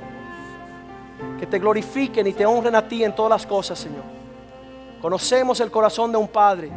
Que 1.39 1.45
te 1.45 1.59
glorifiquen 1.59 2.25
y 2.27 2.33
te 2.33 2.45
honren 2.45 2.75
a 2.75 2.87
ti 2.87 3.03
en 3.03 3.13
todas 3.13 3.29
las 3.29 3.45
cosas, 3.45 3.77
Señor. 3.79 4.03
Conocemos 5.01 5.59
el 5.59 5.69
corazón 5.69 6.11
de 6.11 6.17
un 6.17 6.27
padre 6.27 6.71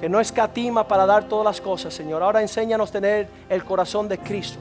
que 0.00 0.08
no 0.08 0.20
escatima 0.20 0.86
para 0.86 1.04
dar 1.04 1.24
todas 1.24 1.44
las 1.44 1.60
cosas, 1.60 1.92
Señor. 1.92 2.22
Ahora 2.22 2.40
enséñanos 2.40 2.88
a 2.88 2.92
tener 2.92 3.28
el 3.48 3.64
corazón 3.64 4.08
de 4.08 4.18
Cristo. 4.18 4.58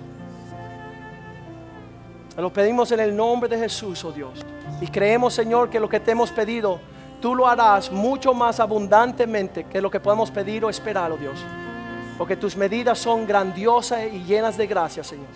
Te 2.36 2.41
lo 2.41 2.51
pedimos 2.51 2.91
en 2.91 2.99
el 2.99 3.15
nombre 3.15 3.49
de 3.49 3.57
Jesús, 3.57 4.03
oh 4.03 4.11
Dios. 4.11 4.45
Y 4.82 4.88
creemos, 4.88 5.34
Señor, 5.34 5.70
que 5.70 5.80
lo 5.80 5.89
que 5.89 5.99
te 5.99 6.11
hemos 6.11 6.32
pedido, 6.32 6.80
tú 7.22 7.34
lo 7.34 7.47
harás 7.47 7.91
mucho 7.91 8.34
más 8.34 8.59
abundantemente 8.59 9.63
que 9.63 9.82
lo 9.82 9.89
que 9.89 9.99
podemos 9.99 10.30
pedir 10.30 10.63
o 10.65 10.70
esperar, 10.70 11.11
oh 11.11 11.18
Dios. 11.18 11.39
Porque 12.18 12.36
tus 12.36 12.55
medidas 12.55 12.97
son 12.97 13.28
grandiosas 13.28 13.99
y 14.11 14.24
llenas 14.24 14.57
de 14.57 14.68
gracia, 14.68 15.03
Señor. 15.03 15.28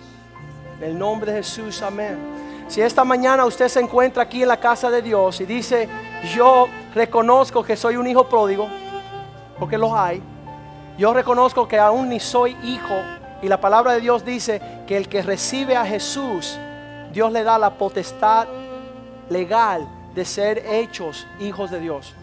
En 0.80 0.84
el 0.84 0.98
nombre 0.98 1.32
de 1.32 1.38
Jesús, 1.38 1.82
amén. 1.82 2.18
Si 2.68 2.82
esta 2.82 3.04
mañana 3.04 3.46
usted 3.46 3.68
se 3.68 3.80
encuentra 3.80 4.24
aquí 4.24 4.42
en 4.42 4.48
la 4.48 4.60
casa 4.60 4.90
de 4.90 5.02
Dios 5.02 5.42
y 5.42 5.46
dice, 5.46 5.88
yo 6.34 6.68
reconozco 6.96 7.64
que 7.64 7.76
soy 7.76 7.98
un 7.98 8.08
hijo 8.08 8.28
pródigo, 8.28 8.68
porque 9.60 9.78
los 9.78 9.92
hay. 9.94 10.22
Yo 10.98 11.14
reconozco 11.14 11.68
que 11.68 11.78
aún 11.78 12.10
ni 12.10 12.20
soy 12.20 12.56
hijo 12.64 12.96
y 13.42 13.48
la 13.48 13.60
palabra 13.60 13.94
de 13.94 14.02
Dios 14.02 14.24
dice 14.24 14.62
que 14.88 14.98
el 14.98 15.10
que 15.10 15.22
recibe 15.22 15.76
a 15.76 15.86
Jesús 15.86 16.58
Dios 17.12 17.32
le 17.32 17.44
da 17.44 17.58
la 17.58 17.78
potestad 17.78 18.48
legal 19.30 19.88
de 20.16 20.26
ser 20.26 20.64
hechos 20.66 21.28
hijos 21.40 21.72
de 21.72 21.80
Dios. 21.80 22.14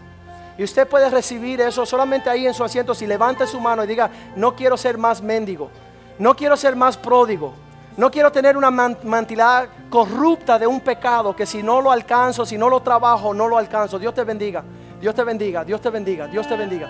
Y 0.59 0.63
usted 0.65 0.85
puede 0.89 1.09
recibir 1.09 1.61
eso 1.61 1.85
solamente 1.85 2.29
ahí 2.29 2.45
en 2.45 2.53
su 2.53 2.65
asiento 2.65 2.93
si 2.93 3.07
levante 3.07 3.47
su 3.47 3.61
mano 3.61 3.81
y 3.85 3.87
diga, 3.87 4.09
no 4.35 4.53
quiero 4.53 4.75
ser 4.75 4.97
más 4.97 5.21
mendigo, 5.21 5.71
no 6.17 6.35
quiero 6.35 6.57
ser 6.57 6.75
más 6.75 6.97
pródigo, 6.97 7.53
no 7.95 8.11
quiero 8.11 8.29
tener 8.29 8.57
una 8.57 8.69
mantilidad 8.69 9.69
corrupta 9.89 10.59
de 10.59 10.67
un 10.67 10.81
pecado 10.81 11.33
que 11.33 11.45
si 11.45 11.63
no 11.63 11.79
lo 11.79 11.93
alcanzo, 11.93 12.45
si 12.45 12.57
no 12.57 12.67
lo 12.67 12.81
trabajo, 12.81 13.33
no 13.33 13.47
lo 13.47 13.57
alcanzo. 13.57 13.97
Dios 13.97 14.13
te 14.13 14.25
bendiga, 14.25 14.61
Dios 14.99 15.15
te 15.15 15.23
bendiga, 15.23 15.63
Dios 15.63 15.79
te 15.79 15.89
bendiga, 15.91 16.27
Dios 16.27 16.45
te 16.45 16.57
bendiga. 16.57 16.89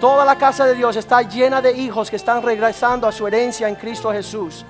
Toda 0.00 0.24
la 0.24 0.36
casa 0.36 0.66
de 0.66 0.74
Dios 0.74 0.96
está 0.96 1.22
llena 1.22 1.62
de 1.62 1.70
hijos 1.70 2.10
que 2.10 2.16
están 2.16 2.42
regresando 2.42 3.06
a 3.06 3.12
su 3.12 3.28
herencia 3.28 3.68
en 3.68 3.76
Cristo 3.76 4.10
Jesús. 4.10 4.66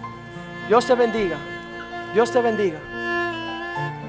Dios 0.68 0.84
te 0.84 0.94
bendiga, 0.94 1.38
Dios 2.12 2.30
te 2.30 2.42
bendiga. 2.42 2.78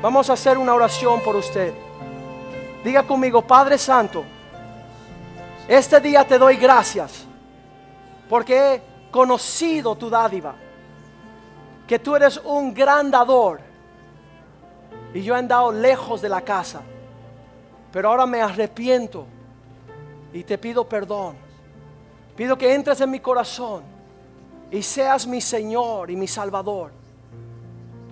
Vamos 0.02 0.30
a 0.30 0.34
hacer 0.34 0.58
una 0.58 0.74
oración 0.74 1.22
por 1.22 1.38
usted. 1.38 1.74
Diga 2.84 3.04
conmigo, 3.04 3.42
Padre 3.42 3.78
Santo, 3.78 4.24
este 5.68 6.00
día 6.00 6.26
te 6.26 6.38
doy 6.38 6.56
gracias 6.56 7.26
porque 8.30 8.74
he 8.76 8.82
conocido 9.12 9.96
tu 9.96 10.10
dádiva 10.10 10.56
que 11.88 11.98
tú 11.98 12.16
eres 12.16 12.40
un 12.46 12.74
gran 12.74 13.10
dador. 13.10 13.60
Y 15.12 15.24
yo 15.24 15.36
he 15.36 15.40
andado 15.40 15.72
lejos 15.72 16.22
de 16.22 16.30
la 16.30 16.42
casa. 16.42 16.82
Pero 17.92 18.10
ahora 18.10 18.28
me 18.28 18.42
arrepiento 18.42 19.26
y 20.32 20.44
te 20.44 20.58
pido 20.60 20.88
perdón. 20.88 21.36
Pido 22.36 22.56
que 22.58 22.74
entres 22.74 23.02
en 23.02 23.10
mi 23.10 23.20
corazón 23.20 23.84
y 24.72 24.84
seas 24.84 25.26
mi 25.26 25.42
Señor 25.42 26.12
y 26.12 26.16
mi 26.16 26.28
Salvador. 26.28 26.92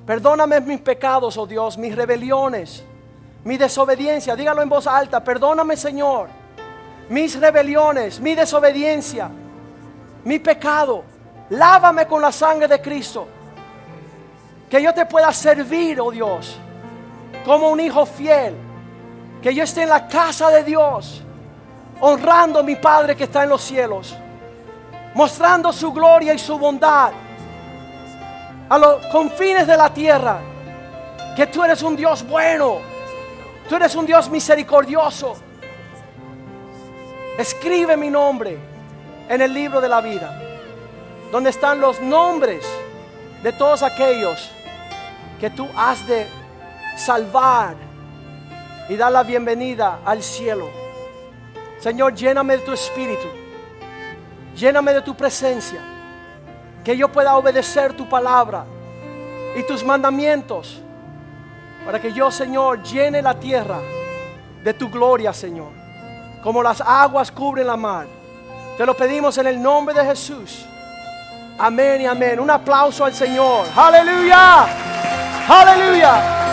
Perdóname 0.07 0.59
mis 0.61 0.81
pecados, 0.81 1.37
oh 1.37 1.45
Dios, 1.45 1.77
mis 1.77 1.95
rebeliones, 1.95 2.83
mi 3.47 3.55
desobediencia. 3.55 4.35
Dígalo 4.35 4.61
en 4.61 4.67
voz 4.67 4.87
alta. 4.87 5.23
Perdóname, 5.23 5.77
Señor, 5.77 6.27
mis 7.07 7.39
rebeliones, 7.39 8.19
mi 8.19 8.35
desobediencia, 8.35 9.29
mi 10.25 10.37
pecado. 10.37 11.05
Lávame 11.51 12.05
con 12.05 12.21
la 12.21 12.33
sangre 12.33 12.67
de 12.67 12.81
Cristo. 12.81 13.25
Que 14.69 14.83
yo 14.83 14.93
te 14.93 15.05
pueda 15.05 15.31
servir, 15.31 16.01
oh 16.01 16.11
Dios, 16.11 16.59
como 17.45 17.69
un 17.69 17.79
hijo 17.79 18.05
fiel. 18.05 18.53
Que 19.41 19.55
yo 19.55 19.63
esté 19.63 19.83
en 19.83 19.89
la 19.89 20.09
casa 20.09 20.49
de 20.49 20.63
Dios, 20.63 21.23
honrando 22.01 22.59
a 22.59 22.63
mi 22.63 22.75
Padre 22.75 23.15
que 23.15 23.23
está 23.23 23.43
en 23.43 23.49
los 23.49 23.61
cielos. 23.61 24.13
Mostrando 25.13 25.71
su 25.71 25.93
gloria 25.93 26.33
y 26.33 26.37
su 26.37 26.59
bondad 26.59 27.13
a 28.69 28.77
los 28.77 29.05
confines 29.05 29.65
de 29.65 29.77
la 29.77 29.89
tierra. 29.93 30.41
Que 31.33 31.47
tú 31.47 31.63
eres 31.63 31.81
un 31.81 31.95
Dios 31.95 32.27
bueno. 32.27 32.96
Tú 33.67 33.75
eres 33.75 33.95
un 33.95 34.05
Dios 34.05 34.29
misericordioso. 34.29 35.35
Escribe 37.37 37.97
mi 37.97 38.09
nombre 38.09 38.57
en 39.29 39.41
el 39.41 39.53
libro 39.53 39.81
de 39.81 39.89
la 39.89 40.01
vida. 40.01 40.41
Donde 41.31 41.49
están 41.49 41.81
los 41.81 41.99
nombres 42.01 42.65
de 43.43 43.51
todos 43.51 43.83
aquellos 43.83 44.51
que 45.39 45.49
tú 45.49 45.67
has 45.75 46.07
de 46.07 46.27
salvar 46.95 47.75
y 48.89 48.95
dar 48.95 49.11
la 49.11 49.23
bienvenida 49.23 49.99
al 50.05 50.23
cielo. 50.23 50.69
Señor, 51.79 52.15
lléname 52.15 52.57
de 52.57 52.63
tu 52.63 52.71
espíritu, 52.71 53.27
lléname 54.55 54.93
de 54.93 55.01
tu 55.01 55.15
presencia, 55.15 55.79
que 56.83 56.97
yo 56.97 57.11
pueda 57.11 57.37
obedecer 57.37 57.93
tu 57.93 58.09
palabra 58.09 58.65
y 59.55 59.63
tus 59.63 59.83
mandamientos, 59.83 60.81
para 61.87 62.01
que 62.01 62.11
yo, 62.11 62.29
Señor, 62.29 62.83
llene 62.83 63.21
la 63.21 63.33
tierra 63.33 63.79
de 64.61 64.73
tu 64.73 64.89
gloria, 64.89 65.31
Señor, 65.31 65.69
como 66.43 66.61
las 66.61 66.81
aguas 66.81 67.31
cubren 67.31 67.65
la 67.65 67.77
mar. 67.77 68.05
Te 68.77 68.85
lo 68.85 68.93
pedimos 68.93 69.37
en 69.37 69.47
el 69.47 69.61
nombre 69.61 69.95
de 69.95 70.03
Jesús. 70.03 70.65
Amén 71.57 72.01
y 72.01 72.05
amén. 72.05 72.41
Un 72.41 72.51
aplauso 72.51 73.05
al 73.05 73.13
Señor. 73.13 73.67
Aleluya. 73.73 74.67
Aleluya. 75.47 76.47